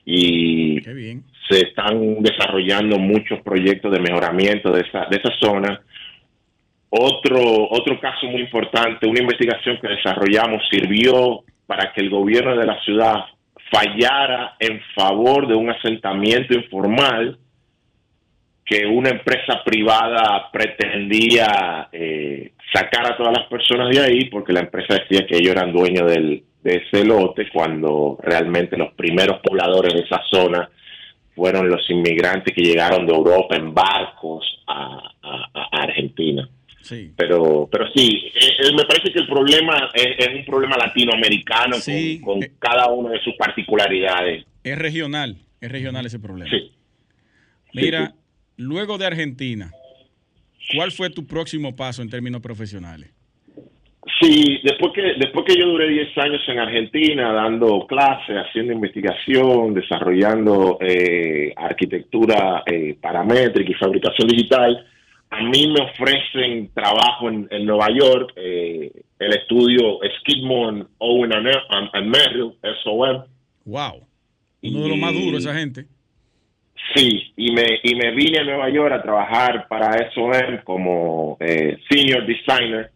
y 0.06 0.80
se 1.50 1.60
están 1.62 2.22
desarrollando 2.22 3.00
muchos 3.00 3.42
proyectos 3.42 3.92
de 3.92 4.00
mejoramiento 4.00 4.72
de 4.72 4.82
esa, 4.82 5.08
de 5.10 5.18
esa 5.18 5.32
zona. 5.40 5.82
Otro, 6.96 7.40
otro 7.72 8.00
caso 8.00 8.28
muy 8.28 8.42
importante, 8.42 9.08
una 9.08 9.20
investigación 9.20 9.80
que 9.82 9.88
desarrollamos 9.88 10.62
sirvió 10.70 11.44
para 11.66 11.92
que 11.92 12.02
el 12.02 12.12
gobierno 12.12 12.56
de 12.56 12.68
la 12.68 12.80
ciudad 12.84 13.16
fallara 13.72 14.58
en 14.60 14.80
favor 14.94 15.48
de 15.48 15.56
un 15.56 15.72
asentamiento 15.72 16.54
informal 16.54 17.40
que 18.64 18.86
una 18.86 19.10
empresa 19.10 19.64
privada 19.66 20.52
pretendía 20.52 21.90
eh, 21.92 22.52
sacar 22.72 23.12
a 23.12 23.18
todas 23.18 23.40
las 23.40 23.48
personas 23.48 23.90
de 23.90 24.00
ahí 24.00 24.26
porque 24.26 24.54
la 24.54 24.60
empresa 24.60 24.94
decía 24.94 25.26
que 25.26 25.38
ellos 25.38 25.56
eran 25.56 25.74
dueños 25.74 26.12
del, 26.12 26.44
de 26.62 26.76
ese 26.76 27.04
lote 27.04 27.50
cuando 27.52 28.20
realmente 28.22 28.78
los 28.78 28.94
primeros 28.94 29.40
pobladores 29.40 29.96
de 29.96 30.02
esa 30.02 30.22
zona 30.30 30.70
fueron 31.34 31.68
los 31.70 31.90
inmigrantes 31.90 32.54
que 32.54 32.62
llegaron 32.62 33.08
de 33.08 33.16
Europa 33.16 33.56
en 33.56 33.74
barcos 33.74 34.46
a 34.68 35.10
Argentina. 35.72 36.48
Sí. 36.84 37.14
Pero, 37.16 37.70
pero 37.72 37.86
sí, 37.96 38.30
eh, 38.36 38.50
eh, 38.60 38.74
me 38.76 38.84
parece 38.84 39.14
que 39.14 39.20
el 39.20 39.28
problema 39.28 39.90
es, 39.94 40.28
un 40.36 40.44
problema 40.44 40.76
latinoamericano 40.78 41.78
con, 42.22 42.44
eh, 42.44 42.52
cada 42.60 42.90
una 42.90 43.12
de 43.12 43.22
sus 43.22 43.36
particularidades. 43.36 44.46
Es 44.66 44.78
regional, 44.78 45.38
es 45.62 45.72
regional 45.72 46.06
ese 46.06 46.20
problema. 46.20 46.52
Sí. 46.52 46.72
Mira, 47.74 48.14
luego 48.58 48.98
de 48.98 49.06
Argentina, 49.06 49.72
¿cuál 50.76 50.92
fue 50.92 51.10
tu 51.10 51.26
próximo 51.26 51.74
paso 51.74 52.02
en 52.02 52.10
términos 52.10 52.42
profesionales? 52.42 53.10
Sí, 54.22 54.60
después 54.64 54.92
que, 54.94 55.02
después 55.18 55.46
que 55.48 55.58
yo 55.58 55.66
duré 55.68 55.88
10 55.88 56.18
años 56.18 56.42
en 56.50 56.60
Argentina 56.60 57.32
dando 57.32 57.88
clases, 57.88 58.36
haciendo 58.36 58.74
investigación, 58.74 59.74
desarrollando 59.74 60.78
arquitectura 61.56 62.62
paramétrica 63.02 63.72
y 63.72 63.76
fabricación 63.76 64.28
digital, 64.28 64.86
a 65.34 65.42
mí 65.42 65.68
me 65.68 65.82
ofrecen 65.82 66.72
trabajo 66.74 67.30
en, 67.30 67.66
Nueva 67.66 67.88
York, 67.90 68.34
eh, 68.36 68.92
el 69.20 69.34
estudio 69.36 70.00
Skidmore, 70.20 70.86
Owen 71.00 71.34
and, 71.34 72.06
Merrill, 72.06 72.54
SOM. 72.84 73.24
Wow, 73.66 74.06
uno 74.62 74.84
de 74.84 74.90
los 74.90 74.98
más 74.98 75.14
duros 75.14 75.46
esa 75.46 75.56
gente. 75.56 75.86
Sí, 76.94 77.34
y 77.38 77.52
me, 77.52 77.80
y 77.82 77.96
me 77.96 78.12
vine 78.12 78.40
a 78.40 78.44
Nueva 78.44 78.70
York 78.70 78.94
a 78.94 79.02
trabajar 79.02 79.68
para 79.68 80.12
SOM 80.14 80.64
como 80.64 81.38
eh, 81.40 81.78
senior 81.90 82.26
designer 82.26 82.92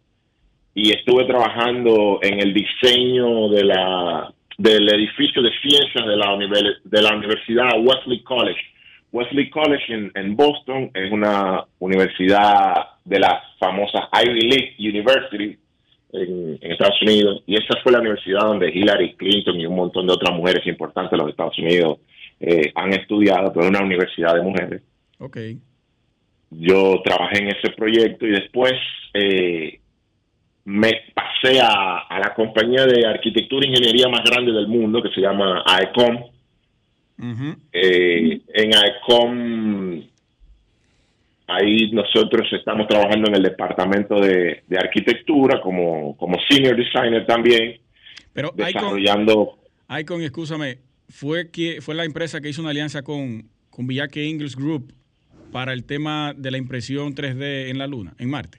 y 0.74 0.90
estuve 0.90 1.24
trabajando 1.24 2.20
en 2.22 2.40
el 2.40 2.54
diseño 2.54 3.48
de 3.48 3.64
la 3.64 4.32
del 4.58 4.88
edificio 4.92 5.40
de 5.40 5.50
ciencias 5.60 6.04
de 6.04 6.16
la, 6.16 6.36
de 6.84 7.02
la 7.02 7.14
Universidad 7.14 7.80
Wesley 7.80 8.22
College 8.22 8.60
Wesley 9.12 9.48
College 9.50 10.10
en, 10.14 10.36
Boston 10.36 10.90
es 10.94 11.10
una 11.10 11.64
universidad 11.78 12.74
de 13.04 13.18
las 13.18 13.42
famosas 13.58 14.04
Ivy 14.12 14.40
League 14.40 14.76
University 14.78 15.58
en, 16.12 16.58
Estados 16.60 17.00
Unidos 17.02 17.42
y 17.46 17.56
esa 17.56 17.80
fue 17.82 17.92
la 17.92 18.00
universidad 18.00 18.40
donde 18.40 18.70
Hillary 18.70 19.14
Clinton 19.14 19.58
y 19.58 19.66
un 19.66 19.76
montón 19.76 20.06
de 20.06 20.12
otras 20.12 20.36
mujeres 20.36 20.66
importantes 20.66 21.12
de 21.12 21.16
los 21.16 21.30
Estados 21.30 21.58
Unidos 21.58 21.98
eh, 22.40 22.70
han 22.74 22.92
estudiado, 22.92 23.52
pero 23.52 23.64
es 23.64 23.70
una 23.70 23.82
universidad 23.82 24.34
de 24.34 24.42
mujeres. 24.42 24.82
Okay. 25.18 25.58
Yo 26.50 27.00
trabajé 27.02 27.38
en 27.38 27.48
ese 27.48 27.70
proyecto 27.70 28.26
y 28.26 28.30
después 28.30 28.74
eh, 29.14 29.80
me 30.64 30.92
pasé 31.14 31.60
a, 31.60 32.06
a, 32.08 32.18
la 32.20 32.34
compañía 32.34 32.84
de 32.86 33.06
arquitectura 33.06 33.66
e 33.66 33.70
ingeniería 33.70 34.08
más 34.08 34.22
grande 34.22 34.52
del 34.52 34.68
mundo 34.68 35.02
que 35.02 35.10
se 35.10 35.20
llama 35.20 35.64
AECOM 35.66 36.37
eh, 37.72 38.40
en 38.54 38.70
ICOM, 38.70 40.02
ahí 41.48 41.90
nosotros 41.92 42.46
estamos 42.52 42.86
trabajando 42.86 43.28
en 43.28 43.36
el 43.36 43.42
departamento 43.42 44.20
de, 44.20 44.62
arquitectura 44.78 45.60
como, 45.60 46.16
como 46.16 46.36
senior 46.48 46.76
designer 46.76 47.26
también. 47.26 47.80
Pero 48.32 48.52
desarrollando. 48.54 49.58
Icon, 49.98 50.22
escúchame, 50.22 50.78
fue 51.08 51.50
que 51.50 51.80
fue 51.80 51.94
la 51.94 52.04
empresa 52.04 52.40
que 52.40 52.50
hizo 52.50 52.60
una 52.60 52.70
alianza 52.70 53.02
con, 53.02 53.48
con 53.70 53.86
Villaque 53.86 54.28
English 54.28 54.54
Group 54.54 54.92
para 55.50 55.72
el 55.72 55.84
tema 55.84 56.34
de 56.36 56.50
la 56.50 56.58
impresión 56.58 57.14
3D 57.14 57.70
en 57.70 57.78
la 57.78 57.86
Luna, 57.86 58.14
en 58.18 58.30
Marte. 58.30 58.58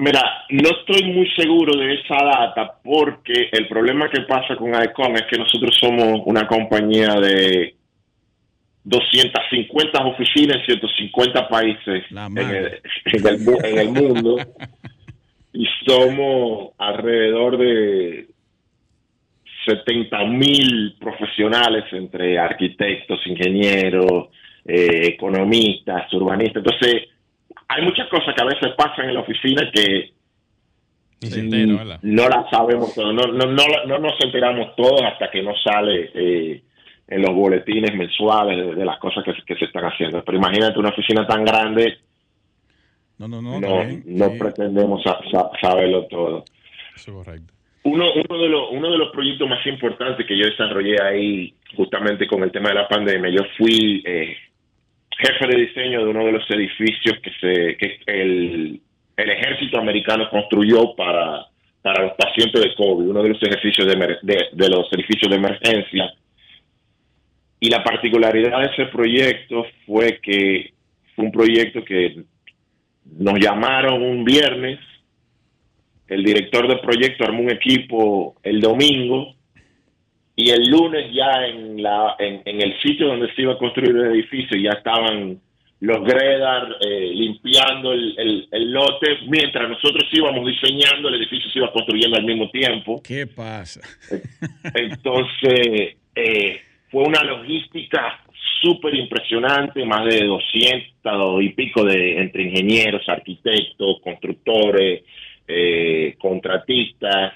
Mira, 0.00 0.46
no 0.48 0.70
estoy 0.70 1.12
muy 1.12 1.30
seguro 1.36 1.78
de 1.78 1.92
esa 1.92 2.16
data 2.16 2.72
porque 2.82 3.50
el 3.52 3.68
problema 3.68 4.08
que 4.08 4.22
pasa 4.22 4.56
con 4.56 4.70
ICON 4.70 5.14
es 5.16 5.24
que 5.30 5.36
nosotros 5.36 5.76
somos 5.78 6.22
una 6.24 6.46
compañía 6.46 7.16
de 7.16 7.74
250 8.82 10.02
oficinas 10.06 10.56
en 10.56 10.80
150 10.80 11.48
países 11.48 12.04
en 12.10 13.78
el, 13.78 13.88
mundo 13.90 14.38
y 15.52 15.66
somos 15.86 16.70
alrededor 16.78 17.58
de 17.58 18.26
70 19.66 20.24
mil 20.24 20.96
profesionales 20.98 21.84
entre 21.92 22.38
arquitectos, 22.38 23.20
ingenieros, 23.26 24.30
eh, 24.64 25.08
economistas, 25.08 26.10
urbanistas. 26.14 26.62
Entonces, 26.64 27.09
hay 27.70 27.84
muchas 27.84 28.08
cosas 28.08 28.34
que 28.34 28.42
a 28.42 28.46
veces 28.46 28.72
pasan 28.76 29.08
en 29.08 29.14
la 29.14 29.20
oficina 29.20 29.70
que 29.72 30.12
no 32.02 32.28
las 32.28 32.50
sabemos, 32.50 32.96
no, 32.96 33.12
no, 33.12 33.26
no, 33.26 33.46
no, 33.86 33.98
nos 33.98 34.24
enteramos 34.24 34.74
todos 34.74 35.02
hasta 35.02 35.30
que 35.30 35.42
no 35.42 35.52
sale 35.62 36.10
eh, 36.14 36.62
en 37.06 37.22
los 37.22 37.34
boletines 37.34 37.94
mensuales 37.94 38.74
de, 38.76 38.84
las 38.84 38.98
cosas 38.98 39.22
que, 39.24 39.54
se 39.54 39.64
están 39.66 39.84
haciendo. 39.84 40.24
Pero 40.24 40.38
imagínate 40.38 40.78
una 40.78 40.88
oficina 40.88 41.26
tan 41.26 41.44
grande, 41.44 41.98
no, 43.18 43.28
no, 43.28 43.42
no, 43.42 43.60
no, 43.60 44.32
pretendemos 44.38 45.02
saberlo 45.60 46.06
todo. 46.06 46.44
correcto. 47.06 47.52
Uno, 47.82 48.06
uno, 48.12 48.42
de 48.42 48.48
los, 48.48 48.70
uno 48.72 48.90
de 48.90 48.98
los 48.98 49.10
proyectos 49.10 49.48
más 49.48 49.64
importantes 49.66 50.26
que 50.26 50.36
yo 50.36 50.46
desarrollé 50.46 51.00
ahí, 51.02 51.54
justamente 51.76 52.26
con 52.26 52.42
el 52.42 52.50
tema 52.50 52.70
de 52.70 52.74
la 52.74 52.88
pandemia, 52.88 53.30
yo 53.30 53.42
fui 53.56 54.02
eh, 54.06 54.36
jefe 55.20 55.46
de 55.46 55.62
diseño 55.66 56.04
de 56.04 56.10
uno 56.10 56.24
de 56.24 56.32
los 56.32 56.50
edificios 56.50 57.18
que, 57.22 57.30
se, 57.40 57.76
que 57.76 58.00
el, 58.06 58.80
el 59.16 59.30
ejército 59.30 59.78
americano 59.78 60.28
construyó 60.30 60.94
para, 60.94 61.46
para 61.82 62.04
los 62.04 62.12
pacientes 62.14 62.60
de 62.60 62.74
COVID, 62.74 63.08
uno 63.08 63.22
de 63.22 63.28
los 63.30 63.42
ejercicios 63.42 63.86
de, 63.86 64.48
de, 64.52 64.68
los 64.68 64.92
edificios 64.92 65.30
de 65.30 65.36
emergencia. 65.36 66.12
Y 67.60 67.68
la 67.68 67.84
particularidad 67.84 68.60
de 68.60 68.70
ese 68.72 68.86
proyecto 68.86 69.66
fue 69.86 70.18
que 70.22 70.72
fue 71.14 71.26
un 71.26 71.32
proyecto 71.32 71.84
que 71.84 72.22
nos 73.04 73.38
llamaron 73.38 74.02
un 74.02 74.24
viernes 74.24 74.78
el 76.10 76.24
director 76.24 76.66
del 76.66 76.80
proyecto 76.80 77.24
armó 77.24 77.42
un 77.42 77.50
equipo 77.52 78.36
el 78.42 78.60
domingo 78.60 79.34
y 80.40 80.50
el 80.50 80.68
lunes 80.68 81.12
ya 81.12 81.46
en, 81.46 81.82
la, 81.82 82.16
en, 82.18 82.60
el 82.60 82.80
sitio 82.80 83.08
donde 83.08 83.32
se 83.34 83.42
iba 83.42 83.52
a 83.52 83.58
construir 83.58 83.90
el 83.90 84.12
edificio 84.12 84.58
ya 84.58 84.70
estaban 84.70 85.38
los 85.80 86.04
Gredar 86.04 86.76
eh, 86.80 87.10
limpiando 87.14 87.92
el, 87.92 88.48
el, 88.50 88.72
lote 88.72 89.18
mientras 89.28 89.68
nosotros 89.68 90.04
íbamos 90.12 90.46
diseñando, 90.46 91.08
el 91.08 91.14
edificio 91.14 91.50
se 91.50 91.58
iba 91.58 91.72
construyendo 91.72 92.18
al 92.18 92.24
mismo 92.24 92.50
tiempo. 92.50 93.02
¿Qué 93.02 93.26
pasa? 93.26 93.80
Entonces, 94.74 95.96
eh, 96.14 96.60
fue 96.90 97.02
una 97.04 97.22
logística 97.24 98.20
súper 98.60 98.94
impresionante, 98.94 99.84
más 99.84 100.04
de 100.04 100.24
200 100.24 101.42
y 101.42 101.48
pico 101.50 101.84
de 101.84 102.18
entre 102.18 102.42
ingenieros, 102.44 103.08
arquitectos, 103.08 104.00
constructores, 104.02 105.02
eh, 105.48 106.14
contratistas. 106.18 107.34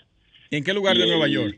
¿Y 0.50 0.56
en 0.56 0.64
qué 0.64 0.74
lugar 0.74 0.96
de 0.96 1.06
Nueva 1.06 1.28
York? 1.28 1.54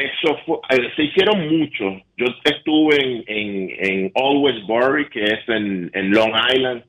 Eso 0.00 0.38
eh, 0.70 0.90
se 0.96 1.04
hicieron 1.04 1.48
muchos. 1.48 2.02
Yo 2.16 2.26
estuve 2.44 2.96
en, 2.96 3.24
en, 3.26 3.70
en 3.78 4.12
Always 4.14 4.66
Bury, 4.66 5.08
que 5.08 5.24
es 5.24 5.48
en, 5.48 5.90
Long 6.10 6.32
Island. 6.54 6.82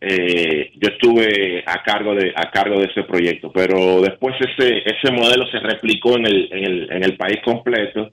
Eh, 0.00 0.70
yo 0.76 0.90
estuve 0.90 1.64
a 1.66 1.82
cargo 1.82 2.14
de 2.14 2.32
a 2.36 2.50
cargo 2.52 2.78
de 2.78 2.86
ese 2.86 3.02
proyecto, 3.02 3.50
pero 3.52 4.00
después 4.00 4.36
ese 4.38 4.84
ese 4.86 5.10
modelo 5.10 5.44
se 5.48 5.58
replicó 5.58 6.16
en 6.16 6.26
el, 6.26 6.48
en 6.52 6.64
el, 6.64 6.92
en 6.92 7.04
el 7.04 7.16
país 7.16 7.38
completo 7.44 8.12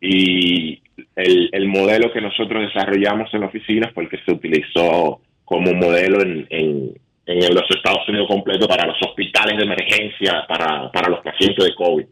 y 0.00 0.82
el, 1.16 1.50
el 1.52 1.68
modelo 1.68 2.10
que 2.12 2.22
nosotros 2.22 2.62
desarrollamos 2.62 3.32
en 3.34 3.40
la 3.40 3.46
oficina 3.46 3.90
fue 3.92 4.04
el 4.04 4.08
que 4.08 4.20
se 4.24 4.32
utilizó 4.32 5.20
como 5.44 5.74
modelo 5.74 6.22
en, 6.22 6.46
en, 6.48 6.94
en 7.26 7.54
los 7.54 7.64
Estados 7.70 8.08
Unidos 8.08 8.26
completo 8.28 8.66
para 8.66 8.86
los 8.86 8.96
hospitales 9.02 9.58
de 9.58 9.64
emergencia, 9.64 10.46
para, 10.48 10.90
para 10.90 11.10
los 11.10 11.20
pacientes 11.20 11.64
de 11.64 11.74
COVID. 11.74 12.06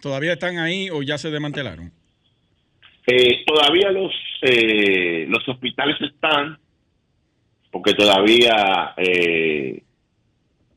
¿Todavía 0.00 0.34
están 0.34 0.58
ahí 0.58 0.88
o 0.90 1.02
ya 1.02 1.18
se 1.18 1.30
desmantelaron? 1.30 1.92
Eh, 3.06 3.44
todavía 3.46 3.90
los, 3.90 4.12
eh, 4.42 5.26
los 5.28 5.46
hospitales 5.48 5.96
están, 6.00 6.58
porque 7.70 7.94
todavía 7.94 8.94
eh, 8.96 9.82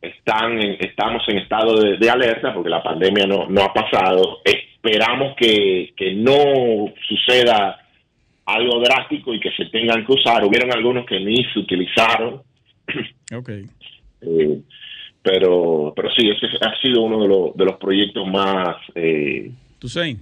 están 0.02 0.60
estamos 0.80 1.24
en 1.28 1.38
estado 1.38 1.80
de, 1.80 2.10
alerta, 2.10 2.54
porque 2.54 2.70
la 2.70 2.84
pandemia 2.84 3.26
no, 3.26 3.48
no 3.50 3.64
ha 3.64 3.74
pasado. 3.74 4.40
Esperamos 4.44 5.36
que, 5.38 5.94
que 5.96 6.14
no 6.14 6.94
suceda 7.08 7.80
algo 8.46 8.80
drástico 8.82 9.34
y 9.34 9.40
que 9.40 9.52
se 9.52 9.66
tengan 9.66 10.06
que 10.06 10.14
usar. 10.14 10.44
Hubieron 10.44 10.74
algunos 10.74 11.06
que 11.06 11.20
ni 11.20 11.44
se 11.46 11.60
utilizaron. 11.60 12.42
Ok. 13.34 13.50
Pero, 15.24 15.94
pero 15.96 16.10
sí, 16.12 16.30
ese 16.30 16.48
ha 16.62 16.80
sido 16.82 17.02
uno 17.02 17.22
de, 17.22 17.28
los, 17.28 17.56
de 17.56 17.66
los 17.66 17.78
proyectos 17.78 18.28
más... 18.28 18.76
Eh, 18.94 19.52
Sí. 19.86 20.18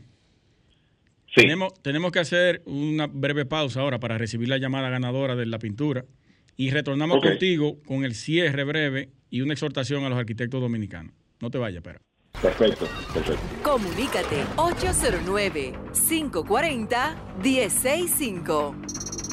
Tenemos, 1.35 1.73
tenemos 1.81 2.11
que 2.11 2.19
hacer 2.19 2.61
una 2.65 3.07
breve 3.07 3.45
pausa 3.45 3.81
ahora 3.81 3.99
para 3.99 4.17
recibir 4.17 4.49
la 4.49 4.57
llamada 4.57 4.89
ganadora 4.89 5.35
de 5.35 5.45
la 5.45 5.59
pintura 5.59 6.03
y 6.57 6.71
retornamos 6.71 7.21
contigo 7.21 7.77
con 7.85 8.03
el 8.03 8.15
cierre 8.15 8.63
breve 8.63 9.09
y 9.29 9.41
una 9.41 9.53
exhortación 9.53 10.03
a 10.03 10.09
los 10.09 10.19
arquitectos 10.19 10.59
dominicanos. 10.59 11.13
No 11.39 11.49
te 11.49 11.57
vayas, 11.57 11.81
pero. 11.83 11.99
Perfecto, 12.41 12.85
perfecto. 13.13 13.41
Comunícate 13.63 14.43
809 14.57 15.73
540 16.09 17.15
165 17.41 18.75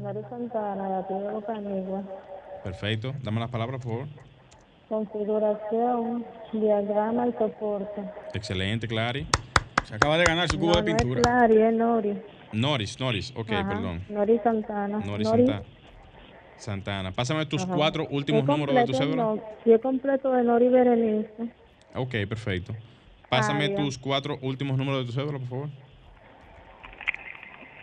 María 0.00 0.28
Santana, 0.28 0.88
de 0.88 0.94
aquí 0.96 1.14
de 1.14 1.30
Bocanigua. 1.30 2.02
Perfecto. 2.64 3.14
Dame 3.22 3.40
las 3.40 3.50
palabras, 3.50 3.80
por 3.82 3.92
favor. 3.92 4.08
Configuración, 4.88 6.24
diagrama 6.52 7.28
y 7.28 7.32
soporte. 7.32 8.02
Excelente, 8.34 8.88
Clary. 8.88 9.26
Se 9.84 9.94
acaba 9.94 10.16
de 10.18 10.24
ganar 10.24 10.48
su 10.48 10.58
cubo 10.58 10.74
de 10.74 10.82
pintura. 10.82 11.20
No 11.20 11.44
es 11.44 11.48
Clary, 11.48 11.62
es 11.62 11.74
Nori. 11.74 12.22
Noris, 12.52 12.98
Noris, 12.98 13.32
ok, 13.36 13.48
perdón. 13.48 14.02
Nori 14.08 14.38
Santana. 14.38 14.98
Nori, 14.98 15.24
Santana. 15.24 15.62
Santana. 16.56 17.12
Pásame 17.12 17.46
tus 17.46 17.64
cuatro 17.66 18.06
últimos 18.10 18.44
números 18.44 18.74
de 18.74 18.84
tu 18.84 18.94
cédula. 18.94 19.22
No, 19.22 19.42
es 19.64 19.80
completo 19.80 20.32
de 20.32 20.42
Nori 20.42 20.68
Berenice. 20.68 21.52
Ok, 21.94 22.10
perfecto. 22.28 22.74
Pásame 23.28 23.68
tus 23.70 23.98
cuatro 23.98 24.38
últimos 24.42 24.76
números 24.76 25.00
de 25.00 25.06
tu 25.06 25.12
cédula, 25.12 25.38
por 25.38 25.48
favor. 25.48 25.68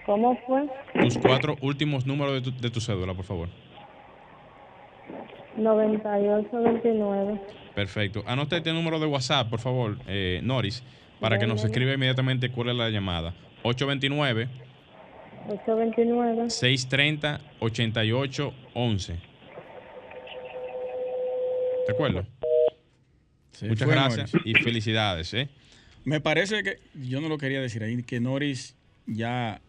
¿Cómo 0.08 0.40
fue? 0.48 0.68
Tus 1.00 1.18
cuatro 1.18 1.58
últimos 1.62 2.06
números 2.06 2.36
de 2.36 2.42
tu, 2.42 2.58
de 2.58 2.70
tu 2.72 2.80
cédula, 2.80 3.14
por 3.14 3.26
favor. 3.26 3.50
9829. 5.58 7.42
Perfecto. 7.76 8.24
Anote 8.26 8.56
este 8.56 8.72
número 8.72 9.00
de 9.00 9.06
WhatsApp, 9.06 9.50
por 9.50 9.60
favor, 9.60 9.98
eh, 10.08 10.40
Noris, 10.44 10.82
para 11.20 11.38
que 11.38 11.46
nos 11.46 11.62
escriba 11.64 11.94
inmediatamente 11.94 12.50
cuál 12.50 12.70
es 12.70 12.76
la 12.76 12.90
llamada. 12.90 13.34
829. 13.64 14.48
829. 15.50 16.50
630 16.52 17.42
8811. 17.60 19.14
¿De 21.86 21.94
acuerdo? 21.94 22.26
Muchas 23.62 23.90
gracias 23.90 24.32
y 24.46 24.54
felicidades. 24.54 25.34
¿eh? 25.34 25.50
Me 26.06 26.22
parece 26.22 26.64
que, 26.64 26.78
yo 26.94 27.20
no 27.20 27.28
lo 27.28 27.38
quería 27.38 27.60
decir 27.60 27.84
ahí, 27.84 28.02
que 28.04 28.22
Noris 28.22 28.78
ya 29.06 29.60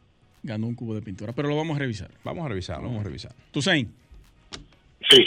ganó 0.48 0.66
un 0.66 0.74
cubo 0.74 0.94
de 0.94 1.02
pintura, 1.02 1.32
pero 1.32 1.48
lo 1.48 1.56
vamos 1.56 1.76
a 1.76 1.80
revisar. 1.80 2.08
Vamos 2.24 2.44
a 2.44 2.48
revisar, 2.48 2.80
vamos 2.80 3.00
a 3.00 3.04
revisar. 3.04 3.32
Tusein. 3.52 3.88
Sí. 5.08 5.24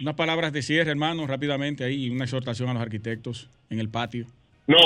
Unas 0.00 0.14
palabras 0.14 0.52
de 0.52 0.62
cierre, 0.62 0.90
hermano, 0.90 1.26
rápidamente 1.26 1.84
ahí, 1.84 2.08
una 2.08 2.24
exhortación 2.24 2.68
a 2.70 2.74
los 2.74 2.82
arquitectos 2.82 3.48
en 3.68 3.78
el 3.78 3.88
patio. 3.88 4.26
No, 4.66 4.78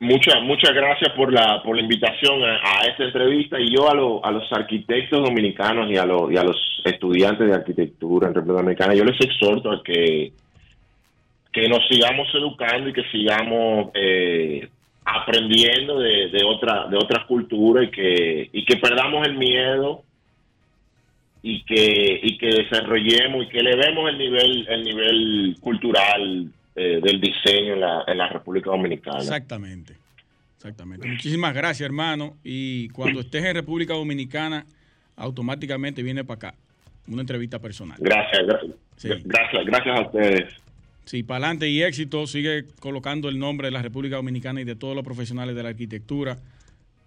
muchas 0.00 0.42
muchas 0.42 0.72
gracias 0.74 1.12
por 1.14 1.32
la 1.32 1.62
por 1.62 1.76
la 1.76 1.82
invitación 1.82 2.42
a, 2.42 2.86
esta 2.88 3.04
entrevista 3.04 3.60
y 3.60 3.74
yo 3.74 3.88
a, 3.88 4.28
a 4.28 4.32
los 4.32 4.50
arquitectos 4.52 5.22
dominicanos 5.22 5.90
y 5.90 5.96
a, 5.96 6.06
los 6.06 6.32
y 6.32 6.36
a 6.36 6.42
los 6.42 6.56
estudiantes 6.84 7.46
de 7.46 7.54
arquitectura 7.54 8.28
en 8.28 8.34
República 8.34 8.62
Dominicana, 8.62 8.94
yo 8.94 9.04
les 9.04 9.20
exhorto 9.20 9.70
a 9.70 9.82
que 9.82 10.32
que 11.52 11.68
nos 11.68 11.86
sigamos 11.88 12.28
educando 12.34 12.88
y 12.88 12.92
que 12.92 13.02
sigamos 13.10 13.90
eh, 13.94 14.68
aprendiendo 15.04 15.98
de, 15.98 16.28
de 16.28 16.44
otra 16.44 16.86
de 16.88 16.96
otras 16.96 17.24
culturas 17.26 17.88
y 17.88 17.90
que 17.90 18.50
y 18.52 18.64
que 18.64 18.76
perdamos 18.76 19.26
el 19.26 19.36
miedo 19.36 20.02
y 21.42 21.62
que 21.64 22.20
y 22.22 22.38
que 22.38 22.46
desarrollemos 22.46 23.44
y 23.44 23.48
que 23.48 23.58
elevemos 23.58 24.10
el 24.10 24.18
nivel 24.18 24.68
el 24.68 24.84
nivel 24.84 25.56
cultural 25.60 26.48
eh, 26.76 27.00
del 27.02 27.20
diseño 27.20 27.74
en 27.74 27.80
la, 27.80 28.04
en 28.06 28.18
la 28.18 28.28
República 28.28 28.70
Dominicana. 28.70 29.18
Exactamente 29.18 29.94
exactamente. 30.56 31.08
Muchísimas 31.08 31.54
gracias 31.54 31.86
hermano. 31.86 32.36
Y 32.44 32.88
cuando 32.90 33.20
estés 33.20 33.44
en 33.44 33.54
República 33.54 33.94
Dominicana 33.94 34.66
automáticamente 35.16 36.02
viene 36.02 36.24
para 36.24 36.50
acá 36.50 36.54
una 37.08 37.22
entrevista 37.22 37.58
personal. 37.58 37.96
Gracias 38.00 38.46
gracias 38.46 39.24
gracias, 39.24 39.64
gracias 39.64 39.98
a 39.98 40.02
ustedes 40.02 40.69
Sí, 41.10 41.24
para 41.24 41.38
adelante 41.38 41.68
y 41.68 41.82
éxito. 41.82 42.28
Sigue 42.28 42.66
colocando 42.78 43.28
el 43.28 43.40
nombre 43.40 43.66
de 43.66 43.72
la 43.72 43.82
República 43.82 44.14
Dominicana 44.14 44.60
y 44.60 44.64
de 44.64 44.76
todos 44.76 44.94
los 44.94 45.04
profesionales 45.04 45.56
de 45.56 45.64
la 45.64 45.70
arquitectura, 45.70 46.38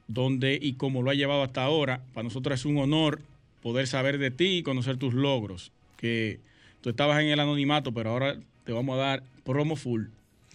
donde 0.10 0.60
y 0.62 0.74
como 0.74 1.02
lo 1.02 1.10
ha 1.10 1.14
llevado 1.14 1.42
hasta 1.42 1.64
ahora, 1.64 2.02
para 2.14 2.26
nosotros 2.26 2.60
es 2.60 2.66
un 2.66 2.80
honor 2.80 3.22
poder 3.62 3.88
saber 3.88 4.18
de 4.18 4.30
ti 4.30 4.58
y 4.58 4.64
conocer 4.64 4.98
tus 4.98 5.14
logros. 5.14 5.72
Que 5.96 6.42
tú 6.82 6.90
estabas 6.90 7.22
en 7.22 7.30
el 7.30 7.40
anonimato, 7.40 7.94
pero 7.94 8.10
ahora 8.10 8.36
te 8.66 8.74
vamos 8.74 8.96
a 8.96 8.98
dar 8.98 9.24
promo 9.46 9.78
full. 9.78 10.08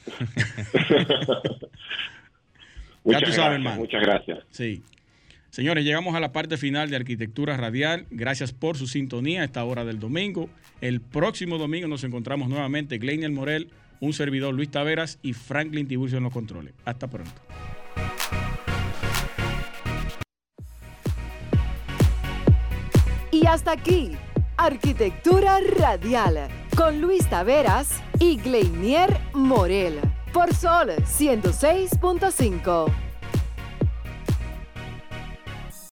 ya 3.06 3.20
tú 3.20 3.32
sabes, 3.32 3.56
hermano. 3.56 3.76
Muchas 3.76 4.02
gracias. 4.02 4.40
Sí. 4.50 4.82
Señores, 5.50 5.84
llegamos 5.84 6.14
a 6.14 6.20
la 6.20 6.32
parte 6.32 6.56
final 6.56 6.90
de 6.90 6.96
Arquitectura 6.96 7.56
Radial. 7.56 8.06
Gracias 8.10 8.52
por 8.52 8.76
su 8.76 8.86
sintonía 8.86 9.42
a 9.42 9.44
esta 9.44 9.64
hora 9.64 9.84
del 9.84 9.98
domingo. 9.98 10.48
El 10.80 11.00
próximo 11.00 11.58
domingo 11.58 11.88
nos 11.88 12.04
encontramos 12.04 12.48
nuevamente 12.48 12.98
Gleinier 12.98 13.30
Morel, 13.30 13.70
un 14.00 14.12
servidor 14.12 14.54
Luis 14.54 14.70
Taveras 14.70 15.18
y 15.22 15.32
Franklin 15.32 15.88
Tiburcio 15.88 16.18
en 16.18 16.24
los 16.24 16.32
controles. 16.32 16.74
Hasta 16.84 17.08
pronto. 17.08 17.32
Y 23.32 23.46
hasta 23.46 23.72
aquí, 23.72 24.12
Arquitectura 24.56 25.60
Radial 25.78 26.48
con 26.76 27.00
Luis 27.00 27.28
Taveras 27.28 28.02
y 28.20 28.36
Gleinier 28.36 29.18
Morel 29.32 29.98
por 30.32 30.54
Sol 30.54 30.90
106.5. 30.90 33.07